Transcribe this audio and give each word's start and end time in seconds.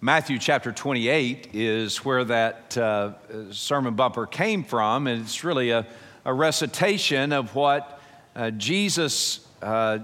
Matthew 0.00 0.40
chapter 0.40 0.72
28 0.72 1.50
is 1.52 2.04
where 2.04 2.24
that 2.24 2.76
uh, 2.76 3.12
sermon 3.52 3.94
bumper 3.94 4.26
came 4.26 4.64
from, 4.64 5.06
and 5.06 5.22
it's 5.22 5.44
really 5.44 5.70
a, 5.70 5.86
a 6.24 6.34
recitation 6.34 7.32
of 7.32 7.54
what 7.54 8.00
uh, 8.34 8.50
Jesus 8.50 9.46
uh, 9.62 10.00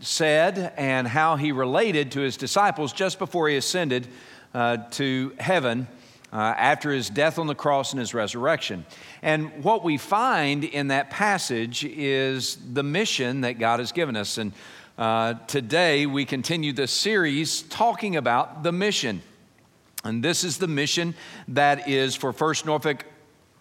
said 0.00 0.72
and 0.78 1.06
how 1.06 1.36
he 1.36 1.52
related 1.52 2.12
to 2.12 2.20
his 2.20 2.38
disciples 2.38 2.94
just 2.94 3.18
before 3.18 3.50
he 3.50 3.56
ascended 3.56 4.08
uh, 4.54 4.78
to 4.92 5.34
heaven 5.38 5.86
uh, 6.34 6.38
after 6.58 6.90
his 6.90 7.08
death 7.08 7.38
on 7.38 7.46
the 7.46 7.54
cross 7.54 7.92
and 7.92 8.00
his 8.00 8.12
resurrection. 8.12 8.84
And 9.22 9.62
what 9.62 9.84
we 9.84 9.96
find 9.96 10.64
in 10.64 10.88
that 10.88 11.08
passage 11.08 11.84
is 11.84 12.58
the 12.72 12.82
mission 12.82 13.42
that 13.42 13.60
God 13.60 13.78
has 13.78 13.92
given 13.92 14.16
us. 14.16 14.36
And 14.36 14.52
uh, 14.98 15.34
today 15.46 16.06
we 16.06 16.24
continue 16.24 16.72
this 16.72 16.90
series 16.90 17.62
talking 17.62 18.16
about 18.16 18.64
the 18.64 18.72
mission. 18.72 19.22
And 20.02 20.22
this 20.22 20.42
is 20.42 20.58
the 20.58 20.68
mission 20.68 21.14
that 21.48 21.88
is 21.88 22.16
for 22.16 22.32
First 22.32 22.66
Norfolk 22.66 23.04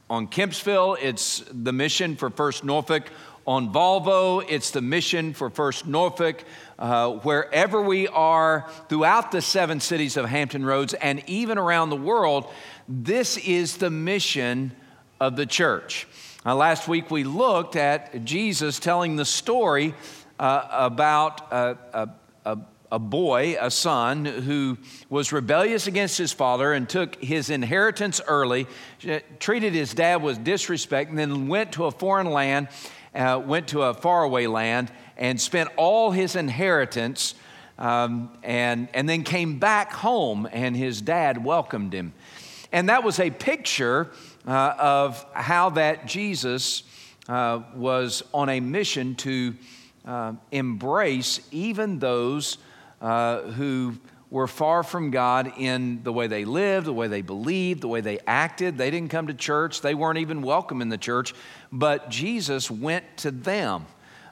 on 0.09 0.27
Kempsville. 0.27 0.97
It's 0.99 1.43
the 1.51 1.71
mission 1.71 2.15
for 2.15 2.31
First 2.31 2.63
Norfolk 2.63 3.03
on 3.45 3.73
Volvo. 3.73 4.43
It's 4.47 4.71
the 4.71 4.81
mission 4.81 5.33
for 5.33 5.49
First 5.49 5.85
Norfolk. 5.85 6.43
Uh, 6.79 7.11
wherever 7.17 7.81
we 7.81 8.07
are 8.07 8.69
throughout 8.89 9.31
the 9.31 9.41
seven 9.41 9.79
cities 9.79 10.17
of 10.17 10.25
Hampton 10.25 10.65
Roads 10.65 10.93
and 10.93 11.23
even 11.27 11.57
around 11.57 11.89
the 11.89 11.95
world, 11.95 12.49
this 12.87 13.37
is 13.37 13.77
the 13.77 13.89
mission 13.89 14.71
of 15.19 15.35
the 15.35 15.45
church. 15.45 16.07
Uh, 16.45 16.55
last 16.55 16.87
week 16.87 17.11
we 17.11 17.23
looked 17.23 17.75
at 17.75 18.25
Jesus 18.25 18.79
telling 18.79 19.15
the 19.15 19.25
story 19.25 19.93
uh, 20.39 20.67
about 20.71 21.51
a, 21.51 21.77
a, 21.93 22.09
a, 22.45 22.57
a 22.93 22.99
boy, 22.99 23.55
a 23.59 23.71
son, 23.71 24.25
who 24.25 24.77
was 25.09 25.31
rebellious 25.31 25.87
against 25.87 26.17
his 26.17 26.33
father 26.33 26.73
and 26.73 26.89
took 26.89 27.15
his 27.23 27.49
inheritance 27.49 28.19
early, 28.27 28.67
treated 29.39 29.73
his 29.73 29.93
dad 29.93 30.21
with 30.21 30.43
disrespect, 30.43 31.09
and 31.09 31.17
then 31.17 31.47
went 31.47 31.73
to 31.73 31.85
a 31.85 31.91
foreign 31.91 32.29
land 32.29 32.67
uh, 33.15 33.41
went 33.45 33.67
to 33.69 33.83
a 33.83 33.93
faraway 33.93 34.47
land 34.47 34.91
and 35.17 35.39
spent 35.39 35.69
all 35.77 36.11
his 36.11 36.35
inheritance 36.35 37.35
um, 37.77 38.31
and, 38.43 38.87
and 38.93 39.09
then 39.09 39.23
came 39.23 39.59
back 39.59 39.91
home, 39.91 40.47
and 40.51 40.75
his 40.75 41.01
dad 41.01 41.43
welcomed 41.43 41.93
him. 41.93 42.13
And 42.71 42.89
that 42.89 43.03
was 43.03 43.19
a 43.19 43.29
picture 43.29 44.11
uh, 44.47 44.75
of 44.77 45.25
how 45.33 45.71
that 45.71 46.05
Jesus 46.05 46.83
uh, 47.27 47.61
was 47.75 48.23
on 48.33 48.49
a 48.49 48.59
mission 48.59 49.15
to 49.15 49.55
uh, 50.05 50.33
embrace 50.51 51.39
even 51.51 51.99
those 51.99 52.57
uh, 53.01 53.41
who 53.41 53.95
were 54.29 54.47
far 54.47 54.81
from 54.81 55.11
God 55.11 55.53
in 55.59 56.01
the 56.01 56.11
way 56.11 56.25
they 56.25 56.43
lived, 56.43 56.87
the 56.87 56.93
way 56.93 57.07
they 57.07 57.21
believed, 57.21 57.81
the 57.81 57.87
way 57.87 58.01
they 58.01 58.19
acted. 58.25 58.79
They 58.79 58.89
didn't 58.89 59.11
come 59.11 59.27
to 59.27 59.33
church, 59.33 59.81
they 59.81 59.93
weren't 59.93 60.17
even 60.17 60.41
welcome 60.41 60.81
in 60.81 60.89
the 60.89 60.97
church 60.97 61.33
but 61.73 62.11
Jesus 62.11 62.69
went 62.69 63.03
to 63.17 63.31
them. 63.31 63.87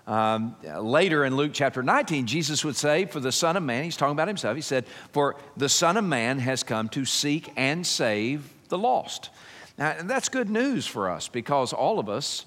Um, 0.05 0.55
later 0.63 1.25
in 1.25 1.35
Luke 1.35 1.51
chapter 1.53 1.81
19, 1.81 2.27
Jesus 2.27 2.63
would 2.63 2.75
say, 2.75 3.05
For 3.05 3.19
the 3.19 3.31
Son 3.31 3.57
of 3.57 3.63
Man, 3.63 3.83
he's 3.83 3.97
talking 3.97 4.13
about 4.13 4.27
himself, 4.27 4.55
he 4.55 4.61
said, 4.61 4.85
For 5.11 5.35
the 5.57 5.67
Son 5.67 5.97
of 5.97 6.03
Man 6.03 6.37
has 6.39 6.61
come 6.61 6.87
to 6.89 7.03
seek 7.03 7.51
and 7.55 7.85
save 7.85 8.47
the 8.69 8.77
lost. 8.77 9.31
Now, 9.77 9.95
that's 10.03 10.29
good 10.29 10.49
news 10.49 10.85
for 10.85 11.09
us 11.09 11.27
because 11.27 11.73
all 11.73 11.99
of 11.99 12.09
us 12.09 12.45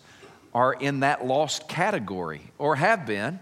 are 0.55 0.73
in 0.73 1.01
that 1.01 1.27
lost 1.27 1.69
category 1.69 2.53
or 2.59 2.77
have 2.77 3.05
been. 3.05 3.41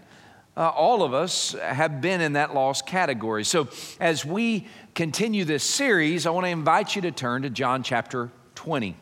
Uh, 0.57 0.69
all 0.69 1.03
of 1.03 1.13
us 1.13 1.53
have 1.53 2.01
been 2.01 2.21
in 2.21 2.33
that 2.33 2.53
lost 2.53 2.87
category. 2.87 3.43
So, 3.43 3.67
as 3.99 4.25
we 4.25 4.67
continue 4.95 5.45
this 5.45 5.63
series, 5.63 6.25
I 6.25 6.31
want 6.31 6.45
to 6.45 6.51
invite 6.51 6.95
you 6.95 7.03
to 7.03 7.11
turn 7.11 7.43
to 7.43 7.49
John 7.51 7.83
chapter 7.83 8.31
20. 8.55 8.95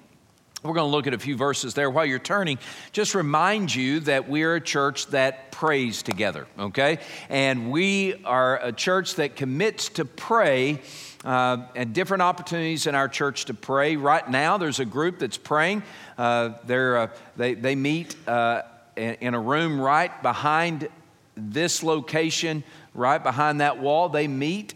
We're 0.64 0.76
going 0.76 0.92
to 0.92 0.96
look 0.96 1.08
at 1.08 1.16
a 1.16 1.18
few 1.18 1.36
verses 1.36 1.74
there. 1.74 1.90
While 1.90 2.06
you're 2.06 2.20
turning, 2.20 2.60
just 2.92 3.16
remind 3.16 3.74
you 3.74 4.00
that 4.02 4.30
we're 4.30 4.58
a 4.58 4.62
church 4.62 5.08
that 5.08 5.52
prays 5.52 6.04
together, 6.04 6.46
okay? 6.60 7.00
And 7.30 7.72
we 7.72 8.24
are 8.26 8.64
a 8.64 8.72
church 8.72 9.16
that 9.16 9.36
commits 9.36 9.90
to 9.90 10.06
pray 10.06 10.80
uh, 11.26 11.66
and 11.76 11.96
different 11.96 12.22
opportunities 12.22 12.86
in 12.86 12.94
our 12.94 13.08
church 13.08 13.46
to 13.46 13.56
pray. 13.56 13.96
Right 13.96 14.30
now, 14.30 14.60
there's 14.60 14.80
a 14.80 14.86
group 14.86 15.18
that's 15.18 15.38
praying. 15.38 15.82
Uh, 16.16 16.52
uh, 16.70 17.08
they, 17.38 17.56
they 17.56 17.74
meet 17.74 18.16
uh, 18.28 18.62
in 18.96 19.34
a 19.34 19.40
room 19.40 19.82
right 19.82 20.22
behind 20.22 20.90
this 21.36 21.82
location, 21.82 22.64
right 22.94 23.24
behind 23.24 23.62
that 23.62 23.80
wall. 23.80 24.10
They 24.10 24.28
meet 24.28 24.76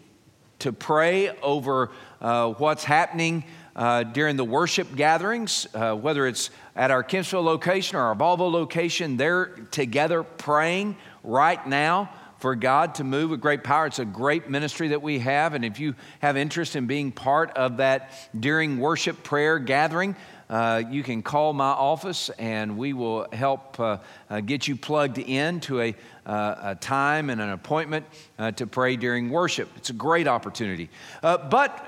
to 0.58 0.72
pray 0.72 1.28
over 1.42 1.92
uh, 2.20 2.54
what's 2.54 2.82
happening 2.82 3.44
uh, 3.76 4.02
during 4.02 4.36
the 4.36 4.44
worship 4.44 4.96
gatherings, 4.96 5.66
uh, 5.74 5.94
whether 5.94 6.26
it's 6.26 6.50
at 6.74 6.90
our 6.90 7.04
Kempsville 7.04 7.44
location 7.44 7.96
or 7.96 8.00
our 8.00 8.16
Volvo 8.16 8.50
location, 8.50 9.18
they're 9.18 9.46
together 9.70 10.22
praying 10.22 10.96
right 11.22 11.64
now 11.66 12.10
for 12.38 12.54
God 12.54 12.96
to 12.96 13.04
move 13.04 13.30
with 13.30 13.40
great 13.40 13.64
power. 13.64 13.86
It's 13.86 13.98
a 13.98 14.04
great 14.04 14.48
ministry 14.48 14.88
that 14.88 15.02
we 15.02 15.18
have. 15.20 15.54
And 15.54 15.64
if 15.64 15.78
you 15.78 15.94
have 16.20 16.36
interest 16.36 16.74
in 16.74 16.86
being 16.86 17.12
part 17.12 17.50
of 17.50 17.78
that 17.78 18.12
during 18.38 18.78
worship 18.78 19.22
prayer 19.22 19.58
gathering, 19.58 20.16
uh, 20.48 20.82
you 20.90 21.02
can 21.02 21.22
call 21.22 21.52
my 21.52 21.70
office 21.70 22.28
and 22.38 22.78
we 22.78 22.92
will 22.92 23.26
help 23.32 23.78
uh, 23.80 23.98
uh, 24.30 24.40
get 24.40 24.68
you 24.68 24.76
plugged 24.76 25.18
in 25.18 25.60
to 25.60 25.80
a, 25.80 25.94
uh, 26.24 26.54
a 26.62 26.74
time 26.74 27.30
and 27.30 27.40
an 27.40 27.50
appointment 27.50 28.06
uh, 28.38 28.50
to 28.52 28.66
pray 28.66 28.96
during 28.96 29.30
worship. 29.30 29.68
It's 29.76 29.90
a 29.90 29.94
great 29.94 30.28
opportunity. 30.28 30.88
Uh, 31.22 31.38
but 31.38 31.86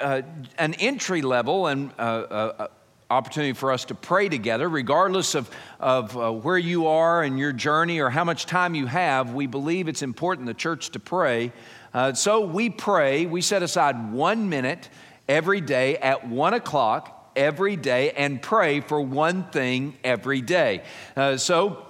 an 0.58 0.74
entry 0.74 1.22
level 1.22 1.66
and 1.66 1.92
opportunity 3.10 3.54
for 3.54 3.72
us 3.72 3.86
to 3.86 3.94
pray 3.94 4.28
together, 4.28 4.68
regardless 4.68 5.34
of, 5.34 5.50
of 5.80 6.16
uh, 6.16 6.30
where 6.30 6.58
you 6.58 6.88
are 6.88 7.24
in 7.24 7.38
your 7.38 7.52
journey 7.52 8.00
or 8.00 8.10
how 8.10 8.24
much 8.24 8.44
time 8.44 8.74
you 8.74 8.86
have, 8.86 9.32
we 9.32 9.46
believe 9.46 9.88
it's 9.88 10.02
important 10.02 10.46
the 10.46 10.54
church 10.54 10.90
to 10.90 10.98
pray. 10.98 11.52
Uh, 11.94 12.12
so 12.12 12.44
we 12.44 12.68
pray, 12.68 13.24
we 13.24 13.40
set 13.40 13.62
aside 13.62 14.12
one 14.12 14.50
minute 14.50 14.90
every 15.26 15.60
day 15.60 15.96
at 15.96 16.28
one 16.28 16.52
o'clock 16.52 17.17
every 17.38 17.76
day 17.76 18.10
and 18.10 18.42
pray 18.42 18.80
for 18.80 19.00
one 19.00 19.44
thing 19.44 19.96
every 20.04 20.42
day. 20.42 20.82
Uh, 21.16 21.36
so, 21.36 21.86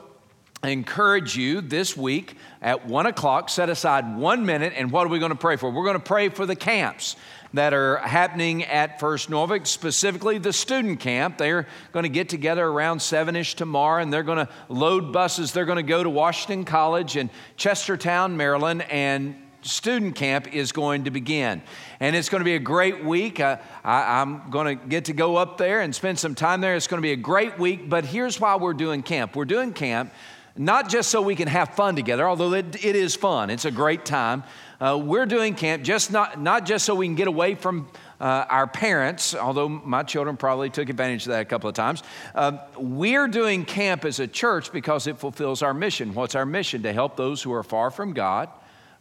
I 0.61 0.71
encourage 0.71 1.37
you 1.37 1.61
this 1.61 1.97
week 1.97 2.37
at 2.61 2.85
one 2.85 3.07
o'clock, 3.07 3.49
set 3.49 3.71
aside 3.71 4.17
one 4.17 4.45
minute, 4.45 4.73
and 4.75 4.91
what 4.91 5.07
are 5.07 5.09
we 5.09 5.21
going 5.21 5.31
to 5.31 5.39
pray 5.39 5.55
for? 5.55 5.71
We're 5.71 5.85
going 5.85 5.95
to 5.95 6.01
pray 6.01 6.31
for 6.31 6.47
the 6.47 6.57
camps 6.57 7.15
that 7.55 7.73
are 7.73 7.99
happening 7.99 8.65
at 8.65 8.99
First 8.99 9.31
Norfolk, 9.31 9.67
specifically 9.67 10.39
the 10.39 10.53
student 10.53 10.99
camp. 10.99 11.39
They're 11.39 11.69
going 11.93 12.03
to 12.03 12.09
get 12.09 12.29
together 12.29 12.67
around 12.67 13.01
7 13.01 13.37
ish 13.37 13.55
tomorrow 13.55 14.03
and 14.03 14.13
they're 14.13 14.25
going 14.25 14.47
to 14.47 14.53
load 14.69 15.13
buses. 15.13 15.53
They're 15.53 15.65
going 15.65 15.77
to 15.77 15.83
go 15.85 16.03
to 16.03 16.11
Washington 16.11 16.65
College 16.65 17.17
in 17.17 17.31
Chestertown, 17.57 18.35
Maryland, 18.35 18.83
and 18.83 19.37
student 19.63 20.15
camp 20.15 20.55
is 20.55 20.73
going 20.73 21.05
to 21.05 21.11
begin. 21.11 21.63
And 22.01 22.15
it's 22.15 22.29
going 22.29 22.41
to 22.41 22.45
be 22.45 22.55
a 22.55 22.61
great 22.61 23.05
week. 23.05 23.41
I, 23.41 23.59
am 23.85 24.51
going 24.51 24.79
to 24.79 24.87
get 24.87 25.07
to 25.07 25.13
go 25.13 25.37
up 25.37 25.59
there 25.59 25.81
and 25.81 25.95
spend 25.95 26.19
some 26.19 26.35
time 26.35 26.61
there. 26.61 26.77
It's 26.77 26.87
going 26.87 26.99
to 26.99 27.07
be 27.07 27.13
a 27.13 27.17
great 27.17 27.59
week. 27.59 27.89
But 27.89 28.05
here's 28.05 28.41
why 28.41 28.57
we're 28.57 28.75
doing 28.75 29.03
camp 29.03 29.37
we're 29.37 29.45
doing 29.45 29.73
camp 29.73 30.13
not 30.59 30.89
just 30.89 31.11
so 31.11 31.23
we 31.23 31.37
can 31.37 31.47
have 31.47 31.75
fun 31.75 31.95
together, 31.95 32.29
although 32.29 32.53
it, 32.53 32.85
it 32.85 32.97
is 32.97 33.15
fun, 33.15 33.49
it's 33.49 33.65
a 33.65 33.71
great 33.71 34.05
time. 34.05 34.43
Uh, 34.81 35.01
we're 35.01 35.27
doing 35.27 35.55
camp 35.55 35.83
just 35.83 36.13
not, 36.13 36.41
not 36.41 36.67
just 36.67 36.85
so 36.85 36.95
we 36.95 37.07
can 37.07 37.15
get 37.15 37.29
away 37.29 37.55
from 37.55 37.89
uh, 38.21 38.45
our 38.49 38.67
parents, 38.67 39.35
although 39.35 39.69
my 39.69 40.03
children 40.03 40.37
probably 40.37 40.71
took 40.71 40.89
advantage 40.89 41.27
of 41.27 41.33
that 41.33 41.43
a 41.43 41.45
couple 41.45 41.69
of 41.69 41.75
times. 41.75 42.03
Uh, 42.35 42.59
we're 42.77 43.29
doing 43.29 43.65
camp 43.65 44.05
as 44.05 44.21
a 44.21 44.27
church 44.27 44.73
because 44.73 45.07
it 45.07 45.19
fulfills 45.19 45.63
our 45.63 45.75
mission. 45.75 46.15
What's 46.15 46.35
our 46.35 46.47
mission? 46.47 46.83
To 46.83 46.93
help 46.93 47.17
those 47.17 47.43
who 47.43 47.53
are 47.53 47.63
far 47.63 47.91
from 47.91 48.13
God 48.13 48.49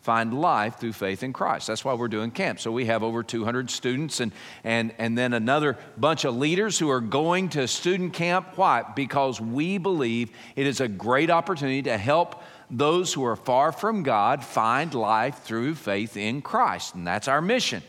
find 0.07 0.33
life 0.33 0.77
through 0.77 0.93
faith 0.93 1.21
in 1.21 1.33
Christ. 1.33 1.67
That's 1.67 1.83
why 1.83 1.93
we're 1.93 2.07
doing 2.07 2.31
camp. 2.31 2.61
So 2.61 2.71
we 2.71 2.85
have 2.85 3.03
over 3.03 3.23
200 3.23 3.69
students 3.69 4.21
and, 4.21 4.31
and, 4.63 4.93
and 4.97 5.17
then 5.17 5.33
another 5.33 5.77
bunch 5.97 6.23
of 6.23 6.37
leaders 6.37 6.79
who 6.79 6.89
are 6.89 7.01
going 7.01 7.49
to 7.49 7.67
student 7.67 8.13
camp. 8.13 8.53
Why? 8.55 8.85
Because 8.95 9.41
we 9.41 9.77
believe 9.77 10.31
it 10.55 10.65
is 10.65 10.79
a 10.79 10.87
great 10.87 11.29
opportunity 11.29 11.81
to 11.81 11.97
help 11.97 12.41
those 12.71 13.13
who 13.13 13.25
are 13.25 13.35
far 13.35 13.73
from 13.73 14.03
God 14.03 14.45
find 14.45 14.93
life 14.93 15.39
through 15.39 15.75
faith 15.75 16.15
in 16.15 16.41
Christ. 16.41 16.95
And 16.95 17.05
that's 17.05 17.27
our 17.27 17.41
mission. 17.41 17.83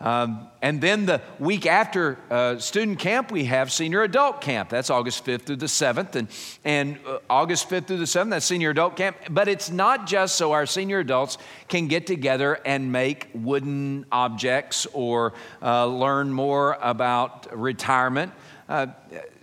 Um, 0.00 0.48
and 0.62 0.80
then 0.80 1.04
the 1.04 1.20
week 1.38 1.66
after 1.66 2.18
uh, 2.30 2.58
student 2.58 2.98
camp, 2.98 3.30
we 3.30 3.44
have 3.44 3.70
senior 3.70 4.02
adult 4.02 4.40
camp. 4.40 4.70
That's 4.70 4.88
August 4.88 5.26
5th 5.26 5.42
through 5.42 5.56
the 5.56 5.66
7th. 5.66 6.14
And, 6.16 6.28
and 6.64 6.98
uh, 7.06 7.18
August 7.28 7.68
5th 7.68 7.86
through 7.86 7.98
the 7.98 8.04
7th, 8.04 8.30
that's 8.30 8.46
senior 8.46 8.70
adult 8.70 8.96
camp. 8.96 9.18
But 9.28 9.48
it's 9.48 9.70
not 9.70 10.06
just 10.06 10.36
so 10.36 10.52
our 10.52 10.64
senior 10.64 11.00
adults 11.00 11.36
can 11.68 11.86
get 11.86 12.06
together 12.06 12.58
and 12.64 12.90
make 12.90 13.28
wooden 13.34 14.06
objects 14.10 14.86
or 14.94 15.34
uh, 15.60 15.86
learn 15.86 16.32
more 16.32 16.78
about 16.80 17.54
retirement. 17.56 18.32
Uh, 18.70 18.86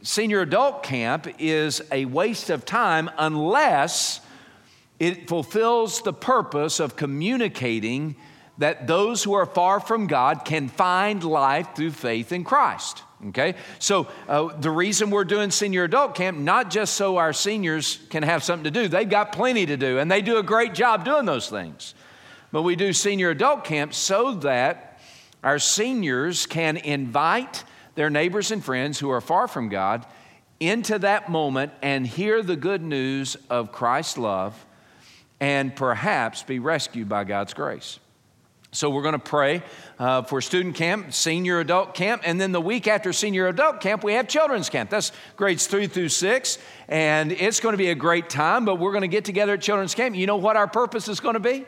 senior 0.01 0.41
adult 0.41 0.81
camp 0.81 1.27
is 1.37 1.83
a 1.91 2.05
waste 2.05 2.49
of 2.49 2.65
time 2.65 3.11
unless 3.19 4.21
it 4.99 5.27
fulfills 5.27 6.01
the 6.01 6.13
purpose 6.13 6.79
of 6.79 6.95
communicating 6.95 8.15
that 8.57 8.87
those 8.87 9.23
who 9.23 9.33
are 9.33 9.45
far 9.45 9.79
from 9.79 10.07
God 10.07 10.45
can 10.45 10.67
find 10.67 11.23
life 11.23 11.75
through 11.75 11.91
faith 11.91 12.31
in 12.31 12.43
Christ. 12.43 13.03
Okay? 13.27 13.55
So, 13.79 14.07
uh, 14.27 14.55
the 14.59 14.71
reason 14.71 15.09
we're 15.09 15.25
doing 15.25 15.51
senior 15.51 15.83
adult 15.83 16.15
camp, 16.15 16.37
not 16.37 16.69
just 16.69 16.95
so 16.95 17.17
our 17.17 17.33
seniors 17.33 17.99
can 18.09 18.23
have 18.23 18.43
something 18.43 18.65
to 18.65 18.71
do, 18.71 18.87
they've 18.87 19.09
got 19.09 19.31
plenty 19.31 19.65
to 19.65 19.77
do, 19.77 19.99
and 19.99 20.09
they 20.09 20.21
do 20.21 20.37
a 20.37 20.43
great 20.43 20.73
job 20.73 21.05
doing 21.05 21.25
those 21.25 21.49
things. 21.49 21.95
But 22.51 22.61
we 22.61 22.75
do 22.75 22.93
senior 22.93 23.31
adult 23.31 23.63
camp 23.63 23.93
so 23.93 24.35
that 24.35 24.99
our 25.43 25.59
seniors 25.59 26.45
can 26.45 26.77
invite 26.77 27.63
their 27.95 28.09
neighbors 28.09 28.51
and 28.51 28.63
friends 28.63 28.99
who 28.99 29.09
are 29.09 29.21
far 29.21 29.47
from 29.47 29.69
God 29.69 30.05
into 30.59 30.99
that 30.99 31.29
moment 31.29 31.71
and 31.81 32.05
hear 32.05 32.41
the 32.41 32.55
good 32.55 32.81
news 32.81 33.37
of 33.49 33.71
Christ's 33.71 34.17
love 34.17 34.65
and 35.39 35.75
perhaps 35.75 36.43
be 36.43 36.59
rescued 36.59 37.07
by 37.09 37.23
God's 37.23 37.53
grace. 37.53 37.99
So 38.73 38.89
we're 38.89 39.01
going 39.01 39.13
to 39.13 39.19
pray 39.19 39.63
uh, 39.97 40.23
for 40.23 40.41
student 40.41 40.75
camp, 40.75 41.13
senior 41.13 41.61
adult 41.61 41.93
camp, 41.93 42.23
and 42.25 42.39
then 42.39 42.51
the 42.51 42.61
week 42.61 42.85
after 42.87 43.13
senior 43.13 43.47
adult 43.47 43.79
camp, 43.79 44.03
we 44.03 44.13
have 44.13 44.27
children's 44.27 44.69
camp. 44.69 44.89
That's 44.89 45.13
grades 45.37 45.67
three 45.67 45.87
through 45.87 46.09
six, 46.09 46.57
and 46.89 47.31
it's 47.31 47.61
going 47.61 47.73
to 47.73 47.77
be 47.77 47.91
a 47.91 47.95
great 47.95 48.29
time, 48.29 48.65
but 48.65 48.75
we're 48.75 48.91
going 48.91 49.03
to 49.03 49.07
get 49.07 49.23
together 49.23 49.53
at 49.53 49.61
children's 49.61 49.95
camp. 49.95 50.17
You 50.17 50.27
know 50.27 50.35
what 50.35 50.57
our 50.57 50.67
purpose 50.67 51.07
is 51.07 51.21
going 51.21 51.35
to 51.35 51.39
be? 51.39 51.65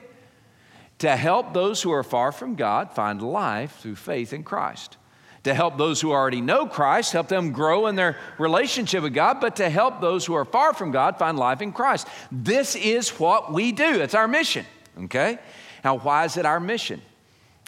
To 0.99 1.15
help 1.15 1.53
those 1.53 1.81
who 1.81 1.91
are 1.91 2.03
far 2.03 2.33
from 2.33 2.55
God 2.55 2.93
find 2.93 3.21
life 3.21 3.77
through 3.77 3.95
faith 3.95 4.33
in 4.33 4.43
Christ. 4.43 4.97
To 5.45 5.53
help 5.53 5.77
those 5.77 6.01
who 6.01 6.11
already 6.11 6.41
know 6.41 6.67
Christ, 6.67 7.13
help 7.13 7.29
them 7.29 7.53
grow 7.53 7.87
in 7.87 7.95
their 7.95 8.17
relationship 8.37 9.03
with 9.03 9.13
God, 9.13 9.39
but 9.39 9.55
to 9.55 9.69
help 9.69 10.01
those 10.01 10.25
who 10.25 10.33
are 10.33 10.43
far 10.43 10.73
from 10.73 10.91
God 10.91 11.17
find 11.17 11.39
life 11.39 11.61
in 11.61 11.71
Christ. 11.71 12.09
This 12.29 12.75
is 12.75 13.09
what 13.11 13.53
we 13.53 13.71
do, 13.71 14.01
it's 14.01 14.13
our 14.13 14.27
mission, 14.27 14.65
okay? 15.05 15.39
Now, 15.83 15.97
why 15.97 16.25
is 16.25 16.37
it 16.37 16.45
our 16.45 16.59
mission? 16.59 17.01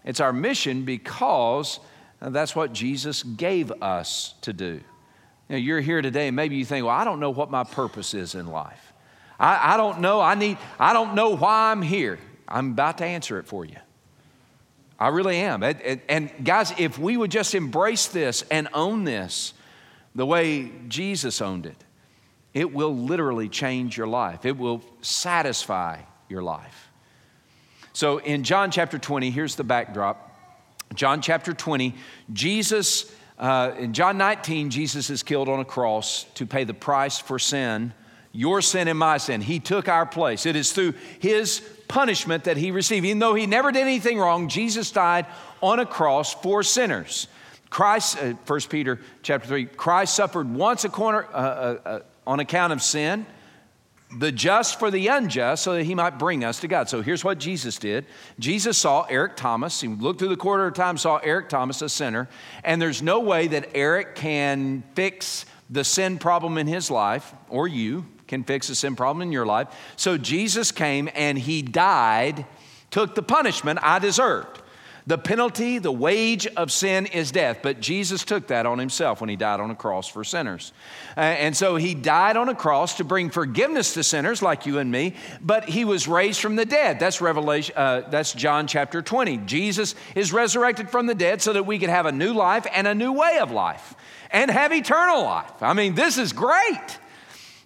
It's 0.03 0.19
our 0.19 0.33
mission 0.33 0.83
because 0.83 1.79
that's 2.19 2.55
what 2.55 2.73
Jesus 2.73 3.23
gave 3.23 3.71
us 3.81 4.35
to 4.41 4.53
do. 4.53 4.81
You 5.49 5.57
you're 5.57 5.81
here 5.81 6.01
today, 6.01 6.27
and 6.27 6.35
maybe 6.35 6.55
you 6.55 6.65
think, 6.65 6.85
well, 6.85 6.95
I 6.95 7.03
don't 7.03 7.19
know 7.19 7.31
what 7.31 7.51
my 7.51 7.63
purpose 7.63 8.13
is 8.13 8.35
in 8.35 8.47
life. 8.47 8.93
I, 9.39 9.73
I 9.73 9.77
don't 9.77 9.99
know. 9.99 10.21
I 10.21 10.35
need, 10.35 10.57
I 10.79 10.93
don't 10.93 11.15
know 11.15 11.35
why 11.35 11.71
I'm 11.71 11.81
here. 11.81 12.19
I'm 12.47 12.71
about 12.71 12.99
to 12.99 13.05
answer 13.05 13.39
it 13.39 13.47
for 13.47 13.65
you. 13.65 13.77
I 14.99 15.07
really 15.07 15.37
am. 15.37 15.63
And, 15.63 16.01
and 16.07 16.31
guys, 16.43 16.73
if 16.77 16.99
we 16.99 17.17
would 17.17 17.31
just 17.31 17.55
embrace 17.55 18.07
this 18.07 18.43
and 18.51 18.67
own 18.73 19.03
this 19.03 19.53
the 20.13 20.25
way 20.25 20.71
Jesus 20.87 21.41
owned 21.41 21.65
it, 21.65 21.77
it 22.53 22.71
will 22.71 22.95
literally 22.95 23.49
change 23.49 23.97
your 23.97 24.07
life. 24.07 24.45
It 24.45 24.57
will 24.57 24.83
satisfy 25.01 26.01
your 26.29 26.43
life. 26.43 26.90
So 27.93 28.19
in 28.19 28.43
John 28.43 28.71
chapter 28.71 28.97
20, 28.97 29.31
here's 29.31 29.55
the 29.55 29.63
backdrop. 29.63 30.29
John 30.93 31.21
chapter 31.21 31.53
20, 31.53 31.95
Jesus, 32.33 33.11
uh, 33.39 33.73
in 33.77 33.93
John 33.93 34.17
19, 34.17 34.69
Jesus 34.69 35.09
is 35.09 35.23
killed 35.23 35.49
on 35.49 35.59
a 35.59 35.65
cross 35.65 36.25
to 36.35 36.45
pay 36.45 36.63
the 36.63 36.73
price 36.73 37.19
for 37.19 37.39
sin, 37.39 37.93
your 38.33 38.61
sin 38.61 38.87
and 38.87 38.99
my 38.99 39.17
sin. 39.17 39.41
He 39.41 39.59
took 39.59 39.87
our 39.87 40.05
place. 40.05 40.45
It 40.45 40.55
is 40.55 40.71
through 40.71 40.93
his 41.19 41.61
punishment 41.87 42.45
that 42.45 42.57
he 42.57 42.71
received. 42.71 43.05
Even 43.05 43.19
though 43.19 43.35
he 43.35 43.45
never 43.45 43.71
did 43.71 43.81
anything 43.81 44.17
wrong, 44.19 44.47
Jesus 44.47 44.91
died 44.91 45.25
on 45.61 45.79
a 45.79 45.85
cross 45.85 46.33
for 46.33 46.63
sinners. 46.63 47.27
Christ, 47.69 48.17
uh, 48.21 48.33
1 48.47 48.59
Peter 48.69 48.99
chapter 49.23 49.47
3, 49.47 49.65
Christ 49.65 50.15
suffered 50.15 50.53
once 50.53 50.83
a 50.83 50.89
corner, 50.89 51.25
uh, 51.33 51.37
uh, 51.37 51.77
uh 51.85 51.99
on 52.27 52.39
account 52.39 52.71
of 52.71 52.81
sin 52.81 53.25
the 54.17 54.31
just 54.31 54.79
for 54.79 54.91
the 54.91 55.07
unjust 55.07 55.63
so 55.63 55.73
that 55.73 55.83
he 55.83 55.95
might 55.95 56.19
bring 56.19 56.43
us 56.43 56.59
to 56.59 56.67
God. 56.67 56.89
So 56.89 57.01
here's 57.01 57.23
what 57.23 57.39
Jesus 57.39 57.77
did 57.77 58.05
Jesus 58.39 58.77
saw 58.77 59.03
Eric 59.03 59.35
Thomas. 59.35 59.79
He 59.79 59.87
looked 59.87 60.19
through 60.19 60.29
the 60.29 60.37
quarter 60.37 60.65
of 60.65 60.73
time, 60.73 60.97
saw 60.97 61.17
Eric 61.17 61.49
Thomas, 61.49 61.81
a 61.81 61.89
sinner, 61.89 62.27
and 62.63 62.81
there's 62.81 63.01
no 63.01 63.19
way 63.19 63.47
that 63.47 63.69
Eric 63.73 64.15
can 64.15 64.83
fix 64.95 65.45
the 65.69 65.83
sin 65.83 66.17
problem 66.17 66.57
in 66.57 66.67
his 66.67 66.91
life, 66.91 67.33
or 67.49 67.67
you 67.67 68.05
can 68.27 68.43
fix 68.43 68.67
the 68.67 68.75
sin 68.75 68.95
problem 68.95 69.21
in 69.21 69.31
your 69.31 69.45
life. 69.45 69.67
So 69.95 70.17
Jesus 70.17 70.71
came 70.71 71.09
and 71.15 71.37
he 71.37 71.61
died, 71.61 72.45
took 72.89 73.15
the 73.15 73.23
punishment 73.23 73.79
I 73.81 73.99
deserved. 73.99 74.60
The 75.07 75.17
penalty, 75.17 75.79
the 75.79 75.91
wage 75.91 76.47
of 76.47 76.71
sin 76.71 77.07
is 77.07 77.31
death, 77.31 77.59
but 77.63 77.79
Jesus 77.79 78.23
took 78.23 78.47
that 78.47 78.65
on 78.65 78.77
himself 78.77 79.19
when 79.19 79.29
he 79.29 79.35
died 79.35 79.59
on 79.59 79.71
a 79.71 79.75
cross 79.75 80.07
for 80.07 80.23
sinners. 80.23 80.73
Uh, 81.17 81.21
and 81.21 81.57
so 81.57 81.75
he 81.75 81.93
died 81.95 82.37
on 82.37 82.49
a 82.49 82.55
cross 82.55 82.97
to 82.97 83.03
bring 83.03 83.29
forgiveness 83.29 83.95
to 83.95 84.03
sinners 84.03 84.41
like 84.41 84.65
you 84.65 84.77
and 84.77 84.91
me, 84.91 85.15
but 85.41 85.67
he 85.67 85.85
was 85.85 86.07
raised 86.07 86.39
from 86.39 86.55
the 86.55 86.65
dead. 86.65 86.99
That's 86.99 87.19
Revelation 87.21 87.75
uh, 87.75 88.01
that's 88.09 88.33
John 88.33 88.67
chapter 88.67 89.01
20. 89.01 89.37
Jesus 89.37 89.95
is 90.15 90.31
resurrected 90.31 90.89
from 90.89 91.07
the 91.07 91.15
dead 91.15 91.41
so 91.41 91.53
that 91.53 91.65
we 91.65 91.79
could 91.79 91.89
have 91.89 92.05
a 92.05 92.11
new 92.11 92.33
life 92.33 92.67
and 92.71 92.87
a 92.87 92.95
new 92.95 93.13
way 93.13 93.39
of 93.39 93.51
life 93.51 93.95
and 94.29 94.49
have 94.49 94.71
eternal 94.71 95.23
life. 95.23 95.61
I 95.61 95.73
mean, 95.73 95.95
this 95.95 96.17
is 96.17 96.33
great. 96.33 96.99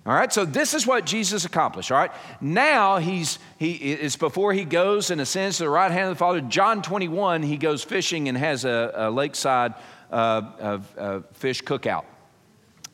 All 0.06 0.14
right, 0.14 0.32
so 0.32 0.46
this 0.46 0.76
is 0.76 0.86
what 0.86 1.06
Jesus 1.06 1.46
accomplished. 1.46 1.92
All 1.92 1.98
right, 1.98 2.12
now 2.40 3.00
he's 3.00 3.40
he 3.58 3.72
is 3.72 4.16
before 4.16 4.54
he 4.54 4.64
goes 4.64 5.10
and 5.10 5.20
ascends 5.20 5.58
to 5.58 5.64
the 5.64 5.70
right 5.70 5.92
hand 5.92 6.10
of 6.10 6.16
the 6.16 6.20
Father. 6.20 6.42
John 6.42 6.84
21, 6.84 7.42
he 7.42 7.58
goes 7.58 7.84
fishing 7.84 8.30
and 8.30 8.38
has 8.38 8.66
a, 8.66 8.92
a 8.94 9.10
lakeside 9.10 9.74
uh, 10.12 11.22
fish 11.34 11.64
cookout. 11.64 12.06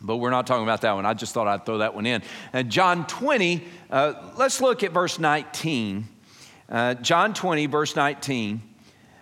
But 0.01 0.17
we're 0.17 0.31
not 0.31 0.47
talking 0.47 0.63
about 0.63 0.81
that 0.81 0.93
one. 0.93 1.05
I 1.05 1.13
just 1.13 1.33
thought 1.33 1.47
I'd 1.47 1.65
throw 1.65 1.79
that 1.79 1.93
one 1.93 2.05
in. 2.05 2.23
And 2.53 2.71
John 2.71 3.05
20, 3.05 3.63
uh, 3.91 4.13
let's 4.37 4.61
look 4.61 4.81
at 4.81 4.91
verse 4.91 5.19
19. 5.19 6.07
Uh, 6.69 6.93
John 6.95 7.33
20, 7.33 7.67
verse 7.67 7.95
19. 7.95 8.61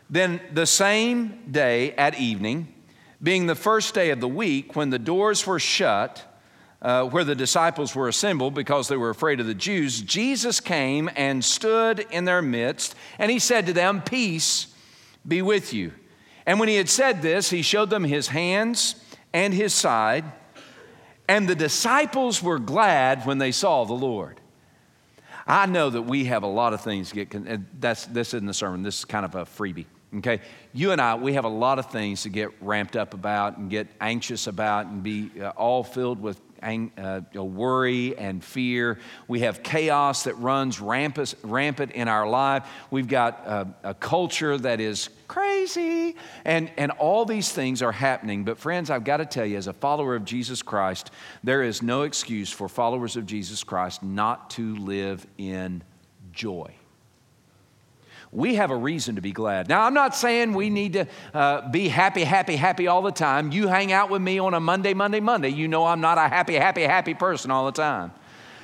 Then 0.10 0.40
the 0.54 0.66
same 0.66 1.52
day 1.52 1.94
at 1.94 2.20
evening, 2.20 2.74
being 3.22 3.48
the 3.48 3.56
first 3.56 3.94
day 3.94 4.12
of 4.12 4.22
the 4.22 4.28
week, 4.28 4.76
when 4.76 4.90
the 4.90 5.00
doors 5.00 5.46
were 5.46 5.60
shut, 5.60 6.26
uh, 6.82 7.04
where 7.06 7.24
the 7.24 7.36
disciples 7.36 7.94
were 7.94 8.08
assembled 8.08 8.54
because 8.54 8.88
they 8.88 8.98
were 8.98 9.10
afraid 9.10 9.40
of 9.40 9.48
the 9.48 9.54
Jews, 9.54 10.02
Jesus 10.02 10.60
came 10.60 11.10
and 11.16 11.44
stood 11.44 12.06
in 12.12 12.26
their 12.26 12.42
midst, 12.42 12.96
and 13.18 13.30
he 13.30 13.40
said 13.40 13.66
to 13.66 13.74
them, 13.74 14.02
Peace 14.02 14.68
be 15.28 15.42
with 15.42 15.74
you. 15.74 15.92
And 16.46 16.60
when 16.60 16.70
he 16.70 16.76
had 16.76 16.90
said 16.90 17.22
this, 17.22 17.50
he 17.50 17.62
showed 17.62 17.90
them 17.90 18.04
his 18.04 18.28
hands 18.28 18.96
and 19.34 19.54
his 19.54 19.74
side, 19.74 20.26
and 21.28 21.48
the 21.48 21.56
disciples 21.56 22.42
were 22.42 22.60
glad 22.60 23.26
when 23.26 23.38
they 23.38 23.52
saw 23.52 23.84
the 23.84 23.94
Lord. 23.94 24.40
I 25.46 25.66
know 25.66 25.90
that 25.90 26.04
we 26.04 26.26
have 26.26 26.44
a 26.44 26.48
lot 26.48 26.74
of 26.74 26.82
things 26.82 27.12
get, 27.12 27.32
that's, 27.82 28.06
this 28.06 28.34
isn't 28.34 28.48
the 28.48 28.54
sermon, 28.54 28.84
this 28.84 29.00
is 29.00 29.06
kind 29.06 29.26
of 29.26 29.36
a 29.36 29.46
freebie. 29.46 29.86
Okay, 30.18 30.42
you 30.74 30.92
and 30.92 31.00
I, 31.00 31.16
we 31.16 31.34
have 31.34 31.46
a 31.46 31.50
lot 31.50 31.78
of 31.78 31.92
things 31.92 32.24
to 32.24 32.30
get 32.30 32.50
ramped 32.62 32.96
up 32.96 33.14
about 33.14 33.58
and 33.58 33.70
get 33.70 33.88
anxious 34.02 34.48
about 34.48 34.88
and 34.88 35.04
be 35.04 35.30
uh, 35.40 35.50
all 35.50 35.84
filled 35.84 36.20
with 36.20 36.42
uh, 36.62 37.22
worry 37.34 38.18
and 38.18 38.44
fear. 38.44 39.00
We 39.28 39.42
have 39.42 39.64
chaos 39.64 40.24
that 40.24 40.36
runs 40.36 40.80
rampant, 40.80 41.36
rampant 41.44 41.92
in 41.92 42.08
our 42.08 42.28
life. 42.28 42.68
We've 42.92 43.08
got 43.08 43.44
uh, 43.46 43.66
a 43.84 43.94
culture 43.94 44.58
that 44.58 44.80
is 44.80 45.10
crazy. 45.28 46.16
And, 46.46 46.72
and 46.78 46.92
all 46.92 47.26
these 47.26 47.52
things 47.52 47.82
are 47.82 47.92
happening. 47.92 48.44
But, 48.44 48.58
friends, 48.58 48.90
I've 48.90 49.04
got 49.04 49.18
to 49.18 49.26
tell 49.26 49.46
you, 49.46 49.58
as 49.58 49.68
a 49.68 49.74
follower 49.74 50.16
of 50.16 50.26
Jesus 50.26 50.62
Christ, 50.62 51.12
there 51.44 51.64
is 51.64 51.82
no 51.82 52.04
excuse 52.04 52.52
for 52.52 52.68
followers 52.68 53.16
of 53.16 53.26
Jesus 53.26 53.64
Christ 53.64 54.04
not 54.04 54.50
to 54.52 54.76
live 54.78 55.26
in 55.38 55.84
joy 56.32 56.74
we 58.32 58.56
have 58.56 58.70
a 58.70 58.76
reason 58.76 59.16
to 59.16 59.22
be 59.22 59.32
glad. 59.32 59.68
Now, 59.68 59.82
I'm 59.82 59.94
not 59.94 60.16
saying 60.16 60.54
we 60.54 60.70
need 60.70 60.94
to 60.94 61.08
uh, 61.34 61.70
be 61.70 61.88
happy, 61.88 62.24
happy, 62.24 62.56
happy 62.56 62.88
all 62.88 63.02
the 63.02 63.12
time. 63.12 63.52
You 63.52 63.68
hang 63.68 63.92
out 63.92 64.10
with 64.10 64.22
me 64.22 64.38
on 64.40 64.54
a 64.54 64.60
Monday, 64.60 64.94
Monday, 64.94 65.20
Monday. 65.20 65.50
You 65.50 65.68
know 65.68 65.86
I'm 65.86 66.02
not 66.02 66.18
a 66.18 66.28
happy, 66.28 66.56
happy, 66.56 66.84
happy 66.84 67.14
person 67.16 67.50
all 67.50 67.66
the 67.66 67.72
time. 67.72 68.12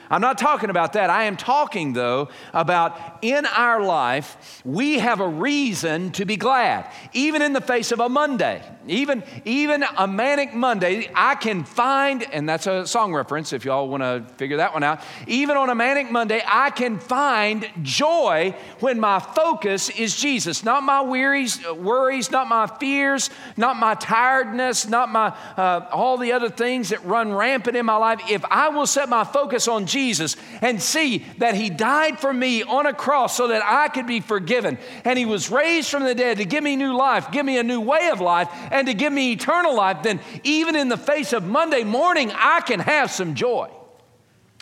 I'm 0.09 0.21
not 0.21 0.37
talking 0.37 0.69
about 0.69 0.93
that. 0.93 1.09
I 1.09 1.23
am 1.23 1.35
talking, 1.35 1.93
though, 1.93 2.29
about 2.53 3.19
in 3.23 3.45
our 3.47 3.81
life, 3.81 4.61
we 4.63 4.99
have 4.99 5.19
a 5.19 5.27
reason 5.27 6.11
to 6.11 6.25
be 6.25 6.37
glad. 6.37 6.91
Even 7.13 7.41
in 7.41 7.53
the 7.53 7.61
face 7.61 7.91
of 7.91 7.99
a 7.99 8.07
Monday, 8.07 8.61
even, 8.87 9.23
even 9.45 9.83
a 9.97 10.07
manic 10.07 10.53
Monday, 10.53 11.09
I 11.13 11.35
can 11.35 11.63
find, 11.63 12.23
and 12.31 12.47
that's 12.47 12.67
a 12.67 12.85
song 12.85 13.13
reference 13.13 13.53
if 13.53 13.65
y'all 13.65 13.87
want 13.87 14.03
to 14.03 14.25
figure 14.37 14.57
that 14.57 14.73
one 14.73 14.83
out. 14.83 15.01
Even 15.27 15.57
on 15.57 15.69
a 15.69 15.75
manic 15.75 16.11
Monday, 16.11 16.41
I 16.45 16.69
can 16.69 16.99
find 16.99 17.67
joy 17.81 18.55
when 18.79 18.99
my 18.99 19.19
focus 19.19 19.89
is 19.89 20.15
Jesus. 20.15 20.63
Not 20.63 20.83
my 20.83 21.01
wearies, 21.01 21.65
worries, 21.69 22.31
not 22.31 22.47
my 22.47 22.67
fears, 22.67 23.29
not 23.57 23.77
my 23.77 23.95
tiredness, 23.95 24.87
not 24.87 25.09
my 25.09 25.35
uh, 25.57 25.87
all 25.91 26.17
the 26.17 26.33
other 26.33 26.49
things 26.49 26.89
that 26.89 27.03
run 27.05 27.33
rampant 27.33 27.75
in 27.75 27.85
my 27.85 27.97
life. 27.97 28.21
If 28.29 28.43
I 28.45 28.69
will 28.69 28.87
set 28.87 29.09
my 29.09 29.23
focus 29.23 29.67
on 29.67 29.85
Jesus 29.85 30.35
and 30.61 30.81
see 30.81 31.25
that 31.37 31.55
He 31.55 31.69
died 31.69 32.19
for 32.19 32.33
me 32.33 32.63
on 32.63 32.85
a 32.85 32.93
cross 32.93 33.35
so 33.35 33.47
that 33.47 33.63
I 33.63 33.87
could 33.87 34.07
be 34.07 34.19
forgiven, 34.19 34.77
and 35.03 35.17
He 35.17 35.25
was 35.25 35.49
raised 35.49 35.89
from 35.89 36.03
the 36.03 36.15
dead 36.15 36.37
to 36.37 36.45
give 36.45 36.63
me 36.63 36.75
new 36.75 36.95
life, 36.95 37.31
give 37.31 37.45
me 37.45 37.57
a 37.57 37.63
new 37.63 37.81
way 37.81 38.09
of 38.09 38.21
life, 38.21 38.49
and 38.75 38.87
to 38.87 38.93
give 38.93 39.13
me 39.13 39.31
eternal 39.31 39.73
life, 39.73 40.03
then 40.03 40.19
even 40.43 40.75
in 40.75 40.89
the 40.89 40.97
face 40.97 41.31
of 41.31 41.45
Monday 41.45 41.85
morning, 41.85 42.29
I 42.35 42.59
can 42.59 42.81
have 42.81 43.09
some 43.09 43.33
joy. 43.33 43.71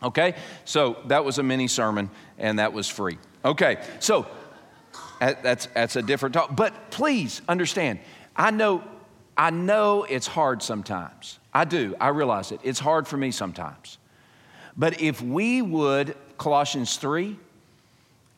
Okay? 0.04 0.36
So 0.66 0.98
that 1.08 1.26
was 1.26 1.40
a 1.40 1.44
mini 1.44 1.68
sermon, 1.68 2.12
and 2.38 2.60
that 2.60 2.74
was 2.74 2.88
free. 2.88 3.18
Okay, 3.44 3.84
so 4.00 4.28
that's, 5.20 5.66
that's 5.66 5.96
a 5.96 6.04
different 6.04 6.36
talk. 6.36 6.56
But 6.56 6.92
please 6.92 7.42
understand, 7.48 8.00
I 8.36 8.52
know, 8.52 8.84
I 9.36 9.50
know 9.50 10.04
it's 10.04 10.28
hard 10.28 10.62
sometimes. 10.62 11.40
I 11.52 11.66
do, 11.66 11.96
I 12.00 12.10
realize 12.10 12.52
it. 12.52 12.60
It's 12.64 12.80
hard 12.80 13.08
for 13.08 13.18
me 13.18 13.32
sometimes. 13.32 13.98
But 14.78 15.02
if 15.02 15.24
we 15.24 15.64
would, 15.64 16.16
Colossians 16.38 16.98
3, 16.98 17.36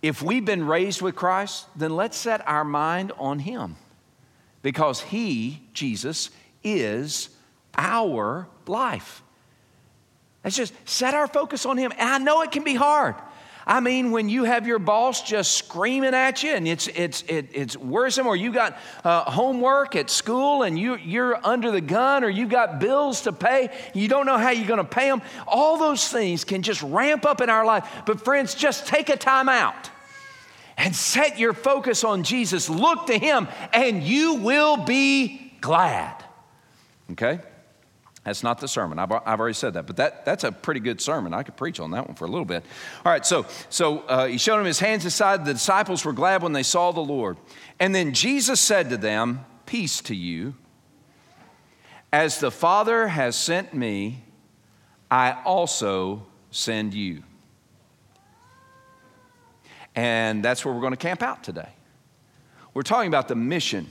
if 0.01 0.21
we've 0.21 0.45
been 0.45 0.65
raised 0.65 1.01
with 1.01 1.15
Christ, 1.15 1.65
then 1.75 1.97
let's 1.97 2.15
set 2.15 2.47
our 2.47 2.63
mind 2.63 3.11
on 3.17 3.39
Him 3.39 3.75
because 4.65 4.99
He, 4.99 5.61
Jesus, 5.73 6.31
is 6.63 7.29
our 7.77 8.47
life. 8.65 9.21
Let's 10.43 10.55
just 10.55 10.73
set 10.89 11.13
our 11.13 11.27
focus 11.27 11.67
on 11.67 11.77
Him. 11.77 11.91
And 11.91 12.09
I 12.09 12.17
know 12.17 12.41
it 12.41 12.51
can 12.51 12.63
be 12.63 12.73
hard. 12.73 13.13
I 13.67 13.79
mean, 13.79 14.09
when 14.09 14.27
you 14.27 14.43
have 14.45 14.65
your 14.65 14.79
boss 14.79 15.21
just 15.21 15.51
screaming 15.51 16.15
at 16.15 16.41
you 16.41 16.49
and 16.49 16.67
it's, 16.67 16.87
it's, 16.87 17.21
it, 17.27 17.49
it's 17.53 17.77
worrisome, 17.77 18.25
or 18.25 18.35
you 18.35 18.51
got 18.51 18.75
uh, 19.03 19.29
homework 19.29 19.95
at 19.95 20.09
school 20.09 20.63
and 20.63 20.79
you, 20.79 20.95
you're 20.95 21.39
under 21.45 21.69
the 21.69 21.79
gun, 21.79 22.23
or 22.23 22.29
you've 22.29 22.49
got 22.49 22.79
bills 22.79 23.21
to 23.21 23.33
pay, 23.33 23.69
you 23.93 24.07
don't 24.07 24.25
know 24.25 24.39
how 24.39 24.49
you're 24.49 24.67
going 24.67 24.79
to 24.79 24.83
pay 24.83 25.09
them, 25.09 25.21
all 25.47 25.77
those 25.77 26.07
things 26.07 26.43
can 26.43 26.63
just 26.63 26.81
ramp 26.81 27.23
up 27.23 27.39
in 27.39 27.51
our 27.51 27.67
life. 27.67 27.87
But, 28.07 28.25
friends, 28.25 28.55
just 28.55 28.87
take 28.87 29.09
a 29.09 29.15
time 29.15 29.47
out 29.47 29.91
and 30.77 30.95
set 30.95 31.39
your 31.39 31.53
focus 31.53 32.03
on 32.03 32.23
Jesus. 32.23 32.69
Look 32.69 33.07
to 33.07 33.17
Him, 33.17 33.47
and 33.73 34.03
you 34.03 34.35
will 34.35 34.77
be 34.77 35.53
glad. 35.61 36.23
Okay? 37.11 37.39
That's 38.25 38.41
not 38.41 38.59
the 38.59 38.67
sermon. 38.67 38.97
I've, 38.97 39.11
I've 39.11 39.39
already 39.39 39.53
said 39.53 39.75
that, 39.75 39.85
but 39.85 39.97
that, 39.97 40.25
that's 40.25 40.43
a 40.43 40.51
pretty 40.51 40.79
good 40.79 40.99
sermon. 40.99 41.31
I 41.33 41.43
could 41.43 41.55
preach 41.55 41.79
on 41.79 41.91
that 41.91 42.07
one 42.07 42.15
for 42.15 42.25
a 42.25 42.27
little 42.27 42.45
bit. 42.45 42.65
All 43.05 43.11
right, 43.11 43.23
so, 43.23 43.45
so 43.69 43.99
uh, 43.99 44.25
he 44.25 44.39
showed 44.39 44.59
him 44.59 44.65
his 44.65 44.79
hands 44.79 45.05
inside. 45.05 45.45
The 45.45 45.53
disciples 45.53 46.03
were 46.03 46.13
glad 46.13 46.41
when 46.41 46.51
they 46.51 46.63
saw 46.63 46.91
the 46.91 47.01
Lord. 47.01 47.37
And 47.79 47.93
then 47.93 48.13
Jesus 48.13 48.59
said 48.59 48.89
to 48.89 48.97
them, 48.97 49.45
Peace 49.67 50.01
to 50.01 50.15
you. 50.15 50.55
As 52.11 52.39
the 52.39 52.51
Father 52.51 53.07
has 53.07 53.35
sent 53.35 53.73
me, 53.73 54.23
I 55.11 55.39
also 55.43 56.25
send 56.49 56.93
you. 56.93 57.23
And 59.95 60.43
that's 60.43 60.65
where 60.65 60.73
we're 60.73 60.81
going 60.81 60.93
to 60.93 60.97
camp 60.97 61.23
out 61.23 61.43
today. 61.43 61.69
We're 62.73 62.83
talking 62.83 63.07
about 63.07 63.27
the 63.27 63.35
mission, 63.35 63.89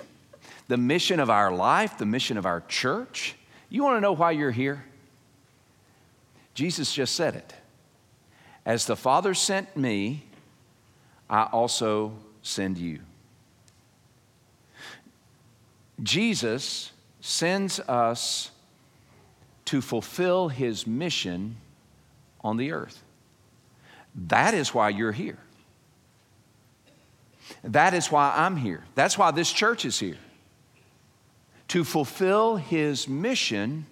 the 0.69 0.77
mission 0.77 1.19
of 1.19 1.31
our 1.31 1.51
life, 1.51 1.97
the 1.97 2.07
mission 2.07 2.37
of 2.37 2.45
our 2.45 2.61
church. 2.69 3.35
You 3.71 3.83
want 3.83 3.97
to 3.97 4.01
know 4.01 4.13
why 4.13 4.33
you're 4.33 4.51
here? 4.51 4.85
Jesus 6.53 6.93
just 6.93 7.15
said 7.15 7.35
it. 7.35 7.55
As 8.67 8.87
the 8.87 8.97
Father 8.97 9.35
sent 9.35 9.77
me, 9.77 10.25
I 11.29 11.45
also 11.45 12.13
send 12.43 12.79
you. 12.79 13.01
Jesus 16.03 16.93
sends 17.21 17.81
us 17.81 18.51
to 19.65 19.81
fulfill 19.81 20.49
his 20.49 20.87
mission 20.87 21.57
on 22.43 22.59
the 22.59 22.73
earth. 22.73 23.03
That 24.15 24.55
is 24.55 24.75
why 24.75 24.91
you're 24.91 25.13
here. 25.13 25.39
That 27.65 27.95
is 27.95 28.13
why 28.13 28.33
I'm 28.37 28.57
here. 28.57 28.85
That's 28.95 29.17
why 29.17 29.31
this 29.31 29.51
church 29.51 29.85
is 29.85 29.99
here. 29.99 30.19
To 31.69 31.83
fulfill 31.83 32.57
his 32.57 33.09
mission 33.09 33.87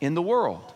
in 0.00 0.14
the 0.14 0.22
world. 0.22 0.72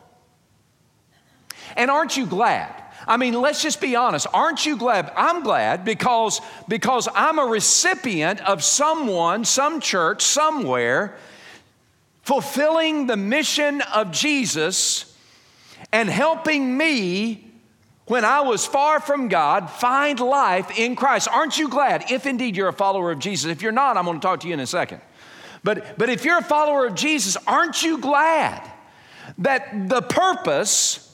And 1.76 1.90
aren't 1.90 2.16
you 2.16 2.26
glad? 2.26 2.74
I 3.06 3.16
mean, 3.16 3.34
let's 3.34 3.62
just 3.62 3.80
be 3.80 3.94
honest. 3.94 4.26
Aren't 4.34 4.66
you 4.66 4.76
glad? 4.76 5.12
I'm 5.16 5.42
glad 5.42 5.84
because, 5.84 6.40
because 6.66 7.08
I'm 7.14 7.38
a 7.38 7.44
recipient 7.44 8.40
of 8.40 8.64
someone, 8.64 9.44
some 9.44 9.80
church, 9.80 10.22
somewhere, 10.22 11.16
fulfilling 12.22 13.06
the 13.06 13.16
mission 13.16 13.80
of 13.94 14.10
Jesus 14.10 15.16
and 15.92 16.08
helping 16.08 16.76
me 16.76 17.47
when 18.08 18.24
I 18.24 18.40
was 18.40 18.66
far 18.66 19.00
from 19.00 19.28
God, 19.28 19.70
find 19.70 20.18
life 20.18 20.78
in 20.78 20.96
Christ. 20.96 21.28
Aren't 21.28 21.58
you 21.58 21.68
glad 21.68 22.10
if 22.10 22.26
indeed 22.26 22.56
you're 22.56 22.68
a 22.68 22.72
follower 22.72 23.10
of 23.12 23.18
Jesus? 23.18 23.50
If 23.50 23.62
you're 23.62 23.72
not, 23.72 23.96
I'm 23.96 24.04
going 24.04 24.18
to 24.18 24.26
talk 24.26 24.40
to 24.40 24.48
you 24.48 24.54
in 24.54 24.60
a 24.60 24.66
second. 24.66 25.00
But, 25.62 25.98
but 25.98 26.08
if 26.08 26.24
you're 26.24 26.38
a 26.38 26.42
follower 26.42 26.86
of 26.86 26.94
Jesus, 26.94 27.36
aren't 27.46 27.82
you 27.82 27.98
glad 27.98 28.62
that 29.38 29.88
the 29.88 30.02
purpose 30.02 31.07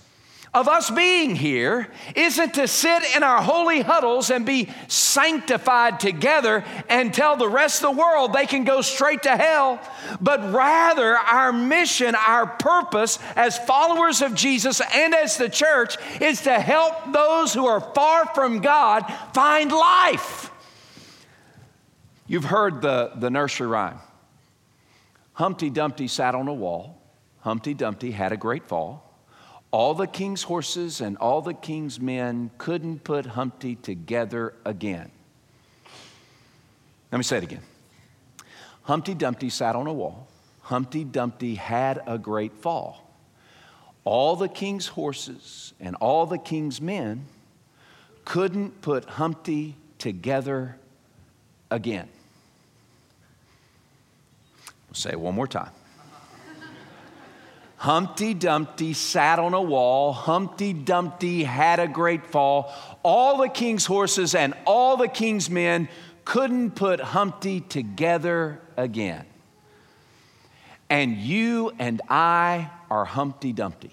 of 0.54 0.68
us 0.68 0.88
being 0.88 1.34
here 1.34 1.88
isn't 2.14 2.54
to 2.54 2.68
sit 2.68 3.02
in 3.16 3.24
our 3.24 3.42
holy 3.42 3.80
huddles 3.80 4.30
and 4.30 4.46
be 4.46 4.68
sanctified 4.86 5.98
together 5.98 6.64
and 6.88 7.12
tell 7.12 7.36
the 7.36 7.48
rest 7.48 7.82
of 7.82 7.94
the 7.94 8.00
world 8.00 8.32
they 8.32 8.46
can 8.46 8.62
go 8.62 8.80
straight 8.80 9.24
to 9.24 9.36
hell, 9.36 9.80
but 10.20 10.54
rather 10.54 11.16
our 11.16 11.52
mission, 11.52 12.14
our 12.14 12.46
purpose 12.46 13.18
as 13.34 13.58
followers 13.58 14.22
of 14.22 14.36
Jesus 14.36 14.80
and 14.94 15.12
as 15.12 15.36
the 15.36 15.48
church 15.48 15.96
is 16.20 16.42
to 16.42 16.52
help 16.52 17.12
those 17.12 17.52
who 17.52 17.66
are 17.66 17.80
far 17.80 18.26
from 18.26 18.60
God 18.60 19.02
find 19.34 19.72
life. 19.72 20.52
You've 22.28 22.44
heard 22.44 22.80
the, 22.80 23.10
the 23.16 23.28
nursery 23.28 23.66
rhyme 23.66 23.98
Humpty 25.32 25.68
Dumpty 25.68 26.06
sat 26.06 26.36
on 26.36 26.46
a 26.46 26.54
wall, 26.54 27.02
Humpty 27.40 27.74
Dumpty 27.74 28.12
had 28.12 28.30
a 28.30 28.36
great 28.36 28.68
fall. 28.68 29.03
All 29.74 29.92
the 29.92 30.06
king's 30.06 30.44
horses 30.44 31.00
and 31.00 31.16
all 31.16 31.42
the 31.42 31.52
king's 31.52 31.98
men 31.98 32.52
couldn't 32.58 33.02
put 33.02 33.26
Humpty 33.26 33.74
together 33.74 34.54
again. 34.64 35.10
Let 37.10 37.18
me 37.18 37.24
say 37.24 37.38
it 37.38 37.42
again. 37.42 37.62
Humpty 38.82 39.14
Dumpty 39.14 39.50
sat 39.50 39.74
on 39.74 39.88
a 39.88 39.92
wall. 39.92 40.28
Humpty 40.60 41.02
Dumpty 41.02 41.56
had 41.56 42.00
a 42.06 42.18
great 42.18 42.52
fall. 42.52 43.04
All 44.04 44.36
the 44.36 44.48
king's 44.48 44.86
horses 44.86 45.74
and 45.80 45.96
all 45.96 46.26
the 46.26 46.38
king's 46.38 46.80
men 46.80 47.26
couldn't 48.24 48.80
put 48.80 49.04
Humpty 49.04 49.74
together 49.98 50.78
again. 51.72 52.08
I'll 54.88 54.94
say 54.94 55.10
it 55.10 55.18
one 55.18 55.34
more 55.34 55.48
time. 55.48 55.72
Humpty 57.84 58.32
Dumpty 58.32 58.94
sat 58.94 59.38
on 59.38 59.52
a 59.52 59.60
wall. 59.60 60.14
Humpty 60.14 60.72
Dumpty 60.72 61.44
had 61.44 61.78
a 61.78 61.86
great 61.86 62.24
fall. 62.24 62.72
All 63.02 63.36
the 63.36 63.48
king's 63.50 63.84
horses 63.84 64.34
and 64.34 64.54
all 64.64 64.96
the 64.96 65.06
king's 65.06 65.50
men 65.50 65.90
couldn't 66.24 66.76
put 66.76 66.98
Humpty 66.98 67.60
together 67.60 68.58
again. 68.78 69.26
And 70.88 71.18
you 71.18 71.74
and 71.78 72.00
I 72.08 72.70
are 72.88 73.04
Humpty 73.04 73.52
Dumpty. 73.52 73.92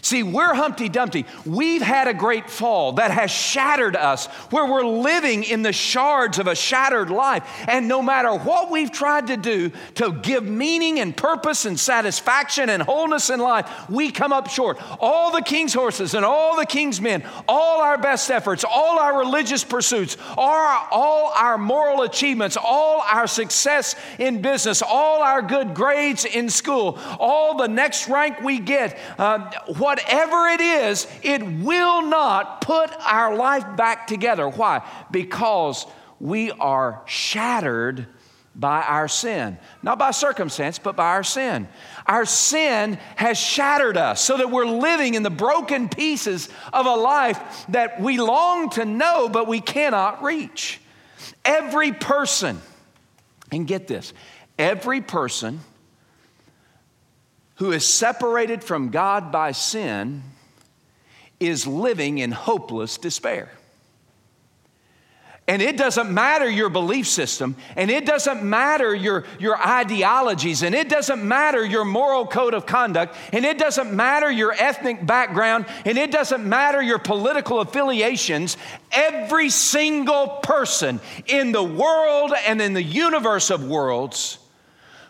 See, 0.00 0.22
we're 0.22 0.54
Humpty 0.54 0.88
Dumpty. 0.88 1.26
We've 1.44 1.82
had 1.82 2.08
a 2.08 2.14
great 2.14 2.50
fall 2.50 2.92
that 2.94 3.10
has 3.10 3.30
shattered 3.30 3.96
us, 3.96 4.26
where 4.50 4.66
we're 4.66 4.84
living 4.84 5.44
in 5.44 5.62
the 5.62 5.72
shards 5.72 6.38
of 6.38 6.46
a 6.46 6.54
shattered 6.54 7.10
life. 7.10 7.44
And 7.68 7.88
no 7.88 8.02
matter 8.02 8.34
what 8.34 8.70
we've 8.70 8.90
tried 8.90 9.28
to 9.28 9.36
do 9.36 9.70
to 9.96 10.12
give 10.12 10.44
meaning 10.44 10.98
and 10.98 11.16
purpose 11.16 11.64
and 11.64 11.78
satisfaction 11.78 12.68
and 12.68 12.82
wholeness 12.82 13.30
in 13.30 13.40
life, 13.40 13.88
we 13.88 14.10
come 14.10 14.32
up 14.32 14.48
short. 14.48 14.78
All 15.00 15.32
the 15.32 15.42
king's 15.42 15.74
horses 15.74 16.14
and 16.14 16.24
all 16.24 16.56
the 16.56 16.66
king's 16.66 17.00
men, 17.00 17.24
all 17.48 17.80
our 17.80 17.98
best 17.98 18.30
efforts, 18.30 18.64
all 18.64 18.98
our 18.98 19.18
religious 19.18 19.64
pursuits, 19.64 20.16
all 20.36 21.32
our 21.36 21.58
moral 21.58 22.02
achievements, 22.02 22.56
all 22.56 23.00
our 23.00 23.26
success 23.26 23.94
in 24.18 24.42
business, 24.42 24.82
all 24.82 25.22
our 25.22 25.42
good 25.42 25.74
grades 25.74 26.24
in 26.24 26.48
school, 26.48 26.98
all 27.18 27.56
the 27.56 27.68
next 27.68 28.08
rank 28.08 28.40
we 28.40 28.58
get. 28.58 28.98
Uh, 29.18 29.50
whatever 29.82 30.46
it 30.46 30.60
is, 30.60 31.08
it 31.22 31.42
will 31.42 32.02
not 32.02 32.60
put 32.60 32.92
our 33.00 33.34
life 33.34 33.76
back 33.76 34.06
together. 34.06 34.48
Why? 34.48 34.88
Because 35.10 35.86
we 36.20 36.52
are 36.52 37.02
shattered 37.04 38.06
by 38.54 38.82
our 38.82 39.08
sin. 39.08 39.58
Not 39.82 39.98
by 39.98 40.12
circumstance, 40.12 40.78
but 40.78 40.94
by 40.94 41.08
our 41.08 41.24
sin. 41.24 41.68
Our 42.06 42.24
sin 42.24 42.98
has 43.16 43.38
shattered 43.38 43.96
us 43.96 44.20
so 44.20 44.36
that 44.36 44.50
we're 44.52 44.66
living 44.66 45.14
in 45.14 45.24
the 45.24 45.30
broken 45.30 45.88
pieces 45.88 46.48
of 46.72 46.86
a 46.86 46.94
life 46.94 47.66
that 47.70 48.00
we 48.00 48.18
long 48.18 48.70
to 48.70 48.84
know, 48.84 49.28
but 49.28 49.48
we 49.48 49.60
cannot 49.60 50.22
reach. 50.22 50.80
Every 51.44 51.92
person, 51.92 52.60
and 53.50 53.66
get 53.66 53.88
this, 53.88 54.12
every 54.58 55.00
person 55.00 55.60
who 57.56 57.72
is 57.72 57.86
separated 57.86 58.64
from 58.64 58.90
God 58.90 59.30
by 59.30 59.52
sin 59.52 60.22
is 61.38 61.66
living 61.66 62.18
in 62.18 62.32
hopeless 62.32 62.96
despair. 62.96 63.50
And 65.48 65.60
it 65.60 65.76
doesn't 65.76 66.08
matter 66.08 66.48
your 66.48 66.70
belief 66.70 67.08
system, 67.08 67.56
and 67.74 67.90
it 67.90 68.06
doesn't 68.06 68.44
matter 68.44 68.94
your, 68.94 69.24
your 69.40 69.60
ideologies, 69.60 70.62
and 70.62 70.72
it 70.72 70.88
doesn't 70.88 71.22
matter 71.26 71.66
your 71.66 71.84
moral 71.84 72.26
code 72.28 72.54
of 72.54 72.64
conduct, 72.64 73.16
and 73.32 73.44
it 73.44 73.58
doesn't 73.58 73.92
matter 73.92 74.30
your 74.30 74.52
ethnic 74.52 75.04
background, 75.04 75.66
and 75.84 75.98
it 75.98 76.12
doesn't 76.12 76.48
matter 76.48 76.80
your 76.80 77.00
political 77.00 77.60
affiliations. 77.60 78.56
Every 78.92 79.50
single 79.50 80.28
person 80.44 81.00
in 81.26 81.50
the 81.50 81.62
world 81.62 82.32
and 82.46 82.62
in 82.62 82.72
the 82.72 82.82
universe 82.82 83.50
of 83.50 83.66
worlds 83.66 84.38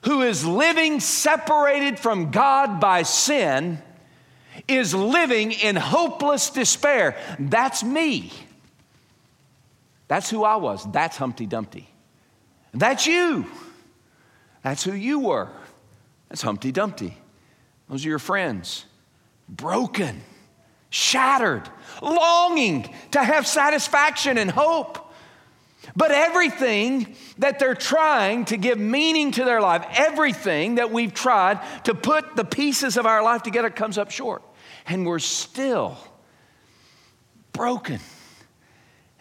who 0.03 0.23
is 0.23 0.45
living 0.45 1.01
separated 1.01 1.99
from 1.99 2.31
God 2.31 2.81
by 2.81 3.03
sin 3.03 3.81
is 4.69 4.95
living 4.95 5.53
in 5.53 5.77
hopeless 5.77 6.51
despair. 6.51 7.17
That's 7.39 7.83
me. 7.83 8.33
That's 10.09 10.29
who 10.29 10.45
I 10.45 10.57
was. 10.57 10.91
That's 10.93 11.17
Humpty 11.17 11.47
Dumpty. 11.47 11.89
That's 12.75 13.07
you. 13.07 13.47
That's 14.63 14.85
who 14.85 14.93
you 14.93 15.21
were. 15.21 15.49
That's 16.29 16.43
Humpty 16.43 16.73
Dumpty. 16.73 17.17
Those 17.89 18.05
are 18.05 18.09
your 18.09 18.19
friends. 18.19 18.85
Broken, 19.49 20.21
shattered, 20.91 21.69
longing 22.01 22.93
to 23.13 23.23
have 23.23 23.47
satisfaction 23.47 24.39
and 24.39 24.51
hope. 24.51 24.99
But 25.97 26.13
everything 26.13 27.17
that 27.39 27.59
they're 27.59 27.75
trying 27.75 28.45
to 28.47 28.57
give 28.57 28.79
meaning 28.79 29.33
to 29.33 29.45
their 29.45 29.61
life, 29.61 29.85
everything 29.91 30.77
that 30.77 30.93
we've 30.93 31.13
tried 31.13 31.61
to 31.85 31.95
put 31.95 32.37
the 32.37 32.45
pieces 32.45 32.97
of 32.97 33.07
our 33.07 33.23
life 33.23 33.43
together 33.43 33.71
comes 33.71 33.99
up 33.99 34.11
short. 34.11 34.43
And 34.87 35.07
we're 35.07 35.19
still 35.19 35.99
broken 37.53 38.01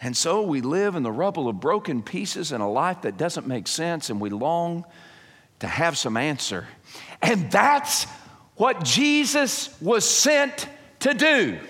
and 0.02 0.16
so 0.16 0.42
we 0.42 0.60
live 0.62 0.96
in 0.96 1.04
the 1.04 1.12
rubble 1.12 1.48
of 1.48 1.60
broken 1.60 2.02
pieces 2.02 2.50
and 2.50 2.60
a 2.60 2.66
life 2.66 3.02
that 3.02 3.16
doesn't 3.16 3.46
make 3.46 3.68
sense, 3.68 4.10
and 4.10 4.20
we 4.20 4.30
long 4.30 4.84
to 5.60 5.68
have 5.68 5.96
some 5.96 6.16
answer. 6.16 6.66
And 7.22 7.52
that's 7.52 8.04
what 8.56 8.82
Jesus 8.82 9.80
was 9.80 10.08
sent 10.08 10.66
to 11.00 11.14
do. 11.14 11.60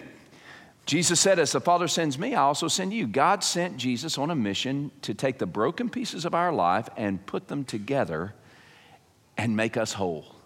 Jesus 0.84 1.20
said, 1.20 1.38
As 1.38 1.52
the 1.52 1.60
Father 1.60 1.88
sends 1.88 2.18
me, 2.18 2.34
I 2.34 2.42
also 2.42 2.68
send 2.68 2.92
you. 2.92 3.06
God 3.06 3.44
sent 3.44 3.76
Jesus 3.76 4.18
on 4.18 4.30
a 4.30 4.34
mission 4.34 4.90
to 5.02 5.14
take 5.14 5.38
the 5.38 5.46
broken 5.46 5.88
pieces 5.88 6.24
of 6.24 6.34
our 6.34 6.52
life 6.52 6.88
and 6.96 7.24
put 7.24 7.48
them 7.48 7.64
together 7.64 8.34
and 9.36 9.56
make 9.56 9.76
us 9.76 9.92
whole. 9.92 10.41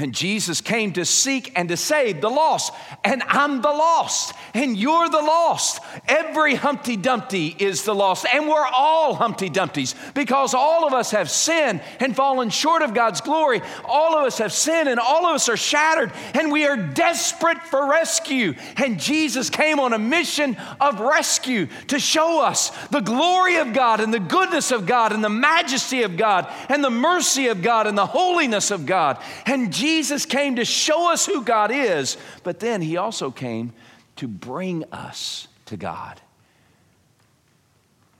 And 0.00 0.14
Jesus 0.14 0.62
came 0.62 0.94
to 0.94 1.04
seek 1.04 1.52
and 1.54 1.68
to 1.68 1.76
save 1.76 2.22
the 2.22 2.30
lost. 2.30 2.72
And 3.04 3.22
I'm 3.28 3.60
the 3.60 3.68
lost. 3.68 4.32
And 4.54 4.74
you're 4.74 5.10
the 5.10 5.18
lost. 5.18 5.80
Every 6.08 6.54
Humpty 6.54 6.96
Dumpty 6.96 7.54
is 7.58 7.84
the 7.84 7.94
lost. 7.94 8.24
And 8.32 8.48
we're 8.48 8.66
all 8.66 9.14
Humpty 9.14 9.50
Dumptys 9.50 9.94
because 10.14 10.54
all 10.54 10.86
of 10.86 10.94
us 10.94 11.10
have 11.10 11.30
sinned 11.30 11.82
and 11.98 12.16
fallen 12.16 12.48
short 12.48 12.80
of 12.80 12.94
God's 12.94 13.20
glory. 13.20 13.60
All 13.84 14.16
of 14.16 14.24
us 14.24 14.38
have 14.38 14.54
sinned 14.54 14.88
and 14.88 14.98
all 14.98 15.26
of 15.26 15.34
us 15.34 15.50
are 15.50 15.56
shattered. 15.58 16.12
And 16.32 16.50
we 16.50 16.66
are 16.66 16.78
desperate 16.78 17.58
for 17.64 17.90
rescue. 17.90 18.54
And 18.78 18.98
Jesus 18.98 19.50
came 19.50 19.78
on 19.78 19.92
a 19.92 19.98
mission 19.98 20.56
of 20.80 21.00
rescue 21.00 21.68
to 21.88 21.98
show 21.98 22.40
us 22.40 22.70
the 22.86 23.00
glory 23.00 23.56
of 23.56 23.74
God 23.74 24.00
and 24.00 24.14
the 24.14 24.18
goodness 24.18 24.70
of 24.70 24.86
God 24.86 25.12
and 25.12 25.22
the 25.22 25.28
majesty 25.28 26.04
of 26.04 26.16
God 26.16 26.50
and 26.70 26.82
the 26.82 26.88
mercy 26.88 27.48
of 27.48 27.60
God 27.60 27.86
and 27.86 27.98
the 27.98 28.06
holiness 28.06 28.70
of 28.70 28.86
God. 28.86 29.18
And 29.44 29.70
Jesus 29.70 29.89
came 30.28 30.56
to 30.56 30.64
show 30.64 31.12
us 31.12 31.26
who 31.26 31.42
God 31.42 31.70
is, 31.70 32.16
but 32.42 32.60
then 32.60 32.82
he 32.82 32.96
also 32.96 33.30
came 33.30 33.72
to 34.16 34.28
bring 34.28 34.84
us 34.92 35.48
to 35.66 35.76
God. 35.76 36.20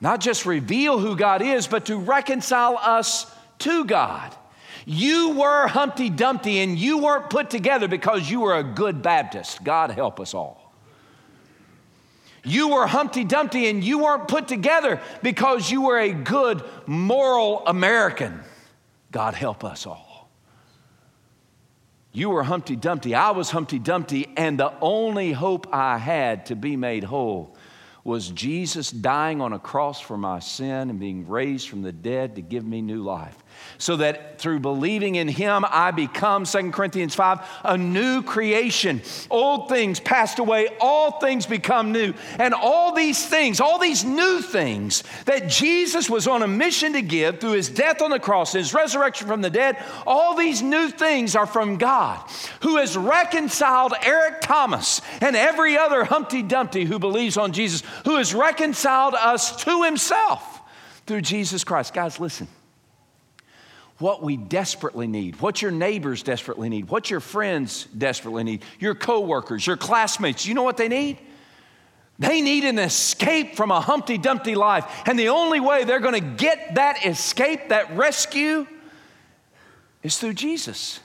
Not 0.01 0.21
just 0.21 0.47
reveal 0.47 0.99
who 0.99 1.17
God 1.17 1.43
is, 1.43 1.67
but 1.67 1.87
to 1.87 1.97
reconcile 1.97 2.79
us 2.79 3.31
to 3.61 3.85
God. 3.85 4.35
You 4.87 5.39
were 5.39 5.67
Humpty 5.67 6.09
Dumpty 6.09 6.61
and 6.61 6.79
you 6.79 6.99
weren't 6.99 7.29
put 7.29 7.51
together 7.51 7.87
because 7.87 8.31
you 8.31 8.41
were 8.41 8.57
a 8.57 8.65
good 8.65 9.03
Baptist. 9.03 9.63
God 9.63 9.91
help 9.91 10.19
us 10.19 10.33
all. 10.33 10.73
You 12.43 12.69
were 12.69 12.87
Humpty 12.87 13.25
Dumpty 13.25 13.69
and 13.69 13.85
you 13.85 13.99
weren't 13.99 14.27
put 14.27 14.49
together 14.49 15.01
because 15.23 15.71
you 15.71 15.83
were 15.83 15.99
a 15.99 16.13
good 16.13 16.65
moral 16.87 17.63
American. 17.67 18.41
God 19.13 19.35
help 19.35 19.65
us 19.65 19.87
all. 19.87 20.10
You 22.13 22.31
were 22.31 22.43
Humpty 22.43 22.75
Dumpty, 22.75 23.15
I 23.15 23.31
was 23.31 23.51
Humpty 23.51 23.79
Dumpty, 23.79 24.27
and 24.37 24.59
the 24.59 24.73
only 24.81 25.31
hope 25.31 25.73
I 25.73 25.97
had 25.97 26.47
to 26.47 26.57
be 26.57 26.75
made 26.75 27.05
whole 27.05 27.57
was 28.03 28.31
Jesus 28.31 28.91
dying 28.91 29.41
on 29.41 29.53
a 29.53 29.61
cross 29.61 30.01
for 30.01 30.17
my 30.17 30.41
sin 30.41 30.91
and 30.91 30.99
being 30.99 31.29
raised 31.29 31.69
from 31.69 31.83
the 31.83 31.93
dead 31.93 32.35
to 32.35 32.43
give 32.43 32.65
me 32.65 32.83
new 32.83 33.03
life 33.05 33.37
so 33.81 33.97
that 33.97 34.39
through 34.39 34.61
believing 34.61 35.15
in 35.15 35.29
him 35.29 35.65
I 35.69 35.91
become, 35.91 36.45
2 36.45 36.71
Corinthians 36.71 37.15
5, 37.15 37.41
a 37.65 37.79
new 37.79 38.23
creation. 38.23 39.03
Old 39.31 39.69
things 39.69 40.01
passed 40.01 40.39
away, 40.39 40.69
all 40.81 41.19
things 41.19 41.47
become 41.47 41.93
new. 41.93 42.13
And 42.39 42.55
all 42.55 42.95
these 42.95 43.27
things, 43.27 43.61
all 43.61 43.79
these 43.79 44.05
new 44.05 44.41
things 44.43 45.03
that 45.25 45.49
Jesus 45.49 46.09
was 46.11 46.27
on 46.27 46.43
a 46.43 46.49
mission 46.49 46.93
to 46.93 47.03
give 47.03 47.41
through 47.41 47.53
his 47.53 47.69
death 47.69 48.03
on 48.03 48.11
the 48.11 48.21
cross, 48.21 48.53
his 48.53 48.75
resurrection 48.75 49.27
from 49.27 49.41
the 49.41 49.51
dead, 49.51 49.83
all 50.07 50.35
these 50.35 50.63
new 50.63 50.91
things 50.91 51.35
are 51.35 51.47
from 51.47 51.79
God, 51.79 52.21
who 52.63 52.77
has 52.77 52.97
reconciled 52.97 53.95
Eric 54.03 54.41
Thomas 54.43 55.01
and 55.21 55.37
every 55.37 55.77
other 55.77 56.05
Humpty 56.05 56.43
Dumpty 56.43 56.85
who 56.85 56.99
believes 56.99 57.37
on 57.37 57.53
Jesus, 57.53 57.83
who 58.05 58.17
has 58.17 58.35
reconciled 58.35 59.15
us 59.15 59.65
to 59.65 59.83
himself 59.85 60.61
through 61.07 61.23
Jesus 61.23 61.65
Christ. 61.65 61.95
Guys, 61.95 62.21
listen 62.21 62.47
what 64.01 64.23
we 64.23 64.37
desperately 64.37 65.07
need, 65.07 65.41
what 65.41 65.61
your 65.61 65.71
neighbors 65.71 66.23
desperately 66.23 66.69
need, 66.69 66.89
what 66.89 67.11
your 67.11 67.21
friends 67.21 67.87
desperately 67.97 68.43
need, 68.43 68.65
your 68.79 68.95
coworkers, 68.95 69.67
your 69.67 69.77
classmates. 69.77 70.47
You 70.47 70.55
know 70.55 70.63
what 70.63 70.77
they 70.77 70.89
need? 70.89 71.19
They 72.19 72.41
need 72.41 72.65
an 72.65 72.79
escape 72.79 73.57
from 73.57 73.71
a 73.71 73.81
Humpty 73.81 74.19
Dumpty 74.19 74.55
life. 74.55 74.85
And 75.07 75.19
the 75.19 75.29
only 75.29 75.61
way 75.61 75.85
they're 75.85 76.01
going 76.01 76.21
to 76.21 76.43
get 76.43 76.75
that 76.75 77.05
escape, 77.07 77.69
that 77.69 77.97
rescue, 77.97 78.67
is 80.03 80.19
through 80.19 80.35
Jesus. 80.35 81.01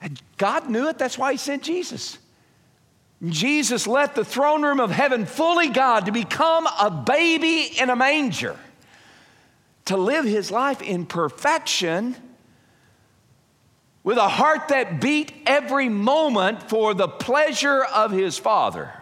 And 0.00 0.20
God 0.36 0.70
knew 0.70 0.88
it, 0.88 0.98
that's 0.98 1.18
why 1.18 1.32
He 1.32 1.38
sent 1.38 1.62
Jesus. 1.62 2.18
Jesus 3.26 3.86
left 3.86 4.14
the 4.14 4.24
throne 4.24 4.62
room 4.62 4.78
of 4.78 4.90
heaven, 4.90 5.26
fully 5.26 5.68
God, 5.68 6.06
to 6.06 6.12
become 6.12 6.66
a 6.66 6.90
baby 6.90 7.70
in 7.78 7.90
a 7.90 7.96
manger 7.96 8.56
to 9.88 9.96
live 9.96 10.24
his 10.24 10.50
life 10.50 10.82
in 10.82 11.06
perfection 11.06 12.14
with 14.04 14.18
a 14.18 14.28
heart 14.28 14.68
that 14.68 15.00
beat 15.00 15.32
every 15.46 15.88
moment 15.88 16.68
for 16.68 16.94
the 16.94 17.08
pleasure 17.08 17.84
of 17.84 18.10
his 18.10 18.38
Father. 18.38 18.92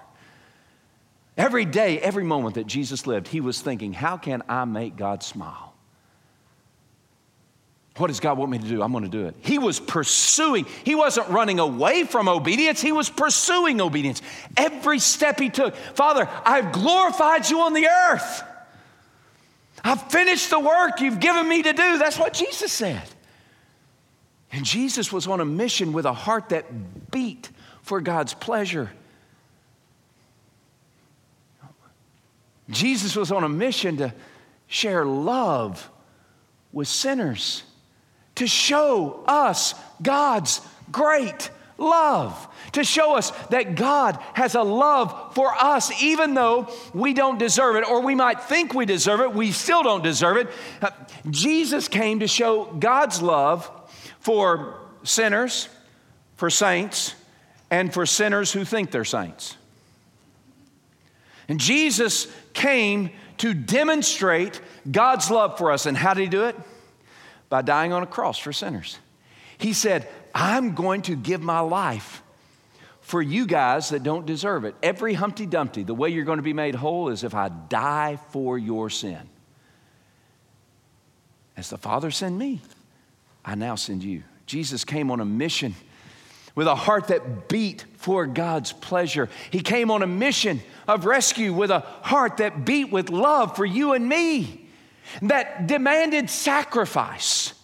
Every 1.37 1.64
day, 1.64 1.99
every 1.99 2.25
moment 2.25 2.55
that 2.55 2.66
Jesus 2.66 3.07
lived, 3.07 3.29
he 3.29 3.40
was 3.40 3.61
thinking, 3.61 3.92
How 3.92 4.16
can 4.16 4.42
I 4.49 4.64
make 4.64 4.96
God 4.96 5.22
smile? 5.22 5.75
What 7.96 8.09
does 8.09 8.20
God 8.20 8.38
want 8.38 8.53
me 8.53 8.59
to 8.59 8.68
do? 8.68 8.83
I'm 8.83 8.92
going 8.92 9.05
to 9.05 9.11
do 9.11 9.27
it. 9.27 9.35
He 9.40 9.59
was 9.59 9.81
pursuing, 9.81 10.66
he 10.85 10.94
wasn't 10.94 11.29
running 11.31 11.59
away 11.59 12.05
from 12.05 12.29
obedience, 12.29 12.81
he 12.81 12.92
was 12.92 13.11
pursuing 13.11 13.81
obedience. 13.81 14.22
Every 14.57 14.99
step 14.99 15.40
he 15.40 15.51
took, 15.51 15.75
Father, 15.75 16.29
I've 16.44 16.72
glorified 16.72 17.51
you 17.51 17.62
on 17.62 17.72
the 17.72 17.88
earth. 17.88 18.42
I've 19.87 20.11
finished 20.11 20.51
the 20.51 20.59
work 20.59 21.01
you've 21.01 21.20
given 21.20 21.49
me 21.49 21.62
to 21.62 21.72
do. 21.72 21.99
That's 21.99 22.18
what 22.18 22.33
Jesus 22.33 22.72
said. 22.72 23.05
And 24.51 24.64
Jesus 24.64 25.12
was 25.12 25.29
on 25.29 25.40
a 25.40 25.44
mission 25.44 25.92
with 25.92 26.07
a 26.07 26.12
heart 26.12 26.49
that 26.49 27.11
beat 27.12 27.51
for 27.83 28.01
God's 28.01 28.35
pleasure. 28.35 28.90
Jesus 32.68 33.14
was 33.14 33.31
on 33.31 33.44
a 33.44 33.49
mission 33.49 33.99
to 33.99 34.12
share 34.66 35.05
love 35.05 35.88
with 36.72 36.88
sinners, 36.88 37.62
to 38.35 38.49
show 38.49 39.22
us 39.29 39.72
God's 40.03 40.62
great 40.90 41.49
love, 41.78 42.48
to 42.72 42.84
show 42.84 43.16
us 43.16 43.30
that 43.48 43.74
God 43.74 44.18
has 44.32 44.54
a 44.54 44.62
love 44.62 45.34
for 45.34 45.52
us, 45.54 46.02
even 46.02 46.34
though 46.34 46.68
we 46.94 47.12
don't 47.14 47.38
deserve 47.38 47.76
it, 47.76 47.88
or 47.88 48.00
we 48.00 48.14
might 48.14 48.42
think 48.42 48.74
we 48.74 48.86
deserve 48.86 49.20
it, 49.20 49.32
we 49.32 49.52
still 49.52 49.82
don't 49.82 50.02
deserve 50.02 50.36
it. 50.38 50.48
Uh, 50.80 50.90
Jesus 51.30 51.88
came 51.88 52.20
to 52.20 52.26
show 52.26 52.64
God's 52.64 53.20
love 53.20 53.70
for 54.20 54.80
sinners, 55.02 55.68
for 56.36 56.50
saints, 56.50 57.14
and 57.70 57.92
for 57.92 58.06
sinners 58.06 58.52
who 58.52 58.64
think 58.64 58.90
they're 58.90 59.04
saints. 59.04 59.56
And 61.48 61.60
Jesus 61.60 62.26
came 62.52 63.10
to 63.38 63.54
demonstrate 63.54 64.60
God's 64.90 65.30
love 65.30 65.58
for 65.58 65.70
us. 65.70 65.86
And 65.86 65.96
how 65.96 66.14
did 66.14 66.22
he 66.22 66.28
do 66.28 66.44
it? 66.44 66.56
By 67.48 67.62
dying 67.62 67.92
on 67.92 68.02
a 68.02 68.06
cross 68.06 68.38
for 68.38 68.52
sinners. 68.52 68.98
He 69.58 69.72
said, 69.72 70.08
I'm 70.38 70.75
going 70.75 71.01
to 71.03 71.16
give 71.16 71.40
my 71.40 71.61
life 71.61 72.22
for 73.01 73.22
you 73.22 73.46
guys 73.46 73.88
that 73.88 74.03
don't 74.03 74.27
deserve 74.27 74.66
it. 74.66 74.75
Every 74.83 75.14
Humpty 75.14 75.46
Dumpty, 75.46 75.83
the 75.83 75.94
way 75.94 76.11
you're 76.11 76.27
going 76.27 76.37
to 76.37 76.42
be 76.42 76.53
made 76.53 76.75
whole 76.75 77.09
is 77.09 77.25
if 77.25 77.35
I 77.35 77.49
die 77.49 78.18
for 78.33 78.59
your 78.59 78.90
sin. 78.90 79.31
As 81.57 81.70
the 81.70 81.79
Father 81.79 82.11
sent 82.11 82.37
me, 82.37 82.61
I 83.46 83.55
now 83.55 83.77
send 83.77 84.05
you. 84.05 84.25
Jesus 84.44 84.85
came 84.85 85.11
on 85.11 85.20
a 85.20 85.25
mission 85.25 85.75
with 86.55 86.66
a 86.66 86.75
heart 86.75 87.09
that 87.09 87.49
beat 87.49 87.87
for 87.96 88.27
God's 88.27 88.75
pleasure. 88.75 89.31
He 89.51 89.61
came 89.61 89.90
on 89.90 90.03
a 90.03 90.07
mission 90.07 90.61
of 90.87 91.07
rescue 91.07 91.55
with 91.55 91.70
a 91.70 91.81
heart 91.81 92.37
that 92.37 92.66
beat 92.66 92.92
with 92.92 93.09
love 93.09 93.57
for 93.57 93.64
you 93.64 93.94
and 93.94 94.07
me, 94.07 94.68
that 95.22 95.66
demanded 95.66 96.29
sacrifice. 96.29 97.55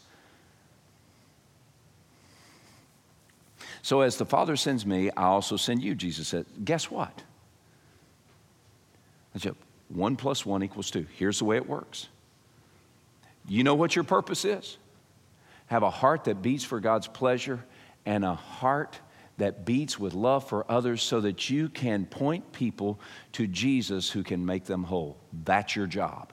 So, 3.83 4.01
as 4.01 4.17
the 4.17 4.25
Father 4.25 4.55
sends 4.55 4.87
me, 4.87 5.11
I 5.11 5.25
also 5.25 5.57
send 5.57 5.83
you, 5.83 5.97
Jesus 5.97 6.29
said. 6.29 6.47
Guess 6.65 6.91
what? 6.91 7.23
I 9.35 9.39
said, 9.39 9.57
one 9.89 10.17
plus 10.17 10.47
one 10.47 10.63
equals 10.63 10.91
two. 10.91 11.07
Here's 11.17 11.41
the 11.41 11.45
way 11.45 11.57
it 11.57 11.69
works. 11.69 12.09
You 13.49 13.65
know 13.65 13.75
what 13.75 13.97
your 13.97 14.05
purpose 14.05 14.45
is? 14.45 14.79
Have 15.67 15.83
a 15.83 15.91
heart 15.91 16.25
that 16.25 16.43
beats 16.43 16.63
for 16.63 16.79
God's 16.79 17.09
pleasure 17.09 17.65
and 18.07 18.25
a 18.25 18.35
heart 18.35 18.99
that 19.39 19.65
beats 19.65 19.99
with 19.99 20.15
love 20.15 20.49
for 20.49 20.71
others 20.71 21.03
so 21.03 21.21
that 21.23 21.51
you 21.51 21.69
can 21.69 22.07
point 22.07 22.53
people 22.53 23.01
to 23.33 23.47
Jesus 23.49 24.11
who 24.11 24.23
can 24.23 24.47
make 24.47 24.65
them 24.65 24.85
whole. 24.85 25.17
That's 25.45 25.75
your 25.75 25.87
job. 25.87 26.33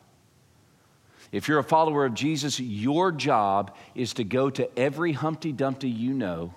If 1.31 1.47
you're 1.47 1.59
a 1.59 1.63
follower 1.63 2.05
of 2.05 2.13
Jesus, 2.13 2.59
your 2.59 3.12
job 3.12 3.75
is 3.95 4.13
to 4.15 4.23
go 4.23 4.49
to 4.49 4.77
every 4.77 5.13
Humpty 5.13 5.51
Dumpty 5.51 5.89
you 5.89 6.13
know 6.13 6.53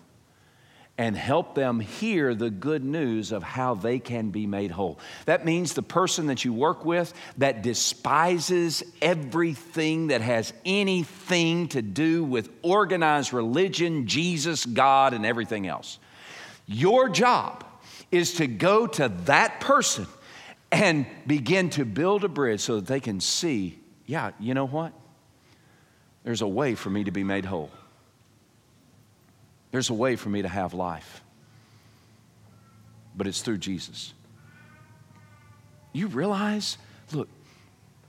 and 1.02 1.16
help 1.16 1.56
them 1.56 1.80
hear 1.80 2.32
the 2.32 2.48
good 2.48 2.84
news 2.84 3.32
of 3.32 3.42
how 3.42 3.74
they 3.74 3.98
can 3.98 4.30
be 4.30 4.46
made 4.46 4.70
whole. 4.70 5.00
That 5.24 5.44
means 5.44 5.74
the 5.74 5.82
person 5.82 6.28
that 6.28 6.44
you 6.44 6.52
work 6.52 6.84
with 6.84 7.12
that 7.38 7.60
despises 7.60 8.84
everything 9.02 10.06
that 10.06 10.20
has 10.20 10.52
anything 10.64 11.66
to 11.70 11.82
do 11.82 12.22
with 12.22 12.50
organized 12.62 13.32
religion, 13.32 14.06
Jesus, 14.06 14.64
God, 14.64 15.12
and 15.12 15.26
everything 15.26 15.66
else. 15.66 15.98
Your 16.68 17.08
job 17.08 17.64
is 18.12 18.34
to 18.34 18.46
go 18.46 18.86
to 18.86 19.08
that 19.24 19.58
person 19.58 20.06
and 20.70 21.04
begin 21.26 21.70
to 21.70 21.84
build 21.84 22.22
a 22.22 22.28
bridge 22.28 22.60
so 22.60 22.76
that 22.76 22.86
they 22.86 23.00
can 23.00 23.18
see, 23.18 23.76
yeah, 24.06 24.30
you 24.38 24.54
know 24.54 24.68
what? 24.68 24.92
There's 26.22 26.42
a 26.42 26.48
way 26.48 26.76
for 26.76 26.90
me 26.90 27.02
to 27.02 27.10
be 27.10 27.24
made 27.24 27.44
whole. 27.44 27.72
There's 29.72 29.90
a 29.90 29.94
way 29.94 30.16
for 30.16 30.28
me 30.28 30.42
to 30.42 30.48
have 30.48 30.74
life, 30.74 31.24
but 33.16 33.26
it's 33.26 33.40
through 33.40 33.58
Jesus. 33.58 34.12
You 35.94 36.06
realize, 36.06 36.78
look, 37.12 37.28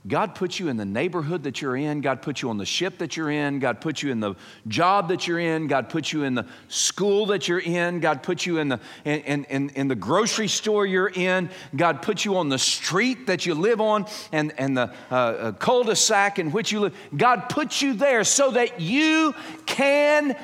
God 0.06 0.34
put 0.34 0.60
you 0.60 0.68
in 0.68 0.76
the 0.76 0.84
neighborhood 0.84 1.44
that 1.44 1.62
you're 1.62 1.76
in. 1.76 2.02
God 2.02 2.20
put 2.20 2.42
you 2.42 2.50
on 2.50 2.58
the 2.58 2.66
ship 2.66 2.98
that 2.98 3.16
you're 3.16 3.30
in. 3.30 3.58
God 3.58 3.80
put 3.80 4.02
you 4.02 4.12
in 4.12 4.20
the 4.20 4.34
job 4.68 5.08
that 5.08 5.26
you're 5.26 5.38
in. 5.38 5.66
God 5.66 5.88
put 5.88 6.12
you 6.12 6.24
in 6.24 6.34
the 6.34 6.46
school 6.68 7.26
that 7.26 7.48
you're 7.48 7.60
in. 7.60 8.00
God 8.00 8.22
put 8.22 8.44
you 8.44 8.58
in 8.58 8.68
the, 8.68 8.80
in, 9.06 9.44
in, 9.44 9.70
in 9.70 9.88
the 9.88 9.94
grocery 9.94 10.48
store 10.48 10.84
you're 10.84 11.08
in. 11.08 11.48
God 11.74 12.02
put 12.02 12.22
you 12.22 12.36
on 12.36 12.50
the 12.50 12.58
street 12.58 13.28
that 13.28 13.46
you 13.46 13.54
live 13.54 13.80
on 13.80 14.04
and, 14.30 14.52
and 14.58 14.76
the 14.76 14.92
uh, 15.10 15.14
uh 15.14 15.52
cul 15.52 15.84
de 15.84 15.96
sac 15.96 16.38
in 16.38 16.52
which 16.52 16.70
you 16.70 16.80
live. 16.80 16.94
God 17.16 17.48
put 17.48 17.80
you 17.80 17.94
there 17.94 18.24
so 18.24 18.50
that 18.50 18.82
you 18.82 19.34
can 19.64 20.36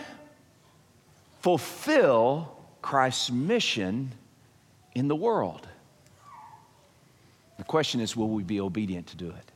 fulfill 1.41 2.57
Christ's 2.83 3.31
mission 3.31 4.13
in 4.95 5.09
the 5.09 5.17
world. 5.17 5.67
The 7.59 7.65
question 7.65 8.01
is 8.01 8.17
will 8.17 8.29
we 8.29 8.43
be 8.43 8.61
obedient 8.61 9.09
to 9.09 9.17
do 9.17 9.31
it? 9.31 9.53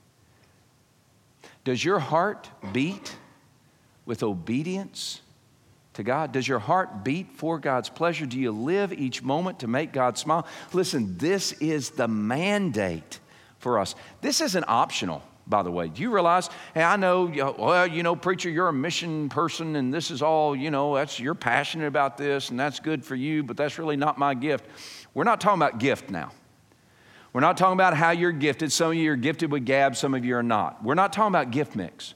Does 1.65 1.83
your 1.83 1.99
heart 1.99 2.51
beat 2.73 3.17
with 4.05 4.23
obedience 4.23 5.23
to 5.95 6.03
God? 6.03 6.33
Does 6.33 6.47
your 6.47 6.59
heart 6.59 7.05
beat 7.05 7.33
for 7.37 7.59
God's 7.59 7.89
pleasure? 7.89 8.27
Do 8.27 8.39
you 8.39 8.53
live 8.53 8.93
each 8.93 9.23
moment 9.23 9.61
to 9.61 9.67
make 9.67 9.93
God 9.93 10.19
smile? 10.19 10.47
Listen, 10.75 11.17
this 11.17 11.53
is 11.53 11.91
the 11.91 12.09
mandate 12.09 13.19
for 13.59 13.79
us. 13.79 13.95
This 14.21 14.43
isn't 14.43 14.65
optional 14.69 15.23
by 15.47 15.63
the 15.63 15.71
way. 15.71 15.89
Do 15.89 16.03
you 16.03 16.11
realize? 16.11 16.49
Hey, 16.73 16.83
I 16.83 16.97
know, 16.97 17.55
well, 17.59 17.87
you 17.87 18.03
know, 18.03 18.17
preacher, 18.17 18.49
you're 18.49 18.69
a 18.69 18.73
mission 18.73 19.29
person 19.29 19.77
and 19.77 19.93
this 19.93 20.11
is 20.11 20.23
all, 20.23 20.57
you 20.57 20.71
know, 20.71 20.95
that's, 20.95 21.21
you're 21.21 21.35
passionate 21.35 21.87
about 21.87 22.17
this 22.17 22.51
and 22.51 22.59
that's 22.59 22.81
good 22.81 23.05
for 23.05 23.15
you, 23.15 23.43
but 23.43 23.57
that's 23.57 23.79
really 23.79 23.97
not 23.97 24.19
my 24.19 24.35
gift. 24.35 24.67
We're 25.13 25.25
not 25.25 25.41
talking 25.41 25.61
about 25.61 25.79
gift 25.79 26.11
now. 26.11 26.33
We're 27.33 27.41
not 27.41 27.57
talking 27.57 27.75
about 27.75 27.97
how 27.97 28.13
you're 28.13 28.33
gifted. 28.33 28.71
Some 28.71 28.93
of 28.93 28.95
you 28.95 29.11
are 29.13 29.17
gifted 29.17 29.51
with 29.51 29.65
gab, 29.65 29.97
some 29.97 30.15
of 30.15 30.25
you 30.25 30.37
are 30.37 30.43
not. 30.43 30.85
We're 30.85 30.95
not 30.95 31.13
talking 31.13 31.33
about 31.33 31.51
gift 31.51 31.75
mix. 31.75 32.15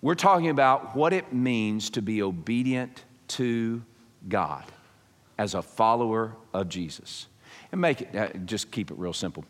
We're 0.00 0.14
talking 0.14 0.50
about 0.50 0.94
what 0.94 1.12
it 1.12 1.32
means 1.32 1.90
to 1.90 2.02
be 2.02 2.22
obedient 2.22 3.04
to 3.28 3.82
God 4.28 4.64
as 5.38 5.54
a 5.54 5.62
follower 5.62 6.36
of 6.54 6.68
Jesus. 6.68 7.26
And 7.72 7.80
make 7.80 8.02
it, 8.02 8.14
uh, 8.14 8.28
just 8.44 8.70
keep 8.70 8.90
it 8.90 8.96
real 8.96 9.12
simple 9.12 9.44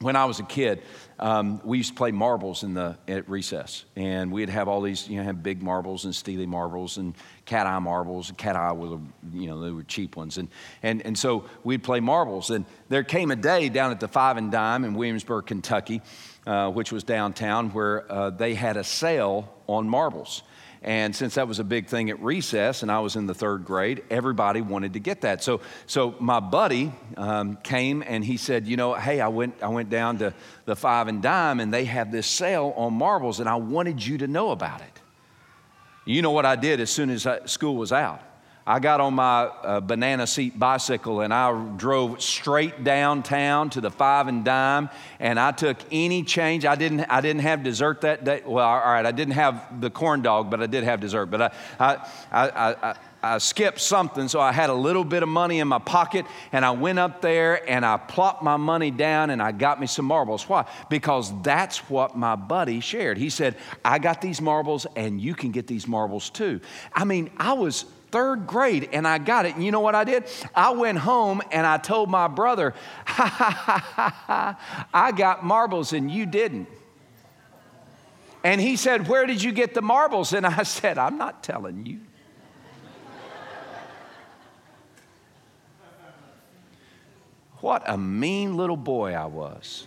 when 0.00 0.16
I 0.16 0.24
was 0.24 0.40
a 0.40 0.44
kid, 0.44 0.82
um, 1.18 1.60
we 1.62 1.76
used 1.76 1.90
to 1.90 1.94
play 1.94 2.10
marbles 2.10 2.62
in 2.62 2.72
the 2.72 2.96
at 3.06 3.28
recess, 3.28 3.84
and 3.96 4.32
we'd 4.32 4.48
have 4.48 4.66
all 4.66 4.80
these, 4.80 5.06
you 5.06 5.18
know, 5.18 5.24
have 5.24 5.42
big 5.42 5.62
marbles 5.62 6.06
and 6.06 6.14
steely 6.14 6.46
marbles 6.46 6.96
and 6.96 7.14
cat 7.44 7.66
eye 7.66 7.78
marbles. 7.78 8.32
Cat 8.38 8.56
eye 8.56 8.72
were, 8.72 8.98
you 9.34 9.46
know, 9.46 9.60
they 9.60 9.70
were 9.70 9.82
cheap 9.82 10.16
ones, 10.16 10.38
and 10.38 10.48
and 10.82 11.04
and 11.04 11.18
so 11.18 11.44
we'd 11.64 11.82
play 11.82 12.00
marbles. 12.00 12.48
And 12.48 12.64
there 12.88 13.04
came 13.04 13.30
a 13.30 13.36
day 13.36 13.68
down 13.68 13.90
at 13.90 14.00
the 14.00 14.08
Five 14.08 14.38
and 14.38 14.50
Dime 14.50 14.84
in 14.84 14.94
Williamsburg, 14.94 15.44
Kentucky, 15.44 16.00
uh, 16.46 16.70
which 16.70 16.92
was 16.92 17.04
downtown, 17.04 17.68
where 17.70 18.10
uh, 18.10 18.30
they 18.30 18.54
had 18.54 18.78
a 18.78 18.84
sale 18.84 19.54
on 19.66 19.86
marbles. 19.86 20.42
And 20.82 21.14
since 21.14 21.34
that 21.34 21.46
was 21.46 21.58
a 21.58 21.64
big 21.64 21.88
thing 21.88 22.08
at 22.08 22.22
recess 22.22 22.82
and 22.82 22.90
I 22.90 23.00
was 23.00 23.14
in 23.14 23.26
the 23.26 23.34
third 23.34 23.66
grade, 23.66 24.02
everybody 24.08 24.62
wanted 24.62 24.94
to 24.94 24.98
get 24.98 25.20
that. 25.22 25.42
So, 25.42 25.60
so 25.86 26.14
my 26.20 26.40
buddy 26.40 26.92
um, 27.18 27.56
came 27.56 28.02
and 28.06 28.24
he 28.24 28.38
said, 28.38 28.66
You 28.66 28.78
know, 28.78 28.94
hey, 28.94 29.20
I 29.20 29.28
went, 29.28 29.62
I 29.62 29.68
went 29.68 29.90
down 29.90 30.18
to 30.18 30.32
the 30.64 30.74
Five 30.74 31.08
and 31.08 31.20
Dime 31.20 31.60
and 31.60 31.72
they 31.72 31.84
have 31.84 32.10
this 32.10 32.26
sale 32.26 32.72
on 32.76 32.94
marbles 32.94 33.40
and 33.40 33.48
I 33.48 33.56
wanted 33.56 34.04
you 34.04 34.18
to 34.18 34.26
know 34.26 34.52
about 34.52 34.80
it. 34.80 35.00
You 36.06 36.22
know 36.22 36.30
what 36.30 36.46
I 36.46 36.56
did 36.56 36.80
as 36.80 36.88
soon 36.90 37.10
as 37.10 37.28
school 37.44 37.76
was 37.76 37.92
out? 37.92 38.22
I 38.66 38.78
got 38.78 39.00
on 39.00 39.14
my 39.14 39.44
uh, 39.44 39.80
banana 39.80 40.26
seat 40.26 40.58
bicycle 40.58 41.22
and 41.22 41.32
I 41.32 41.52
drove 41.76 42.20
straight 42.22 42.84
downtown 42.84 43.70
to 43.70 43.80
the 43.80 43.90
five 43.90 44.28
and 44.28 44.44
dime 44.44 44.90
and 45.18 45.40
I 45.40 45.52
took 45.52 45.78
any 45.90 46.22
change. 46.22 46.64
I 46.64 46.76
didn't, 46.76 47.00
I 47.02 47.20
didn't 47.20 47.42
have 47.42 47.62
dessert 47.62 48.02
that 48.02 48.24
day. 48.24 48.42
Well, 48.44 48.66
all 48.66 48.78
right, 48.78 49.04
I 49.04 49.12
didn't 49.12 49.34
have 49.34 49.80
the 49.80 49.90
corn 49.90 50.22
dog, 50.22 50.50
but 50.50 50.62
I 50.62 50.66
did 50.66 50.84
have 50.84 51.00
dessert. 51.00 51.26
But 51.26 51.42
I, 51.42 51.50
I, 51.80 51.96
I, 52.32 52.90
I 52.90 52.96
I 53.22 53.38
skipped 53.38 53.80
something, 53.80 54.28
so 54.28 54.40
I 54.40 54.50
had 54.50 54.70
a 54.70 54.74
little 54.74 55.04
bit 55.04 55.22
of 55.22 55.28
money 55.28 55.58
in 55.58 55.68
my 55.68 55.78
pocket, 55.78 56.24
and 56.52 56.64
I 56.64 56.70
went 56.70 56.98
up 56.98 57.20
there 57.20 57.68
and 57.68 57.84
I 57.84 57.98
plopped 57.98 58.42
my 58.42 58.56
money 58.56 58.90
down 58.90 59.28
and 59.28 59.42
I 59.42 59.52
got 59.52 59.78
me 59.78 59.86
some 59.86 60.06
marbles. 60.06 60.48
Why? 60.48 60.64
Because 60.88 61.30
that's 61.42 61.90
what 61.90 62.16
my 62.16 62.34
buddy 62.34 62.80
shared. 62.80 63.18
He 63.18 63.28
said, 63.28 63.56
I 63.84 63.98
got 63.98 64.22
these 64.22 64.40
marbles, 64.40 64.86
and 64.96 65.20
you 65.20 65.34
can 65.34 65.50
get 65.50 65.66
these 65.66 65.86
marbles 65.86 66.30
too. 66.30 66.60
I 66.94 67.04
mean, 67.04 67.30
I 67.36 67.52
was 67.52 67.84
third 68.10 68.46
grade 68.46 68.88
and 68.92 69.06
I 69.06 69.18
got 69.18 69.46
it. 69.46 69.54
And 69.54 69.64
you 69.64 69.70
know 69.70 69.80
what 69.80 69.94
I 69.94 70.04
did? 70.04 70.24
I 70.54 70.70
went 70.70 70.98
home 70.98 71.42
and 71.50 71.66
I 71.66 71.78
told 71.78 72.10
my 72.10 72.28
brother, 72.28 72.74
ha 73.06 73.26
ha 73.26 73.50
ha 73.50 73.78
ha 73.96 74.24
ha, 74.26 74.86
I 74.92 75.12
got 75.12 75.44
marbles 75.44 75.92
and 75.92 76.10
you 76.10 76.26
didn't. 76.26 76.68
And 78.42 78.60
he 78.60 78.76
said, 78.76 79.06
Where 79.06 79.26
did 79.26 79.42
you 79.42 79.52
get 79.52 79.74
the 79.74 79.82
marbles? 79.82 80.32
And 80.32 80.46
I 80.46 80.62
said, 80.64 80.98
I'm 80.98 81.18
not 81.18 81.42
telling 81.42 81.86
you. 81.86 82.00
What 87.60 87.82
a 87.86 87.98
mean 87.98 88.56
little 88.56 88.76
boy 88.76 89.12
I 89.12 89.26
was. 89.26 89.86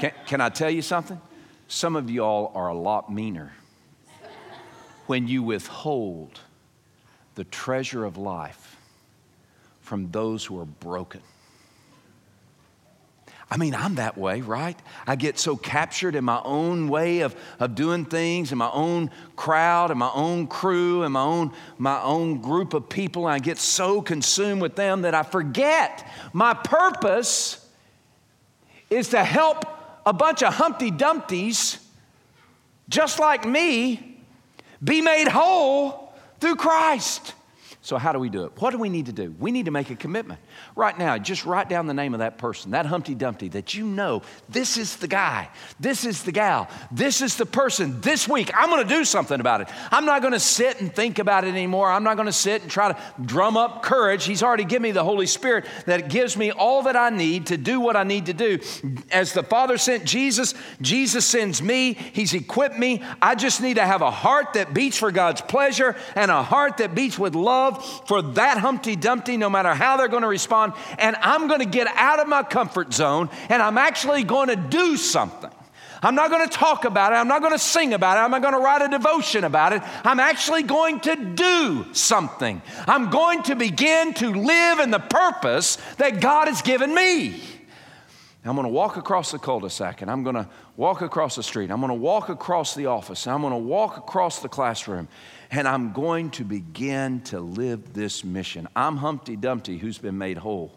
Can, 0.00 0.12
can 0.26 0.40
I 0.40 0.48
tell 0.48 0.70
you 0.70 0.82
something? 0.82 1.20
Some 1.70 1.94
of 1.94 2.10
y'all 2.10 2.50
are 2.56 2.66
a 2.66 2.74
lot 2.74 3.12
meaner. 3.12 3.52
when 5.06 5.28
you 5.28 5.40
withhold 5.40 6.40
the 7.36 7.44
treasure 7.44 8.04
of 8.04 8.16
life 8.16 8.76
from 9.80 10.10
those 10.10 10.44
who 10.44 10.58
are 10.58 10.64
broken. 10.64 11.20
I 13.48 13.56
mean, 13.56 13.76
I'm 13.76 13.94
that 13.96 14.18
way, 14.18 14.40
right? 14.40 14.76
I 15.06 15.14
get 15.14 15.38
so 15.38 15.56
captured 15.56 16.16
in 16.16 16.24
my 16.24 16.40
own 16.44 16.88
way 16.88 17.20
of, 17.20 17.36
of 17.60 17.76
doing 17.76 18.04
things, 18.04 18.50
in 18.50 18.58
my 18.58 18.70
own 18.72 19.12
crowd, 19.36 19.92
in 19.92 19.98
my 19.98 20.10
own 20.12 20.48
crew, 20.48 21.04
in 21.04 21.12
my 21.12 21.22
own, 21.22 21.52
my 21.78 22.02
own 22.02 22.40
group 22.40 22.74
of 22.74 22.88
people, 22.88 23.28
and 23.28 23.34
I 23.34 23.38
get 23.38 23.58
so 23.58 24.02
consumed 24.02 24.60
with 24.60 24.74
them 24.74 25.02
that 25.02 25.14
I 25.14 25.22
forget 25.22 26.04
my 26.32 26.52
purpose 26.52 27.64
is 28.90 29.10
to 29.10 29.22
help 29.22 29.69
a 30.06 30.12
bunch 30.12 30.42
of 30.42 30.54
Humpty 30.54 30.90
Dumptys, 30.90 31.78
just 32.88 33.18
like 33.18 33.46
me, 33.46 34.20
be 34.82 35.00
made 35.00 35.28
whole 35.28 36.14
through 36.40 36.56
Christ. 36.56 37.34
So, 37.82 37.96
how 37.96 38.12
do 38.12 38.18
we 38.18 38.28
do 38.28 38.44
it? 38.44 38.52
What 38.60 38.72
do 38.72 38.78
we 38.78 38.90
need 38.90 39.06
to 39.06 39.12
do? 39.12 39.34
We 39.38 39.50
need 39.50 39.64
to 39.64 39.70
make 39.70 39.88
a 39.88 39.96
commitment. 39.96 40.38
Right 40.76 40.98
now, 40.98 41.16
just 41.16 41.46
write 41.46 41.70
down 41.70 41.86
the 41.86 41.94
name 41.94 42.12
of 42.12 42.20
that 42.20 42.36
person, 42.36 42.72
that 42.72 42.84
Humpty 42.84 43.14
Dumpty, 43.14 43.48
that 43.48 43.72
you 43.72 43.86
know 43.86 44.20
this 44.50 44.76
is 44.76 44.96
the 44.96 45.08
guy, 45.08 45.48
this 45.78 46.04
is 46.04 46.22
the 46.22 46.30
gal, 46.30 46.68
this 46.92 47.22
is 47.22 47.36
the 47.38 47.46
person. 47.46 48.02
This 48.02 48.28
week, 48.28 48.50
I'm 48.54 48.68
going 48.68 48.86
to 48.86 48.94
do 48.94 49.02
something 49.06 49.40
about 49.40 49.62
it. 49.62 49.68
I'm 49.90 50.04
not 50.04 50.20
going 50.20 50.34
to 50.34 50.40
sit 50.40 50.82
and 50.82 50.94
think 50.94 51.18
about 51.18 51.44
it 51.44 51.48
anymore. 51.48 51.90
I'm 51.90 52.04
not 52.04 52.16
going 52.16 52.26
to 52.26 52.32
sit 52.32 52.60
and 52.60 52.70
try 52.70 52.92
to 52.92 52.98
drum 53.24 53.56
up 53.56 53.82
courage. 53.82 54.26
He's 54.26 54.42
already 54.42 54.64
given 54.64 54.82
me 54.82 54.90
the 54.90 55.04
Holy 55.04 55.26
Spirit 55.26 55.64
that 55.86 56.10
gives 56.10 56.36
me 56.36 56.52
all 56.52 56.82
that 56.82 56.96
I 56.96 57.08
need 57.08 57.46
to 57.46 57.56
do 57.56 57.80
what 57.80 57.96
I 57.96 58.04
need 58.04 58.26
to 58.26 58.34
do. 58.34 58.58
As 59.10 59.32
the 59.32 59.42
Father 59.42 59.78
sent 59.78 60.04
Jesus, 60.04 60.52
Jesus 60.82 61.24
sends 61.24 61.62
me. 61.62 61.94
He's 61.94 62.34
equipped 62.34 62.78
me. 62.78 63.02
I 63.22 63.36
just 63.36 63.62
need 63.62 63.74
to 63.74 63.86
have 63.86 64.02
a 64.02 64.10
heart 64.10 64.52
that 64.52 64.74
beats 64.74 64.98
for 64.98 65.10
God's 65.10 65.40
pleasure 65.40 65.96
and 66.14 66.30
a 66.30 66.42
heart 66.42 66.76
that 66.76 66.94
beats 66.94 67.18
with 67.18 67.34
love 67.34 67.69
for 67.76 68.22
that 68.22 68.58
Humpty 68.58 68.96
Dumpty, 68.96 69.36
no 69.36 69.50
matter 69.50 69.74
how 69.74 69.96
they're 69.96 70.08
going 70.08 70.22
to 70.22 70.28
respond 70.28 70.72
and 70.98 71.16
I'm 71.16 71.48
going 71.48 71.60
to 71.60 71.66
get 71.66 71.86
out 71.88 72.20
of 72.20 72.28
my 72.28 72.42
comfort 72.42 72.92
zone 72.92 73.30
and 73.48 73.62
I'm 73.62 73.78
actually 73.78 74.24
going 74.24 74.48
to 74.48 74.56
do 74.56 74.96
something. 74.96 75.50
I'm 76.02 76.14
not 76.14 76.30
going 76.30 76.48
to 76.48 76.52
talk 76.56 76.84
about 76.84 77.12
it. 77.12 77.16
I'm 77.16 77.28
not 77.28 77.40
going 77.40 77.52
to 77.52 77.58
sing 77.58 77.92
about 77.92 78.16
it. 78.16 78.20
I'm 78.20 78.30
not 78.30 78.40
going 78.40 78.54
to 78.54 78.60
write 78.60 78.82
a 78.82 78.88
devotion 78.88 79.44
about 79.44 79.72
it. 79.72 79.82
I'm 80.04 80.18
actually 80.18 80.62
going 80.62 81.00
to 81.00 81.16
do 81.16 81.86
something. 81.92 82.62
I'm 82.86 83.10
going 83.10 83.42
to 83.44 83.54
begin 83.54 84.14
to 84.14 84.30
live 84.32 84.80
in 84.80 84.90
the 84.90 84.98
purpose 84.98 85.76
that 85.98 86.20
God 86.20 86.48
has 86.48 86.62
given 86.62 86.94
me. 86.94 87.42
I'm 88.42 88.56
going 88.56 88.66
to 88.66 88.72
walk 88.72 88.96
across 88.96 89.32
the 89.32 89.38
cul 89.38 89.60
de 89.60 89.68
sac 89.68 90.00
and 90.00 90.10
I'm 90.10 90.22
going 90.22 90.36
to 90.36 90.48
walk 90.78 91.02
across 91.02 91.36
the 91.36 91.42
street. 91.42 91.70
I'm 91.70 91.80
going 91.80 91.90
to 91.90 91.94
walk 91.94 92.30
across 92.30 92.74
the 92.74 92.86
office. 92.86 93.26
I'm 93.26 93.42
going 93.42 93.52
to 93.52 93.58
walk 93.58 93.98
across 93.98 94.38
the 94.40 94.48
classroom 94.48 95.08
and 95.50 95.66
I'm 95.66 95.92
going 95.92 96.30
to 96.30 96.44
begin 96.44 97.22
to 97.22 97.40
live 97.40 97.92
this 97.92 98.24
mission. 98.24 98.68
I'm 98.76 98.96
Humpty 98.96 99.36
Dumpty 99.36 99.78
who's 99.78 99.98
been 99.98 100.16
made 100.16 100.38
whole, 100.38 100.72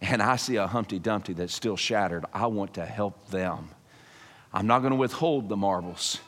and 0.00 0.22
I 0.22 0.36
see 0.36 0.56
a 0.56 0.66
Humpty 0.66 0.98
Dumpty 0.98 1.32
that's 1.32 1.54
still 1.54 1.76
shattered. 1.76 2.24
I 2.32 2.46
want 2.46 2.74
to 2.74 2.86
help 2.86 3.28
them. 3.28 3.70
I'm 4.52 4.66
not 4.66 4.80
going 4.80 4.92
to 4.92 4.98
withhold 4.98 5.48
the 5.48 5.56
marbles, 5.56 6.20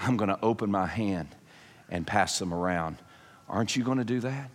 I'm 0.00 0.16
going 0.16 0.30
to 0.30 0.38
open 0.42 0.70
my 0.70 0.86
hand 0.86 1.28
and 1.90 2.06
pass 2.06 2.38
them 2.38 2.52
around. 2.52 2.98
Aren't 3.48 3.76
you 3.76 3.82
going 3.82 3.98
to 3.98 4.04
do 4.04 4.20
that? 4.20 4.50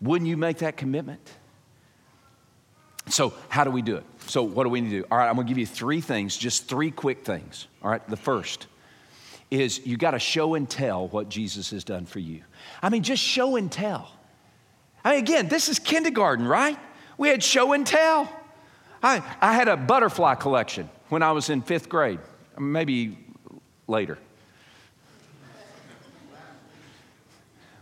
Wouldn't 0.00 0.28
you 0.28 0.36
make 0.36 0.58
that 0.58 0.76
commitment? 0.76 1.20
So, 3.08 3.34
how 3.48 3.64
do 3.64 3.70
we 3.70 3.82
do 3.82 3.96
it? 3.96 4.04
So, 4.26 4.44
what 4.44 4.64
do 4.64 4.70
we 4.70 4.80
need 4.80 4.90
to 4.90 5.02
do? 5.02 5.06
All 5.10 5.18
right, 5.18 5.28
I'm 5.28 5.34
going 5.34 5.46
to 5.46 5.50
give 5.50 5.58
you 5.58 5.66
three 5.66 6.00
things, 6.00 6.36
just 6.36 6.68
three 6.68 6.90
quick 6.90 7.24
things. 7.24 7.66
All 7.82 7.90
right, 7.90 8.06
the 8.08 8.16
first 8.16 8.68
is 9.52 9.86
you 9.86 9.98
got 9.98 10.12
to 10.12 10.18
show 10.18 10.54
and 10.54 10.68
tell 10.68 11.08
what 11.08 11.28
Jesus 11.28 11.70
has 11.70 11.84
done 11.84 12.06
for 12.06 12.18
you. 12.18 12.42
I 12.82 12.88
mean, 12.88 13.02
just 13.02 13.22
show 13.22 13.56
and 13.56 13.70
tell. 13.70 14.10
I 15.04 15.12
mean, 15.12 15.18
again, 15.20 15.48
this 15.48 15.68
is 15.68 15.78
kindergarten, 15.78 16.46
right? 16.46 16.78
We 17.18 17.28
had 17.28 17.42
show 17.42 17.74
and 17.74 17.86
tell. 17.86 18.32
I, 19.02 19.22
I 19.40 19.52
had 19.52 19.68
a 19.68 19.76
butterfly 19.76 20.36
collection 20.36 20.88
when 21.10 21.22
I 21.22 21.32
was 21.32 21.50
in 21.50 21.60
fifth 21.60 21.90
grade, 21.90 22.20
maybe 22.58 23.18
later. 23.86 24.16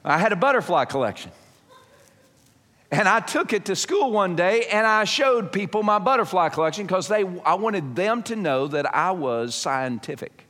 I 0.04 0.18
had 0.18 0.32
a 0.32 0.36
butterfly 0.36 0.86
collection. 0.86 1.30
And 2.90 3.06
I 3.06 3.20
took 3.20 3.52
it 3.52 3.66
to 3.66 3.76
school 3.76 4.10
one 4.10 4.34
day 4.34 4.64
and 4.64 4.84
I 4.84 5.04
showed 5.04 5.52
people 5.52 5.84
my 5.84 6.00
butterfly 6.00 6.48
collection 6.48 6.86
because 6.86 7.12
I 7.12 7.22
wanted 7.22 7.94
them 7.94 8.24
to 8.24 8.34
know 8.34 8.66
that 8.66 8.92
I 8.92 9.12
was 9.12 9.54
scientific. 9.54 10.46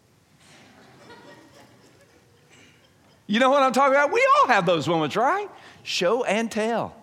You 3.30 3.38
know 3.38 3.50
what 3.50 3.62
I'm 3.62 3.70
talking 3.70 3.94
about? 3.94 4.10
We 4.10 4.26
all 4.40 4.48
have 4.48 4.66
those 4.66 4.88
moments, 4.88 5.14
right? 5.14 5.48
Show 5.84 6.24
and 6.24 6.50
tell. 6.50 6.96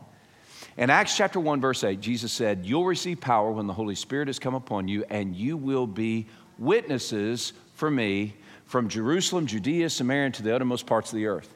In 0.75 0.89
Acts 0.89 1.15
chapter 1.15 1.39
1, 1.39 1.61
verse 1.61 1.85
8, 1.85 2.01
Jesus 2.01 2.33
said, 2.33 2.65
You'll 2.65 2.83
receive 2.83 3.21
power 3.21 3.49
when 3.49 3.65
the 3.65 3.71
Holy 3.71 3.95
Spirit 3.95 4.27
has 4.27 4.37
come 4.37 4.53
upon 4.53 4.89
you, 4.89 5.05
and 5.09 5.33
you 5.33 5.55
will 5.55 5.87
be 5.87 6.27
witnesses 6.59 7.53
for 7.75 7.89
me 7.89 8.35
from 8.65 8.89
Jerusalem, 8.89 9.47
Judea, 9.47 9.89
Samaria, 9.89 10.31
to 10.31 10.43
the 10.43 10.53
uttermost 10.53 10.85
parts 10.85 11.13
of 11.13 11.15
the 11.15 11.27
earth. 11.27 11.53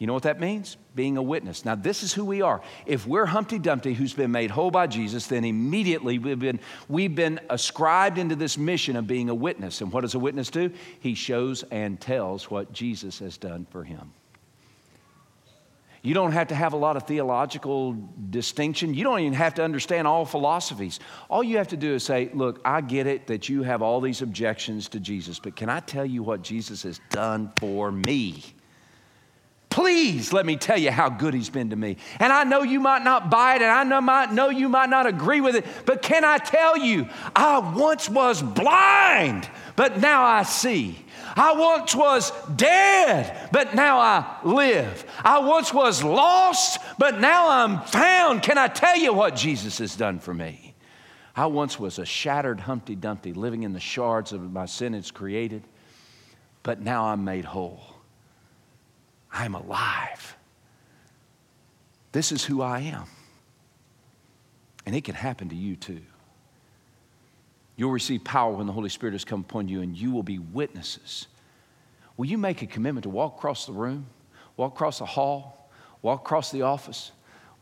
You 0.00 0.06
know 0.06 0.14
what 0.14 0.22
that 0.22 0.40
means? 0.40 0.78
Being 0.94 1.18
a 1.18 1.22
witness. 1.22 1.66
Now, 1.66 1.74
this 1.74 2.02
is 2.02 2.14
who 2.14 2.24
we 2.24 2.40
are. 2.40 2.62
If 2.86 3.06
we're 3.06 3.26
Humpty 3.26 3.58
Dumpty 3.58 3.92
who's 3.92 4.14
been 4.14 4.30
made 4.30 4.50
whole 4.50 4.70
by 4.70 4.86
Jesus, 4.86 5.26
then 5.26 5.44
immediately 5.44 6.18
we've 6.18 6.38
been, 6.38 6.58
we've 6.88 7.14
been 7.14 7.38
ascribed 7.50 8.16
into 8.16 8.34
this 8.34 8.56
mission 8.56 8.96
of 8.96 9.06
being 9.06 9.28
a 9.28 9.34
witness. 9.34 9.82
And 9.82 9.92
what 9.92 10.00
does 10.00 10.14
a 10.14 10.18
witness 10.18 10.48
do? 10.48 10.72
He 11.00 11.14
shows 11.14 11.64
and 11.64 12.00
tells 12.00 12.50
what 12.50 12.72
Jesus 12.72 13.18
has 13.18 13.36
done 13.36 13.66
for 13.70 13.84
him. 13.84 14.10
You 16.00 16.14
don't 16.14 16.32
have 16.32 16.48
to 16.48 16.54
have 16.54 16.72
a 16.72 16.78
lot 16.78 16.96
of 16.96 17.02
theological 17.02 17.94
distinction. 18.30 18.94
You 18.94 19.04
don't 19.04 19.20
even 19.20 19.34
have 19.34 19.52
to 19.56 19.62
understand 19.62 20.08
all 20.08 20.24
philosophies. 20.24 20.98
All 21.28 21.44
you 21.44 21.58
have 21.58 21.68
to 21.68 21.76
do 21.76 21.92
is 21.92 22.04
say, 22.04 22.30
Look, 22.32 22.62
I 22.64 22.80
get 22.80 23.06
it 23.06 23.26
that 23.26 23.50
you 23.50 23.64
have 23.64 23.82
all 23.82 24.00
these 24.00 24.22
objections 24.22 24.88
to 24.88 24.98
Jesus, 24.98 25.38
but 25.38 25.56
can 25.56 25.68
I 25.68 25.80
tell 25.80 26.06
you 26.06 26.22
what 26.22 26.40
Jesus 26.40 26.84
has 26.84 27.02
done 27.10 27.52
for 27.58 27.92
me? 27.92 28.42
Please 29.70 30.32
let 30.32 30.44
me 30.44 30.56
tell 30.56 30.76
you 30.76 30.90
how 30.90 31.08
good 31.08 31.32
he's 31.32 31.48
been 31.48 31.70
to 31.70 31.76
me. 31.76 31.96
And 32.18 32.32
I 32.32 32.42
know 32.42 32.62
you 32.62 32.80
might 32.80 33.04
not 33.04 33.30
buy 33.30 33.54
it, 33.54 33.62
and 33.62 33.70
I 33.70 33.84
know, 33.84 34.00
might, 34.00 34.32
know 34.32 34.50
you 34.50 34.68
might 34.68 34.90
not 34.90 35.06
agree 35.06 35.40
with 35.40 35.54
it, 35.54 35.64
but 35.86 36.02
can 36.02 36.24
I 36.24 36.38
tell 36.38 36.76
you, 36.76 37.08
I 37.36 37.58
once 37.58 38.08
was 38.08 38.42
blind, 38.42 39.48
but 39.76 39.98
now 39.98 40.24
I 40.24 40.42
see. 40.42 40.98
I 41.36 41.52
once 41.52 41.94
was 41.94 42.32
dead, 42.56 43.48
but 43.52 43.76
now 43.76 44.00
I 44.00 44.38
live. 44.42 45.04
I 45.24 45.38
once 45.38 45.72
was 45.72 46.02
lost, 46.02 46.80
but 46.98 47.20
now 47.20 47.48
I'm 47.48 47.80
found. 47.82 48.42
Can 48.42 48.58
I 48.58 48.66
tell 48.66 48.96
you 48.96 49.12
what 49.12 49.36
Jesus 49.36 49.78
has 49.78 49.94
done 49.94 50.18
for 50.18 50.34
me? 50.34 50.74
I 51.36 51.46
once 51.46 51.78
was 51.78 52.00
a 52.00 52.04
shattered 52.04 52.58
Humpty 52.58 52.96
Dumpty 52.96 53.32
living 53.32 53.62
in 53.62 53.72
the 53.72 53.80
shards 53.80 54.32
of 54.32 54.52
my 54.52 54.66
sin 54.66 54.94
has 54.94 55.12
created, 55.12 55.62
but 56.64 56.80
now 56.80 57.04
I'm 57.04 57.24
made 57.24 57.44
whole. 57.44 57.89
I'm 59.32 59.54
alive. 59.54 60.36
This 62.12 62.32
is 62.32 62.44
who 62.44 62.62
I 62.62 62.80
am. 62.80 63.04
And 64.86 64.94
it 64.94 65.04
can 65.04 65.14
happen 65.14 65.48
to 65.50 65.54
you 65.54 65.76
too. 65.76 66.00
You'll 67.76 67.92
receive 67.92 68.24
power 68.24 68.52
when 68.52 68.66
the 68.66 68.72
Holy 68.72 68.88
Spirit 68.88 69.12
has 69.12 69.24
come 69.24 69.40
upon 69.40 69.68
you, 69.68 69.80
and 69.80 69.96
you 69.96 70.10
will 70.10 70.22
be 70.22 70.38
witnesses. 70.38 71.28
Will 72.16 72.26
you 72.26 72.36
make 72.36 72.60
a 72.62 72.66
commitment 72.66 73.04
to 73.04 73.08
walk 73.08 73.36
across 73.38 73.66
the 73.66 73.72
room, 73.72 74.06
walk 74.56 74.74
across 74.74 74.98
the 74.98 75.06
hall, 75.06 75.70
walk 76.02 76.20
across 76.20 76.50
the 76.50 76.62
office, 76.62 77.12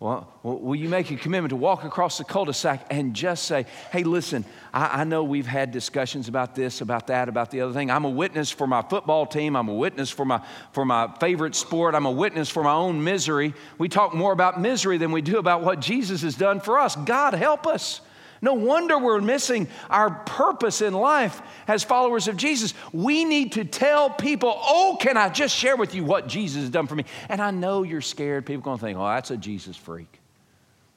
well, 0.01 0.33
will 0.45 0.77
you 0.77 0.89
make 0.89 1.11
a 1.11 1.17
commitment 1.17 1.51
to 1.51 1.57
walk 1.57 1.83
across 1.83 2.19
the 2.19 2.25
cul 2.25 2.45
de 2.45 2.55
sac 2.55 2.87
and 2.89 3.15
just 3.15 3.47
say, 3.47 3.67
hey, 3.91 4.05
listen, 4.05 4.45
I, 4.73 5.01
I, 5.01 5.05
know 5.05 5.25
we've 5.25 5.45
had 5.45 5.73
discussions 5.73 6.29
about 6.29 6.55
this, 6.55 6.81
about 6.81 7.09
that, 7.09 7.29
about 7.29 7.51
the 7.51 7.63
other 7.63 7.73
thing. 7.73 7.91
I'm 7.91 8.05
a 8.05 8.11
witness 8.11 8.49
for 8.49 8.69
my 8.69 8.81
football 8.81 9.27
team. 9.27 9.57
I'm 9.57 9.69
a 9.69 9.75
witness 9.75 10.09
for 10.09 10.25
my, 10.25 10.41
for 10.71 10.85
my 10.85 11.13
favorite 11.19 11.57
sport. 11.57 11.97
I'm 11.97 12.07
a 12.07 12.13
witness 12.13 12.49
for 12.49 12.63
my 12.63 12.75
own 12.75 13.03
misery. 13.03 13.55
We 13.77 13.89
talk 13.89 14.15
more 14.15 14.33
about 14.33 14.61
misery 14.61 14.99
than 14.99 15.11
we 15.11 15.21
do 15.21 15.39
about 15.39 15.65
what 15.65 15.81
Jesus 15.81 16.23
has 16.23 16.37
done 16.37 16.61
for 16.61 16.79
us. 16.79 16.95
God 16.95 17.35
help 17.35 17.67
us. 17.67 18.01
No 18.41 18.55
wonder 18.55 18.99
we're 18.99 19.21
missing 19.21 19.69
our 19.91 20.11
purpose 20.11 20.81
in 20.81 20.93
life 20.93 21.43
as 21.67 21.83
followers 21.83 22.29
of 22.29 22.37
Jesus. 22.37 22.75
We 22.93 23.25
need 23.25 23.53
to 23.53 23.65
tell 23.65 24.11
people, 24.11 24.55
oh, 24.57 24.97
can 25.01 25.17
I 25.17 25.29
just 25.29 25.55
share 25.55 25.77
with 25.77 25.95
you 25.95 26.05
what 26.05 26.29
Jesus 26.29 26.63
has 26.63 26.71
done 26.71 26.87
for 26.87 26.95
me? 26.95 27.05
And 27.29 27.41
I 27.41 27.51
know 27.51 27.83
you're 27.83 28.01
scared. 28.01 28.47
People 28.47 28.63
are 28.63 28.65
going 28.65 28.79
to 28.79 28.85
think, 28.85 28.99
oh, 28.99 29.07
that's 29.07 29.31
a 29.31 29.37
Jesus 29.37 29.77
freak. 29.77 30.21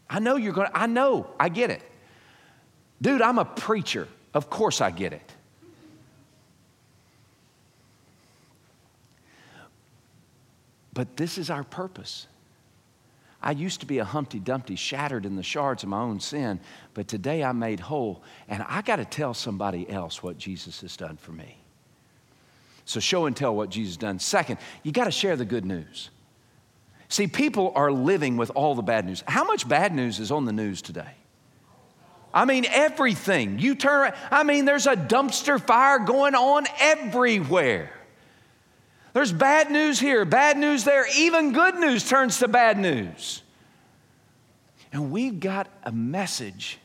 I 0.10 0.20
know 0.20 0.36
you're 0.36 0.54
going 0.54 0.68
to, 0.68 0.78
I 0.78 0.86
know, 0.86 1.28
I 1.40 1.50
get 1.50 1.72
it. 1.72 1.82
Dude, 3.02 3.22
I'm 3.22 3.40
a 3.40 3.46
preacher. 3.46 4.08
Of 4.34 4.50
course 4.50 4.82
I 4.82 4.92
get 4.92 5.14
it. 5.14 5.34
But 10.94 11.18
this 11.18 11.38
is 11.38 11.50
our 11.50 11.64
purpose. 11.64 12.28
I 13.44 13.52
used 13.52 13.80
to 13.80 13.86
be 13.86 13.98
a 13.98 14.06
Humpty 14.06 14.40
Dumpty, 14.40 14.76
shattered 14.76 15.26
in 15.26 15.36
the 15.36 15.44
shards 15.44 15.84
of 15.84 15.90
my 15.90 16.00
own 16.00 16.20
sin, 16.20 16.60
but 16.94 17.08
today 17.08 17.44
I'm 17.44 17.58
made 17.58 17.80
whole, 17.80 18.24
and 18.48 18.64
I 18.68 18.82
got 18.82 18.98
to 18.98 19.06
tell 19.06 19.34
somebody 19.34 19.90
else 19.90 20.22
what 20.22 20.38
Jesus 20.38 20.82
has 20.82 20.96
done 20.96 21.18
for 21.18 21.32
me. 21.32 21.58
So 22.86 23.00
show 23.00 23.26
and 23.26 23.36
tell 23.36 23.56
what 23.56 23.70
Jesus 23.70 23.98
done. 23.98 24.20
Second, 24.20 24.60
you 24.84 24.92
got 24.92 25.06
to 25.06 25.12
share 25.12 25.36
the 25.36 25.46
good 25.46 25.66
news. 25.66 26.10
See, 27.10 27.28
people 27.28 27.74
are 27.76 27.92
living 27.92 28.38
with 28.38 28.52
all 28.52 28.76
the 28.76 28.82
bad 28.82 29.06
news. 29.06 29.24
How 29.28 29.44
much 29.44 29.68
bad 29.68 29.94
news 29.94 30.20
is 30.20 30.32
on 30.32 30.46
the 30.46 30.54
news 30.54 30.82
today? 30.82 31.16
I 32.34 32.46
mean, 32.46 32.66
everything. 32.66 33.60
You 33.60 33.76
turn 33.76 34.14
I 34.30 34.44
mean, 34.44 34.66
there's 34.66 34.88
a 34.88 34.96
dumpster 34.96 35.60
fire 35.60 36.00
going 36.00 36.36
on 36.36 36.66
everywhere. 36.80 37.92
There's 39.14 39.32
bad 39.32 39.72
news 39.72 40.00
here, 40.00 40.24
bad 40.26 40.58
news 40.58 40.84
there. 40.84 41.06
Even 41.18 41.52
good 41.52 41.76
news 41.76 42.08
turns 42.08 42.40
to 42.40 42.48
bad 42.48 42.78
news. 42.78 43.44
And 44.94 45.12
we've 45.12 45.40
got 45.40 45.68
a 45.84 45.92
message 45.92 46.80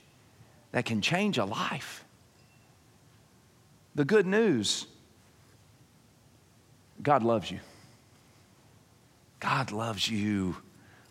that 0.72 0.84
can 0.84 1.00
change 1.00 1.38
a 1.38 1.44
life. 1.44 2.04
The 3.94 4.04
good 4.04 4.26
news 4.26 4.86
God 7.02 7.22
loves 7.22 7.50
you. 7.50 7.60
God 9.40 9.70
loves 9.70 10.08
you. 10.08 10.56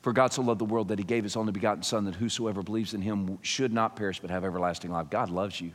For 0.02 0.14
God 0.14 0.34
so 0.34 0.42
loved 0.42 0.60
the 0.60 0.66
world 0.66 0.90
that 0.90 1.00
he 1.00 1.06
gave 1.06 1.24
his 1.24 1.36
only 1.36 1.52
begotten 1.52 1.84
Son, 1.84 2.06
that 2.06 2.16
whosoever 2.16 2.62
believes 2.62 2.94
in 2.94 3.02
him 3.02 3.40
should 3.42 3.74
not 3.74 3.96
perish 3.96 4.20
but 4.20 4.30
have 4.30 4.44
everlasting 4.44 4.92
life. 4.92 5.10
God 5.10 5.30
loves 5.30 5.60
you. 5.60 5.72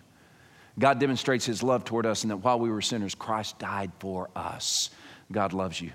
God 0.79 1.01
demonstrates 1.01 1.45
his 1.45 1.63
love 1.63 1.85
toward 1.85 2.07
us, 2.07 2.23
and 2.23 2.31
that 2.31 2.37
while 2.37 2.59
we 2.59 2.71
were 2.71 2.81
sinners, 2.81 3.15
Christ 3.15 3.59
died 3.59 3.91
for 3.99 4.31
us. 4.37 4.91
God 5.33 5.53
loves 5.53 5.81
you. 5.81 5.93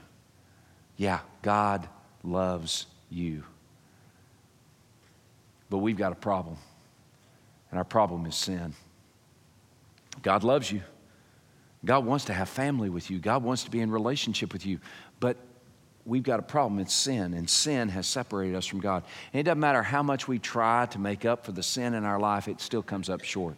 Yeah, 0.98 1.20
God 1.42 1.88
loves 2.24 2.86
you. 3.10 3.44
But 5.70 5.80
we've 5.80 5.98
got 5.98 6.12
a 6.12 6.16
problem, 6.16 6.58
and 7.70 7.78
our 7.78 7.84
problem 7.84 8.26
is 8.26 8.36
sin. 8.36 8.74
God 10.22 10.44
loves 10.44 10.72
you. 10.72 10.82
God 11.84 12.06
wants 12.06 12.26
to 12.26 12.34
have 12.34 12.50
family 12.50 12.90
with 12.90 13.12
you. 13.12 13.20
God 13.20 13.44
wants 13.44 13.64
to 13.66 13.72
be 13.72 13.82
in 13.82 13.92
relationship 13.92 14.54
with 14.54 14.66
you. 14.66 14.80
But 15.20 15.38
we've 16.06 16.24
got 16.24 16.40
a 16.40 16.44
problem. 16.44 16.80
It's 16.80 16.94
sin, 16.94 17.34
and 17.34 17.50
sin 17.50 17.90
has 17.90 18.08
separated 18.08 18.56
us 18.56 18.66
from 18.66 18.80
God. 18.80 19.04
And 19.34 19.40
it 19.40 19.44
doesn't 19.44 19.60
matter 19.60 19.84
how 19.84 20.02
much 20.02 20.28
we 20.28 20.40
try 20.40 20.86
to 20.88 21.00
make 21.00 21.26
up 21.26 21.46
for 21.46 21.52
the 21.52 21.64
sin 21.64 21.94
in 21.94 22.06
our 22.06 22.20
life, 22.20 22.48
it 22.48 22.62
still 22.62 22.84
comes 22.84 23.10
up 23.10 23.24
short. 23.24 23.56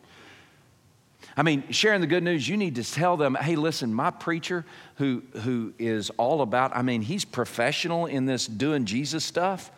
I 1.36 1.44
mean, 1.44 1.72
sharing 1.72 2.02
the 2.02 2.08
good 2.08 2.24
news, 2.24 2.48
you 2.48 2.58
need 2.58 2.76
to 2.76 2.84
tell 2.84 3.18
them, 3.18 3.36
hey, 3.36 3.56
listen, 3.56 3.94
my 3.94 4.10
preacher 4.10 4.66
who, 4.96 5.24
who 5.42 5.74
is 5.78 6.10
all 6.12 6.42
about, 6.42 6.76
I 6.76 6.82
mean, 6.82 7.02
he's 7.02 7.26
professional 7.26 8.06
in 8.06 8.26
this 8.26 8.48
doing 8.48 8.86
Jesus 8.86 9.24
stuff. 9.24 9.72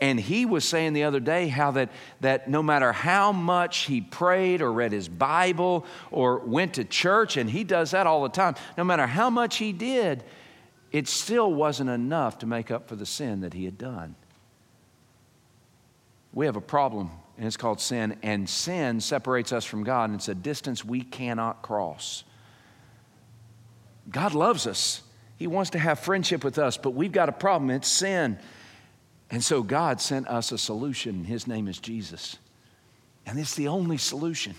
And 0.00 0.18
he 0.18 0.46
was 0.46 0.64
saying 0.64 0.94
the 0.94 1.04
other 1.04 1.20
day 1.20 1.48
how 1.48 1.70
that, 1.72 1.90
that 2.22 2.48
no 2.48 2.62
matter 2.62 2.92
how 2.92 3.30
much 3.30 3.84
he 3.84 4.00
prayed 4.00 4.60
or 4.60 4.72
read 4.72 4.90
his 4.90 5.08
Bible 5.08 5.86
or 6.10 6.38
went 6.38 6.74
to 6.74 6.84
church, 6.84 7.36
and 7.36 7.48
he 7.48 7.62
does 7.62 7.92
that 7.92 8.06
all 8.06 8.22
the 8.22 8.28
time, 8.28 8.56
no 8.76 8.82
matter 8.82 9.06
how 9.06 9.30
much 9.30 9.58
he 9.58 9.72
did, 9.72 10.24
it 10.90 11.08
still 11.08 11.52
wasn't 11.52 11.88
enough 11.88 12.38
to 12.38 12.46
make 12.46 12.70
up 12.70 12.88
for 12.88 12.96
the 12.96 13.06
sin 13.06 13.42
that 13.42 13.54
he 13.54 13.64
had 13.64 13.78
done. 13.78 14.14
We 16.34 16.46
have 16.46 16.56
a 16.56 16.60
problem, 16.60 17.10
and 17.42 17.48
it's 17.48 17.56
called 17.56 17.80
sin, 17.80 18.16
and 18.22 18.48
sin 18.48 19.00
separates 19.00 19.52
us 19.52 19.64
from 19.64 19.82
God, 19.82 20.10
and 20.10 20.14
it's 20.14 20.28
a 20.28 20.34
distance 20.34 20.84
we 20.84 21.02
cannot 21.02 21.60
cross. 21.60 22.22
God 24.08 24.32
loves 24.32 24.68
us. 24.68 25.02
He 25.38 25.48
wants 25.48 25.70
to 25.70 25.80
have 25.80 25.98
friendship 25.98 26.44
with 26.44 26.56
us, 26.56 26.76
but 26.76 26.90
we've 26.90 27.10
got 27.10 27.28
a 27.28 27.32
problem. 27.32 27.70
It's 27.70 27.88
sin. 27.88 28.38
And 29.28 29.42
so 29.42 29.64
God 29.64 30.00
sent 30.00 30.28
us 30.28 30.52
a 30.52 30.56
solution. 30.56 31.24
His 31.24 31.48
name 31.48 31.66
is 31.66 31.80
Jesus. 31.80 32.36
And 33.26 33.40
it's 33.40 33.56
the 33.56 33.66
only 33.66 33.98
solution. 33.98 34.54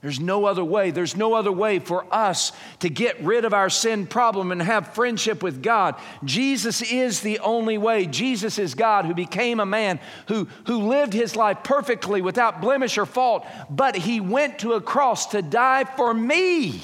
There's 0.00 0.20
no 0.20 0.44
other 0.44 0.64
way. 0.64 0.92
There's 0.92 1.16
no 1.16 1.34
other 1.34 1.50
way 1.50 1.80
for 1.80 2.06
us 2.14 2.52
to 2.80 2.88
get 2.88 3.20
rid 3.20 3.44
of 3.44 3.52
our 3.52 3.68
sin 3.68 4.06
problem 4.06 4.52
and 4.52 4.62
have 4.62 4.94
friendship 4.94 5.42
with 5.42 5.60
God. 5.60 5.96
Jesus 6.24 6.82
is 6.82 7.20
the 7.20 7.40
only 7.40 7.78
way. 7.78 8.06
Jesus 8.06 8.60
is 8.60 8.74
God 8.74 9.06
who 9.06 9.14
became 9.14 9.58
a 9.58 9.66
man 9.66 9.98
who, 10.28 10.46
who 10.66 10.86
lived 10.86 11.12
his 11.12 11.34
life 11.34 11.64
perfectly 11.64 12.22
without 12.22 12.60
blemish 12.60 12.96
or 12.96 13.06
fault, 13.06 13.44
but 13.68 13.96
he 13.96 14.20
went 14.20 14.60
to 14.60 14.74
a 14.74 14.80
cross 14.80 15.26
to 15.26 15.42
die 15.42 15.82
for 15.82 16.14
me, 16.14 16.80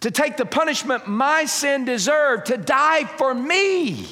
to 0.00 0.12
take 0.12 0.36
the 0.36 0.46
punishment 0.46 1.08
my 1.08 1.46
sin 1.46 1.84
deserved, 1.84 2.46
to 2.46 2.58
die 2.58 3.04
for 3.04 3.34
me. 3.34 4.06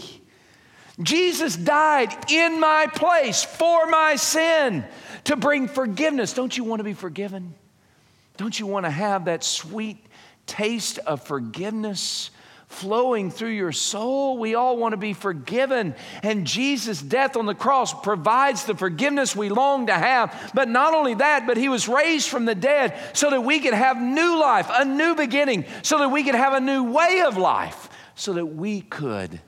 Jesus 1.01 1.57
died 1.57 2.31
in 2.31 2.59
my 2.59 2.89
place 2.93 3.45
for 3.45 3.87
my 3.87 4.17
sin 4.17 4.85
to 5.25 5.37
bring 5.37 5.69
forgiveness. 5.69 6.33
Don't 6.33 6.57
you 6.57 6.65
want 6.65 6.81
to 6.81 6.85
be 6.85 6.95
forgiven? 6.95 7.55
Don't 8.41 8.59
you 8.59 8.67
want 8.67 8.87
to 8.87 8.91
have 8.91 9.27
that 9.27 9.45
sweet 9.45 9.99
taste 10.47 10.99
of 11.01 11.23
forgiveness? 11.23 12.31
flowing 12.69 13.33
through 13.33 13.51
your 13.51 13.73
soul. 13.73 14.39
We 14.39 14.55
all 14.55 14.77
want 14.77 14.93
to 14.93 14.97
be 14.97 15.13
forgiven. 15.13 15.97
And 16.23 16.47
Jesus' 16.47 17.03
death 17.03 17.37
on 17.37 17.45
the 17.45 17.55
cross 17.55 17.93
provides 17.93 18.63
the 18.63 18.77
forgiveness 18.77 19.35
we 19.35 19.49
long 19.49 19.89
to 19.89 19.93
have. 19.93 20.53
But 20.55 20.69
not 20.69 20.95
only 20.95 21.15
that, 21.15 21.49
but 21.49 21.57
He 21.57 21.69
was 21.69 21.89
raised 21.89 22.29
from 22.29 22.45
the 22.45 22.55
dead 22.55 22.97
so 23.13 23.29
that 23.31 23.41
we 23.41 23.59
could 23.59 23.75
have 23.75 24.01
new 24.01 24.39
life, 24.39 24.69
a 24.71 24.85
new 24.85 25.17
beginning, 25.17 25.65
so 25.83 25.99
that 25.99 26.11
we 26.11 26.23
could 26.23 26.37
have 26.37 26.55
a 26.55 26.61
new 26.61 26.93
way 26.93 27.23
of 27.27 27.37
life, 27.37 27.89
so 28.15 28.35
that 28.35 28.47
we 28.47 28.83
could 28.83 29.41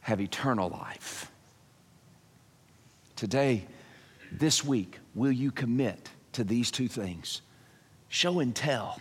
have 0.00 0.22
eternal 0.22 0.70
life. 0.70 1.30
Today, 3.14 3.66
this 4.32 4.64
week, 4.64 4.98
will 5.14 5.32
you 5.32 5.50
commit 5.50 6.08
to 6.32 6.44
these 6.44 6.70
two 6.70 6.88
things? 6.88 7.42
Show 8.16 8.40
and 8.40 8.54
tell. 8.56 8.98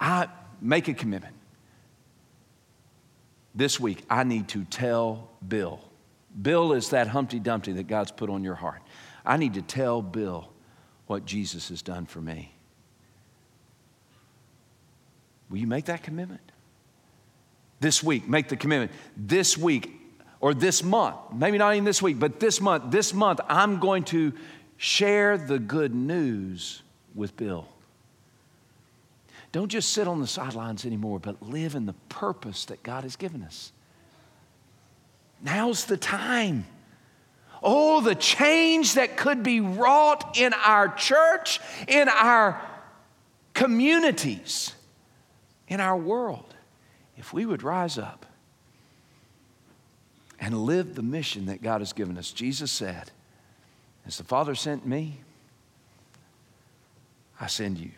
I 0.00 0.26
make 0.60 0.88
a 0.88 0.94
commitment. 0.94 1.36
This 3.54 3.78
week, 3.78 4.04
I 4.10 4.24
need 4.24 4.48
to 4.48 4.64
tell 4.64 5.30
Bill. 5.46 5.80
Bill 6.42 6.72
is 6.72 6.90
that 6.90 7.06
Humpty 7.06 7.38
Dumpty 7.38 7.72
that 7.74 7.86
God's 7.86 8.10
put 8.10 8.28
on 8.28 8.42
your 8.42 8.56
heart. 8.56 8.82
I 9.24 9.36
need 9.36 9.54
to 9.54 9.62
tell 9.62 10.02
Bill 10.02 10.50
what 11.06 11.24
Jesus 11.24 11.68
has 11.68 11.82
done 11.82 12.06
for 12.06 12.20
me. 12.20 12.52
Will 15.48 15.58
you 15.58 15.68
make 15.68 15.84
that 15.84 16.02
commitment? 16.02 16.40
This 17.78 18.02
week, 18.02 18.28
make 18.28 18.48
the 18.48 18.56
commitment. 18.56 18.90
This 19.16 19.56
week 19.56 19.92
or 20.40 20.52
this 20.52 20.82
month, 20.82 21.16
maybe 21.32 21.58
not 21.58 21.74
even 21.74 21.84
this 21.84 22.02
week, 22.02 22.18
but 22.18 22.40
this 22.40 22.60
month, 22.60 22.90
this 22.90 23.14
month, 23.14 23.38
I'm 23.48 23.78
going 23.78 24.02
to 24.04 24.32
share 24.78 25.38
the 25.38 25.60
good 25.60 25.94
news 25.94 26.82
with 27.14 27.36
Bill. 27.36 27.68
Don't 29.54 29.68
just 29.68 29.90
sit 29.90 30.08
on 30.08 30.20
the 30.20 30.26
sidelines 30.26 30.84
anymore, 30.84 31.20
but 31.20 31.40
live 31.40 31.76
in 31.76 31.86
the 31.86 31.92
purpose 32.08 32.64
that 32.64 32.82
God 32.82 33.04
has 33.04 33.14
given 33.14 33.40
us. 33.44 33.70
Now's 35.44 35.84
the 35.84 35.96
time. 35.96 36.66
Oh, 37.62 38.00
the 38.00 38.16
change 38.16 38.94
that 38.94 39.16
could 39.16 39.44
be 39.44 39.60
wrought 39.60 40.36
in 40.36 40.52
our 40.54 40.88
church, 40.96 41.60
in 41.86 42.08
our 42.08 42.60
communities, 43.52 44.74
in 45.68 45.78
our 45.78 45.96
world, 45.96 46.52
if 47.16 47.32
we 47.32 47.46
would 47.46 47.62
rise 47.62 47.96
up 47.96 48.26
and 50.40 50.58
live 50.62 50.96
the 50.96 51.02
mission 51.02 51.46
that 51.46 51.62
God 51.62 51.80
has 51.80 51.92
given 51.92 52.18
us. 52.18 52.32
Jesus 52.32 52.72
said, 52.72 53.12
As 54.04 54.18
the 54.18 54.24
Father 54.24 54.56
sent 54.56 54.84
me, 54.84 55.20
I 57.40 57.46
send 57.46 57.78
you. 57.78 57.92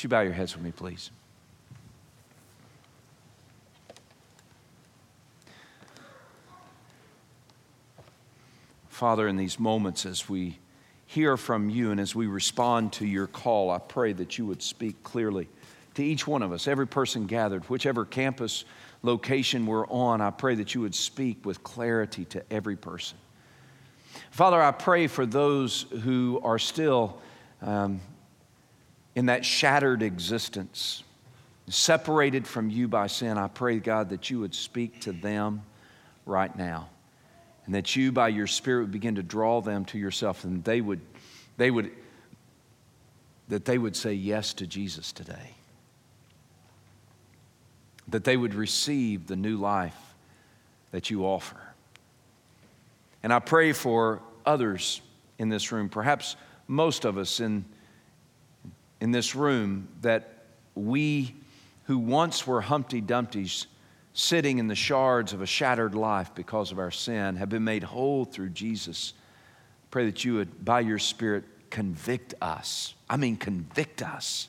Would 0.00 0.04
you 0.04 0.08
bow 0.08 0.20
your 0.22 0.32
heads 0.32 0.56
with 0.56 0.64
me, 0.64 0.72
please? 0.72 1.10
Father, 8.88 9.28
in 9.28 9.36
these 9.36 9.60
moments 9.60 10.06
as 10.06 10.26
we 10.26 10.58
hear 11.04 11.36
from 11.36 11.68
you 11.68 11.90
and 11.90 12.00
as 12.00 12.14
we 12.14 12.28
respond 12.28 12.94
to 12.94 13.04
your 13.04 13.26
call, 13.26 13.70
I 13.70 13.76
pray 13.76 14.14
that 14.14 14.38
you 14.38 14.46
would 14.46 14.62
speak 14.62 15.02
clearly 15.02 15.50
to 15.96 16.02
each 16.02 16.26
one 16.26 16.40
of 16.42 16.50
us, 16.50 16.66
every 16.66 16.86
person 16.86 17.26
gathered, 17.26 17.68
whichever 17.68 18.06
campus 18.06 18.64
location 19.02 19.66
we're 19.66 19.86
on, 19.88 20.22
I 20.22 20.30
pray 20.30 20.54
that 20.54 20.74
you 20.74 20.80
would 20.80 20.94
speak 20.94 21.44
with 21.44 21.62
clarity 21.62 22.24
to 22.24 22.42
every 22.50 22.76
person. 22.76 23.18
Father, 24.30 24.62
I 24.62 24.72
pray 24.72 25.08
for 25.08 25.26
those 25.26 25.82
who 26.04 26.40
are 26.42 26.58
still 26.58 27.20
um, 27.60 28.00
in 29.20 29.26
that 29.26 29.44
shattered 29.44 30.02
existence, 30.02 31.04
separated 31.68 32.46
from 32.46 32.70
you 32.70 32.88
by 32.88 33.06
sin, 33.06 33.36
I 33.36 33.48
pray, 33.48 33.78
God, 33.78 34.08
that 34.08 34.30
you 34.30 34.40
would 34.40 34.54
speak 34.54 35.02
to 35.02 35.12
them 35.12 35.60
right 36.24 36.56
now. 36.56 36.88
And 37.66 37.74
that 37.74 37.94
you, 37.94 38.12
by 38.12 38.28
your 38.28 38.46
Spirit, 38.46 38.84
would 38.84 38.92
begin 38.92 39.16
to 39.16 39.22
draw 39.22 39.60
them 39.60 39.84
to 39.84 39.98
yourself, 39.98 40.44
and 40.44 40.64
they 40.64 40.80
would, 40.80 41.02
they 41.58 41.70
would, 41.70 41.90
that 43.48 43.66
they 43.66 43.76
would 43.76 43.94
say 43.94 44.14
yes 44.14 44.54
to 44.54 44.66
Jesus 44.66 45.12
today. 45.12 45.50
That 48.08 48.24
they 48.24 48.38
would 48.38 48.54
receive 48.54 49.26
the 49.26 49.36
new 49.36 49.58
life 49.58 50.14
that 50.92 51.10
you 51.10 51.26
offer. 51.26 51.60
And 53.22 53.34
I 53.34 53.38
pray 53.38 53.74
for 53.74 54.22
others 54.46 55.02
in 55.38 55.50
this 55.50 55.72
room, 55.72 55.90
perhaps 55.90 56.36
most 56.68 57.04
of 57.04 57.18
us 57.18 57.40
in 57.40 57.66
in 59.00 59.10
this 59.10 59.34
room 59.34 59.88
that 60.02 60.44
we 60.74 61.34
who 61.84 61.98
once 61.98 62.46
were 62.46 62.60
Humpty 62.60 63.02
Dumptys, 63.02 63.66
sitting 64.12 64.58
in 64.58 64.68
the 64.68 64.74
shards 64.74 65.32
of 65.32 65.42
a 65.42 65.46
shattered 65.46 65.94
life 65.94 66.34
because 66.34 66.70
of 66.72 66.78
our 66.78 66.90
sin, 66.90 67.36
have 67.36 67.48
been 67.48 67.64
made 67.64 67.82
whole 67.82 68.24
through 68.24 68.50
Jesus. 68.50 69.12
Pray 69.90 70.06
that 70.06 70.24
you 70.24 70.34
would, 70.34 70.64
by 70.64 70.80
your 70.80 70.98
Spirit, 70.98 71.44
convict 71.70 72.34
us. 72.40 72.94
I 73.08 73.16
mean, 73.16 73.36
convict 73.36 74.02
us 74.02 74.48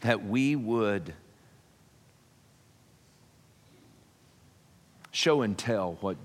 that 0.00 0.24
we 0.26 0.54
would 0.54 1.14
show 5.12 5.42
and 5.42 5.56
tell 5.56 5.96
what 6.00 6.16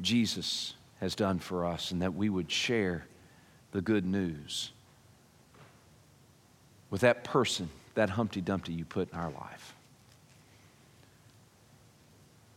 Jesus 0.00 0.74
has 1.00 1.14
done 1.14 1.40
for 1.40 1.66
us 1.66 1.90
and 1.90 2.00
that 2.00 2.14
we 2.14 2.30
would 2.30 2.50
share 2.50 3.06
the 3.72 3.82
good 3.82 4.06
news 4.06 4.72
with 6.90 7.02
that 7.02 7.24
person, 7.24 7.68
that 7.94 8.10
Humpty 8.10 8.40
Dumpty 8.40 8.72
you 8.72 8.84
put 8.84 9.12
in 9.12 9.18
our 9.18 9.30
life. 9.30 9.74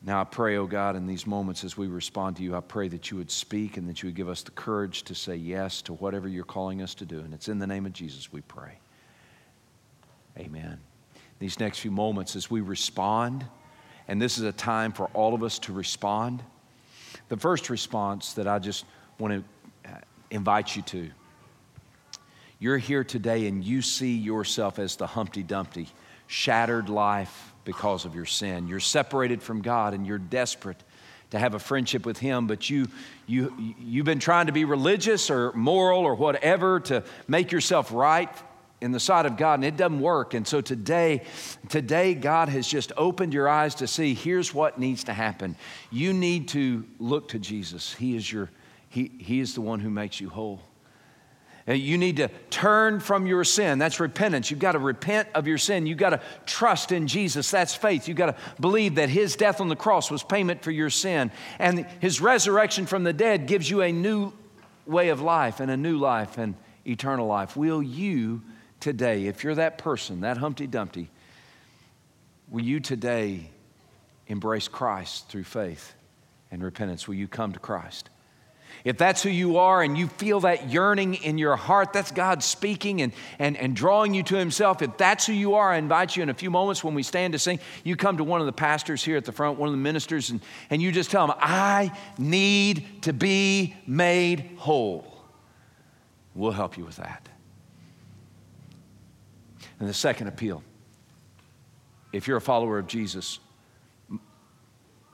Now 0.05 0.19
I 0.19 0.25
pray, 0.25 0.57
oh 0.57 0.67
God, 0.67 0.97
in 0.97 1.07
these 1.07 1.25
moments 1.25 1.63
as 1.63 1.77
we 1.77 1.87
respond 1.87 2.35
to 2.37 2.43
you, 2.43 2.55
I 2.55 2.59
pray 2.59 2.89
that 2.89 3.09
you 3.09 3.17
would 3.17 3.31
speak 3.31 3.77
and 3.77 3.87
that 3.87 4.03
you 4.03 4.07
would 4.07 4.15
give 4.15 4.27
us 4.27 4.43
the 4.43 4.51
courage 4.51 5.03
to 5.03 5.15
say 5.15 5.35
yes 5.35 5.81
to 5.83 5.93
whatever 5.93 6.27
you're 6.27 6.43
calling 6.43 6.81
us 6.81 6.93
to 6.95 7.05
do. 7.05 7.19
And 7.19 7.33
it's 7.33 7.47
in 7.47 7.57
the 7.57 7.67
name 7.67 7.85
of 7.85 7.93
Jesus 7.93 8.33
we 8.33 8.41
pray. 8.41 8.73
Amen. 10.37 10.77
These 11.39 11.59
next 11.59 11.79
few 11.79 11.91
moments 11.91 12.35
as 12.35 12.51
we 12.51 12.59
respond, 12.59 13.45
and 14.09 14.21
this 14.21 14.37
is 14.37 14.43
a 14.43 14.51
time 14.51 14.91
for 14.91 15.05
all 15.13 15.33
of 15.33 15.41
us 15.41 15.57
to 15.59 15.73
respond. 15.73 16.43
The 17.29 17.37
first 17.37 17.69
response 17.69 18.33
that 18.33 18.47
I 18.47 18.59
just 18.59 18.83
want 19.19 19.33
to 19.33 20.01
invite 20.31 20.75
you 20.75 20.81
to 20.81 21.09
you're 22.63 22.77
here 22.77 23.03
today 23.03 23.47
and 23.47 23.61
you 23.61 23.81
see 23.81 24.15
yourself 24.15 24.79
as 24.79 24.95
the 24.95 25.05
Humpty 25.05 25.43
Dumpty, 25.43 25.89
shattered 26.27 26.87
life 26.87 27.53
because 27.65 28.05
of 28.05 28.15
your 28.15 28.23
sin. 28.23 28.69
You're 28.69 28.79
separated 28.79 29.43
from 29.43 29.61
God 29.61 29.93
and 29.93 30.07
you're 30.07 30.17
desperate 30.17 30.81
to 31.31 31.39
have 31.39 31.55
a 31.55 31.59
friendship 31.59 32.05
with 32.05 32.17
Him, 32.19 32.47
but 32.47 32.69
you, 32.69 32.87
you, 33.27 33.75
you've 33.77 34.05
been 34.05 34.19
trying 34.19 34.45
to 34.45 34.53
be 34.53 34.63
religious 34.63 35.29
or 35.29 35.51
moral 35.51 36.05
or 36.05 36.15
whatever 36.15 36.79
to 36.79 37.03
make 37.27 37.51
yourself 37.51 37.91
right 37.91 38.31
in 38.79 38.93
the 38.93 38.99
sight 38.99 39.25
of 39.25 39.35
God, 39.35 39.55
and 39.55 39.65
it 39.65 39.75
doesn't 39.75 39.99
work. 39.99 40.33
And 40.33 40.47
so 40.47 40.61
today, 40.61 41.23
today, 41.67 42.13
God 42.13 42.47
has 42.47 42.65
just 42.65 42.93
opened 42.95 43.33
your 43.33 43.49
eyes 43.49 43.75
to 43.75 43.87
see 43.87 44.13
here's 44.13 44.53
what 44.53 44.79
needs 44.79 45.03
to 45.05 45.13
happen. 45.13 45.57
You 45.91 46.13
need 46.13 46.47
to 46.49 46.85
look 46.97 47.27
to 47.29 47.39
Jesus. 47.39 47.93
He 47.93 48.15
is 48.15 48.31
your, 48.31 48.49
He, 48.87 49.11
he 49.19 49.41
is 49.41 49.53
the 49.53 49.61
one 49.61 49.81
who 49.81 49.89
makes 49.89 50.21
you 50.21 50.29
whole. 50.29 50.61
Uh, 51.67 51.73
you 51.73 51.97
need 51.97 52.17
to 52.17 52.27
turn 52.49 52.99
from 52.99 53.25
your 53.25 53.43
sin. 53.43 53.79
That's 53.79 53.99
repentance. 53.99 54.51
You've 54.51 54.59
got 54.59 54.73
to 54.73 54.79
repent 54.79 55.29
of 55.33 55.47
your 55.47 55.57
sin. 55.57 55.85
You've 55.85 55.97
got 55.97 56.09
to 56.09 56.21
trust 56.45 56.91
in 56.91 57.07
Jesus. 57.07 57.49
That's 57.49 57.73
faith. 57.73 58.07
You've 58.07 58.17
got 58.17 58.35
to 58.35 58.35
believe 58.59 58.95
that 58.95 59.09
His 59.09 59.35
death 59.35 59.61
on 59.61 59.69
the 59.69 59.75
cross 59.75 60.11
was 60.11 60.23
payment 60.23 60.61
for 60.61 60.71
your 60.71 60.89
sin. 60.89 61.31
And 61.59 61.85
His 62.01 62.19
resurrection 62.19 62.85
from 62.85 63.03
the 63.03 63.13
dead 63.13 63.47
gives 63.47 63.69
you 63.69 63.81
a 63.81 63.91
new 63.91 64.33
way 64.85 65.09
of 65.09 65.21
life 65.21 65.61
and 65.61 65.71
a 65.71 65.77
new 65.77 65.97
life 65.97 66.37
and 66.37 66.55
eternal 66.85 67.27
life. 67.27 67.55
Will 67.55 67.81
you 67.81 68.41
today, 68.81 69.27
if 69.27 69.45
you're 69.45 69.55
that 69.55 69.77
person, 69.77 70.21
that 70.21 70.37
Humpty 70.37 70.67
Dumpty, 70.67 71.09
will 72.49 72.63
you 72.63 72.81
today 72.81 73.49
embrace 74.27 74.67
Christ 74.67 75.29
through 75.29 75.45
faith 75.45 75.93
and 76.51 76.61
repentance? 76.61 77.07
Will 77.07 77.15
you 77.15 77.29
come 77.29 77.53
to 77.53 77.59
Christ? 77.59 78.09
If 78.83 78.97
that's 78.97 79.23
who 79.23 79.29
you 79.29 79.57
are 79.57 79.81
and 79.81 79.97
you 79.97 80.07
feel 80.07 80.41
that 80.41 80.69
yearning 80.69 81.15
in 81.15 81.37
your 81.37 81.55
heart, 81.55 81.93
that's 81.93 82.11
God 82.11 82.43
speaking 82.43 83.01
and, 83.01 83.13
and, 83.39 83.55
and 83.55 83.75
drawing 83.75 84.13
you 84.13 84.23
to 84.23 84.35
Himself. 84.35 84.81
If 84.81 84.97
that's 84.97 85.25
who 85.25 85.31
you 85.31 85.55
are, 85.55 85.71
I 85.71 85.77
invite 85.77 86.17
you 86.17 86.23
in 86.23 86.29
a 86.29 86.33
few 86.33 86.51
moments 86.51 86.83
when 86.83 86.93
we 86.93 87.03
stand 87.03 87.31
to 87.31 87.39
sing, 87.39 87.59
you 87.85 87.95
come 87.95 88.17
to 88.17 88.25
one 88.25 88.41
of 88.41 88.45
the 88.45 88.51
pastors 88.51 89.01
here 89.01 89.15
at 89.15 89.23
the 89.23 89.31
front, 89.31 89.57
one 89.57 89.69
of 89.69 89.73
the 89.73 89.77
ministers, 89.77 90.31
and, 90.31 90.41
and 90.69 90.81
you 90.81 90.91
just 90.91 91.11
tell 91.11 91.27
them, 91.27 91.37
I 91.39 91.97
need 92.17 93.03
to 93.03 93.13
be 93.13 93.73
made 93.87 94.49
whole. 94.57 95.07
We'll 96.35 96.51
help 96.51 96.77
you 96.77 96.83
with 96.83 96.97
that. 96.97 97.29
And 99.79 99.87
the 99.87 99.93
second 99.93 100.27
appeal 100.27 100.61
if 102.11 102.27
you're 102.27 102.37
a 102.37 102.41
follower 102.41 102.77
of 102.77 102.87
Jesus, 102.87 103.39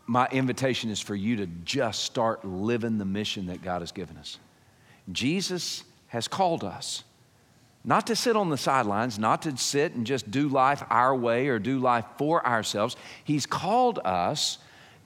my 0.09 0.27
invitation 0.31 0.89
is 0.89 0.99
for 0.99 1.13
you 1.13 1.35
to 1.35 1.45
just 1.45 2.03
start 2.03 2.43
living 2.43 2.97
the 2.97 3.05
mission 3.05 3.45
that 3.45 3.61
God 3.61 3.83
has 3.83 3.91
given 3.91 4.17
us. 4.17 4.39
Jesus 5.11 5.83
has 6.07 6.27
called 6.27 6.63
us 6.63 7.03
not 7.83 8.07
to 8.07 8.15
sit 8.15 8.35
on 8.35 8.49
the 8.49 8.57
sidelines, 8.57 9.19
not 9.19 9.43
to 9.43 9.55
sit 9.55 9.93
and 9.93 10.07
just 10.07 10.31
do 10.31 10.49
life 10.49 10.83
our 10.89 11.15
way 11.15 11.47
or 11.47 11.59
do 11.59 11.77
life 11.77 12.05
for 12.17 12.45
ourselves. 12.45 12.95
He's 13.23 13.45
called 13.45 13.99
us 14.03 14.57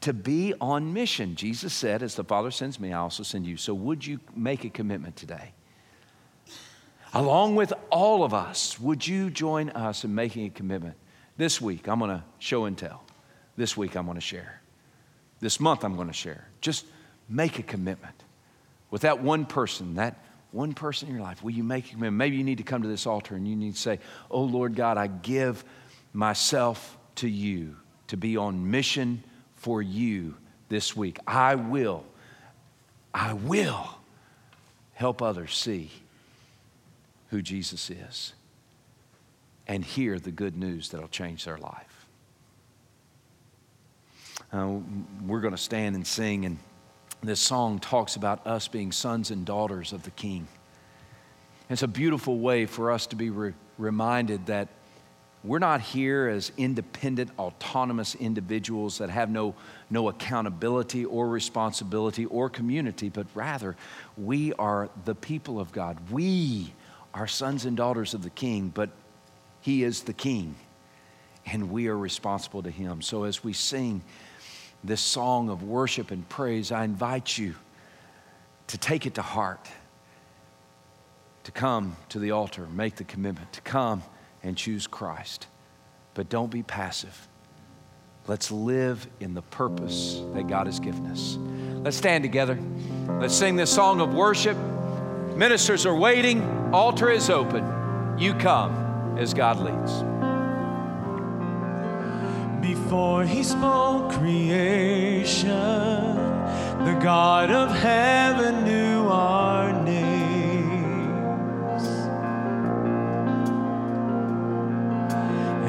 to 0.01 0.13
be 0.13 0.53
on 0.61 0.93
mission. 0.93 1.35
Jesus 1.35 1.73
said, 1.73 2.01
As 2.01 2.15
the 2.15 2.23
Father 2.23 2.49
sends 2.49 2.79
me, 2.79 2.93
I 2.93 2.99
also 2.99 3.23
send 3.23 3.45
you. 3.45 3.57
So, 3.57 3.73
would 3.73 4.07
you 4.07 4.21
make 4.33 4.63
a 4.63 4.69
commitment 4.69 5.17
today? 5.17 5.51
Along 7.13 7.55
with 7.55 7.73
all 7.89 8.23
of 8.23 8.33
us, 8.33 8.79
would 8.79 9.05
you 9.05 9.29
join 9.29 9.69
us 9.71 10.05
in 10.05 10.15
making 10.15 10.45
a 10.45 10.49
commitment? 10.49 10.95
This 11.35 11.59
week, 11.59 11.89
I'm 11.89 11.99
going 11.99 12.09
to 12.09 12.23
show 12.39 12.63
and 12.65 12.77
tell. 12.77 13.03
This 13.57 13.75
week, 13.75 13.97
I'm 13.97 14.05
going 14.05 14.15
to 14.15 14.21
share 14.21 14.62
this 15.43 15.59
month 15.59 15.83
I'm 15.83 15.95
going 15.95 16.07
to 16.07 16.13
share. 16.13 16.47
Just 16.61 16.85
make 17.29 17.59
a 17.59 17.63
commitment 17.63 18.15
with 18.89 19.01
that 19.01 19.21
one 19.21 19.45
person, 19.45 19.95
that 19.95 20.17
one 20.51 20.73
person 20.73 21.09
in 21.09 21.15
your 21.15 21.23
life. 21.23 21.43
Will 21.43 21.51
you 21.51 21.63
make 21.63 21.85
a 21.85 21.89
commitment? 21.89 22.15
Maybe 22.15 22.37
you 22.37 22.43
need 22.43 22.59
to 22.59 22.63
come 22.63 22.81
to 22.81 22.87
this 22.87 23.05
altar 23.05 23.35
and 23.35 23.47
you 23.47 23.55
need 23.55 23.75
to 23.75 23.79
say, 23.79 23.99
Oh 24.31 24.43
Lord 24.43 24.75
God, 24.75 24.97
I 24.97 25.07
give 25.07 25.63
myself 26.13 26.97
to 27.15 27.27
you 27.27 27.75
to 28.07 28.17
be 28.17 28.37
on 28.37 28.71
mission 28.71 29.23
for 29.55 29.81
you 29.81 30.35
this 30.69 30.95
week. 30.95 31.19
I 31.27 31.55
will, 31.55 32.05
I 33.13 33.33
will 33.33 33.97
help 34.93 35.21
others 35.21 35.53
see 35.55 35.91
who 37.29 37.41
Jesus 37.41 37.89
is 37.89 38.33
and 39.67 39.83
hear 39.83 40.19
the 40.19 40.31
good 40.31 40.55
news 40.55 40.89
that'll 40.89 41.07
change 41.07 41.45
their 41.45 41.57
life. 41.57 41.92
Uh, 44.53 44.77
we're 45.25 45.39
going 45.39 45.55
to 45.55 45.61
stand 45.61 45.95
and 45.95 46.05
sing, 46.05 46.45
and 46.45 46.59
this 47.23 47.39
song 47.39 47.79
talks 47.79 48.17
about 48.17 48.45
us 48.45 48.67
being 48.67 48.91
sons 48.91 49.31
and 49.31 49.47
daughters 49.47 49.93
of 49.93 50.03
the 50.03 50.11
King. 50.11 50.47
It's 51.71 51.81
a 51.81 51.87
beautiful 51.87 52.37
way 52.37 52.67
for 52.67 52.91
us 52.91 53.07
to 53.07 53.15
be 53.15 53.31
re- 53.31 53.53
reminded 53.79 54.45
that 54.45 54.67
we're 55.43 55.57
not 55.57 55.81
here 55.81 56.27
as 56.27 56.51
independent, 56.55 57.31
autonomous 57.39 58.13
individuals 58.13 58.99
that 58.99 59.09
have 59.09 59.31
no, 59.31 59.55
no 59.89 60.07
accountability 60.07 61.03
or 61.03 61.27
responsibility 61.27 62.25
or 62.27 62.47
community, 62.47 63.09
but 63.09 63.25
rather 63.33 63.75
we 64.17 64.53
are 64.53 64.87
the 65.05 65.15
people 65.15 65.59
of 65.59 65.71
God. 65.71 65.97
We 66.11 66.73
are 67.11 67.25
sons 67.25 67.65
and 67.65 67.75
daughters 67.75 68.13
of 68.13 68.21
the 68.21 68.29
King, 68.29 68.71
but 68.71 68.91
He 69.61 69.83
is 69.83 70.03
the 70.03 70.13
King, 70.13 70.53
and 71.43 71.71
we 71.71 71.87
are 71.87 71.97
responsible 71.97 72.61
to 72.61 72.69
Him. 72.69 73.01
So 73.01 73.23
as 73.23 73.43
we 73.43 73.53
sing, 73.53 74.03
this 74.83 75.01
song 75.01 75.49
of 75.49 75.63
worship 75.63 76.11
and 76.11 76.27
praise, 76.27 76.71
I 76.71 76.83
invite 76.83 77.37
you 77.37 77.55
to 78.67 78.77
take 78.77 79.05
it 79.05 79.15
to 79.15 79.21
heart, 79.21 79.69
to 81.43 81.51
come 81.51 81.95
to 82.09 82.19
the 82.19 82.31
altar, 82.31 82.67
make 82.67 82.95
the 82.95 83.03
commitment, 83.03 83.53
to 83.53 83.61
come 83.61 84.03
and 84.41 84.57
choose 84.57 84.87
Christ. 84.87 85.47
But 86.13 86.29
don't 86.29 86.51
be 86.51 86.63
passive. 86.63 87.27
Let's 88.27 88.51
live 88.51 89.05
in 89.19 89.33
the 89.33 89.41
purpose 89.41 90.21
that 90.33 90.47
God 90.47 90.67
has 90.67 90.79
given 90.79 91.05
us. 91.07 91.37
Let's 91.83 91.97
stand 91.97 92.23
together. 92.23 92.57
Let's 93.19 93.35
sing 93.35 93.55
this 93.55 93.73
song 93.73 93.99
of 93.99 94.13
worship. 94.13 94.57
Ministers 95.35 95.85
are 95.85 95.95
waiting, 95.95 96.41
altar 96.73 97.09
is 97.09 97.29
open. 97.29 97.65
You 98.17 98.33
come 98.35 99.17
as 99.17 99.33
God 99.33 99.59
leads. 99.59 100.12
Before 102.63 103.25
he 103.25 103.43
spoke 103.43 104.13
creation, 104.13 105.51
the 106.85 106.97
God 107.03 107.51
of 107.51 107.69
heaven 107.75 108.63
knew 108.63 109.09
our 109.09 109.83
names. 109.83 110.13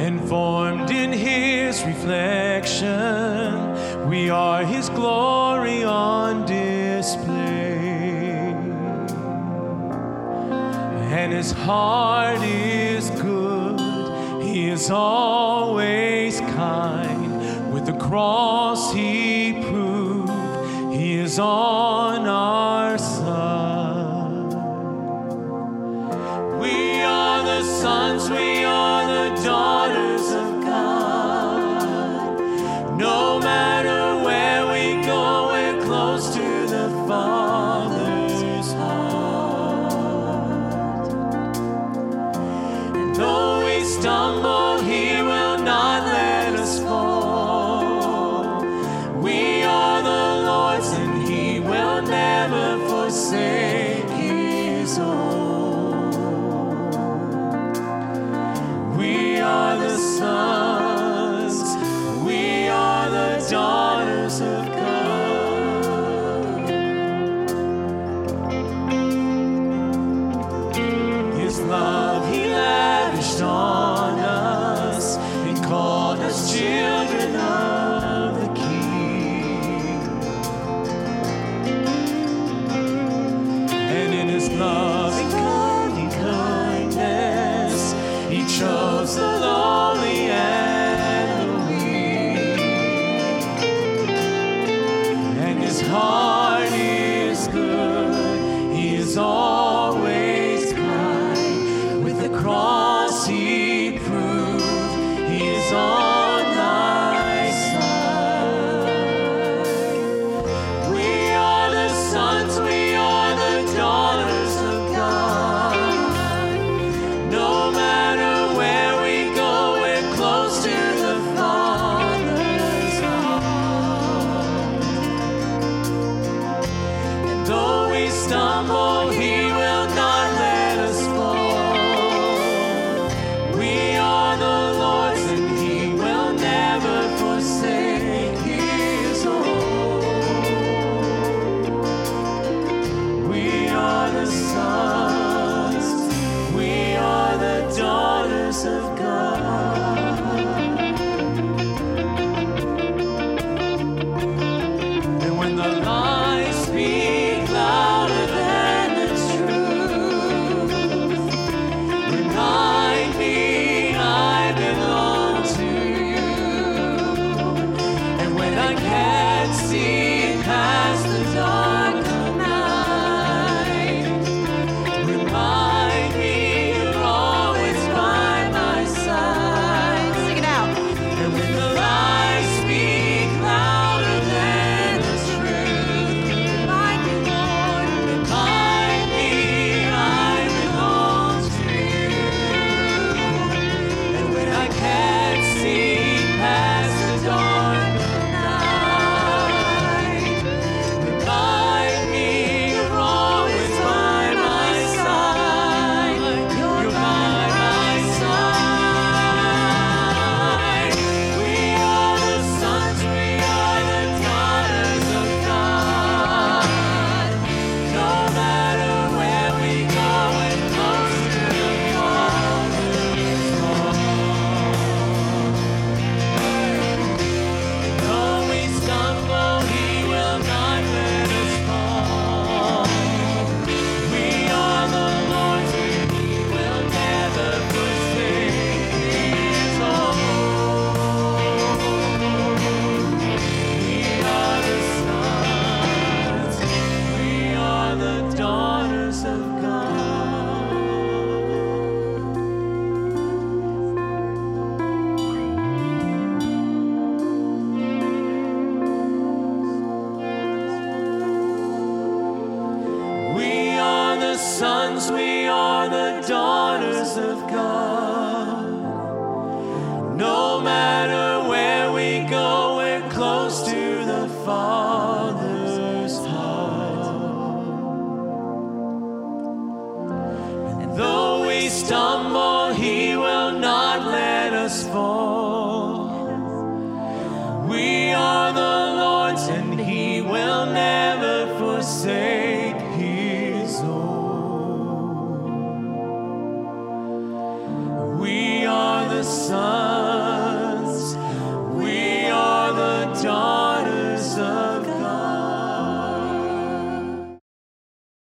And 0.05 0.20
formed 0.28 0.92
in 0.92 1.12
his 1.12 1.82
reflection, 1.82 2.88
we 4.09 4.30
are 4.30 4.62
his 4.64 4.88
glory 4.90 5.82
on 5.82 6.47
display. 6.47 7.74
And 11.11 11.32
his 11.32 11.51
heart 11.51 12.40
is 12.42 13.11
good, 13.11 13.80
he 14.40 14.68
is 14.70 14.90
always 14.90 16.43
cross, 18.14 18.92
he 18.92 19.60
proved. 19.60 20.30
He 20.94 21.18
is 21.18 21.36
on 21.40 21.93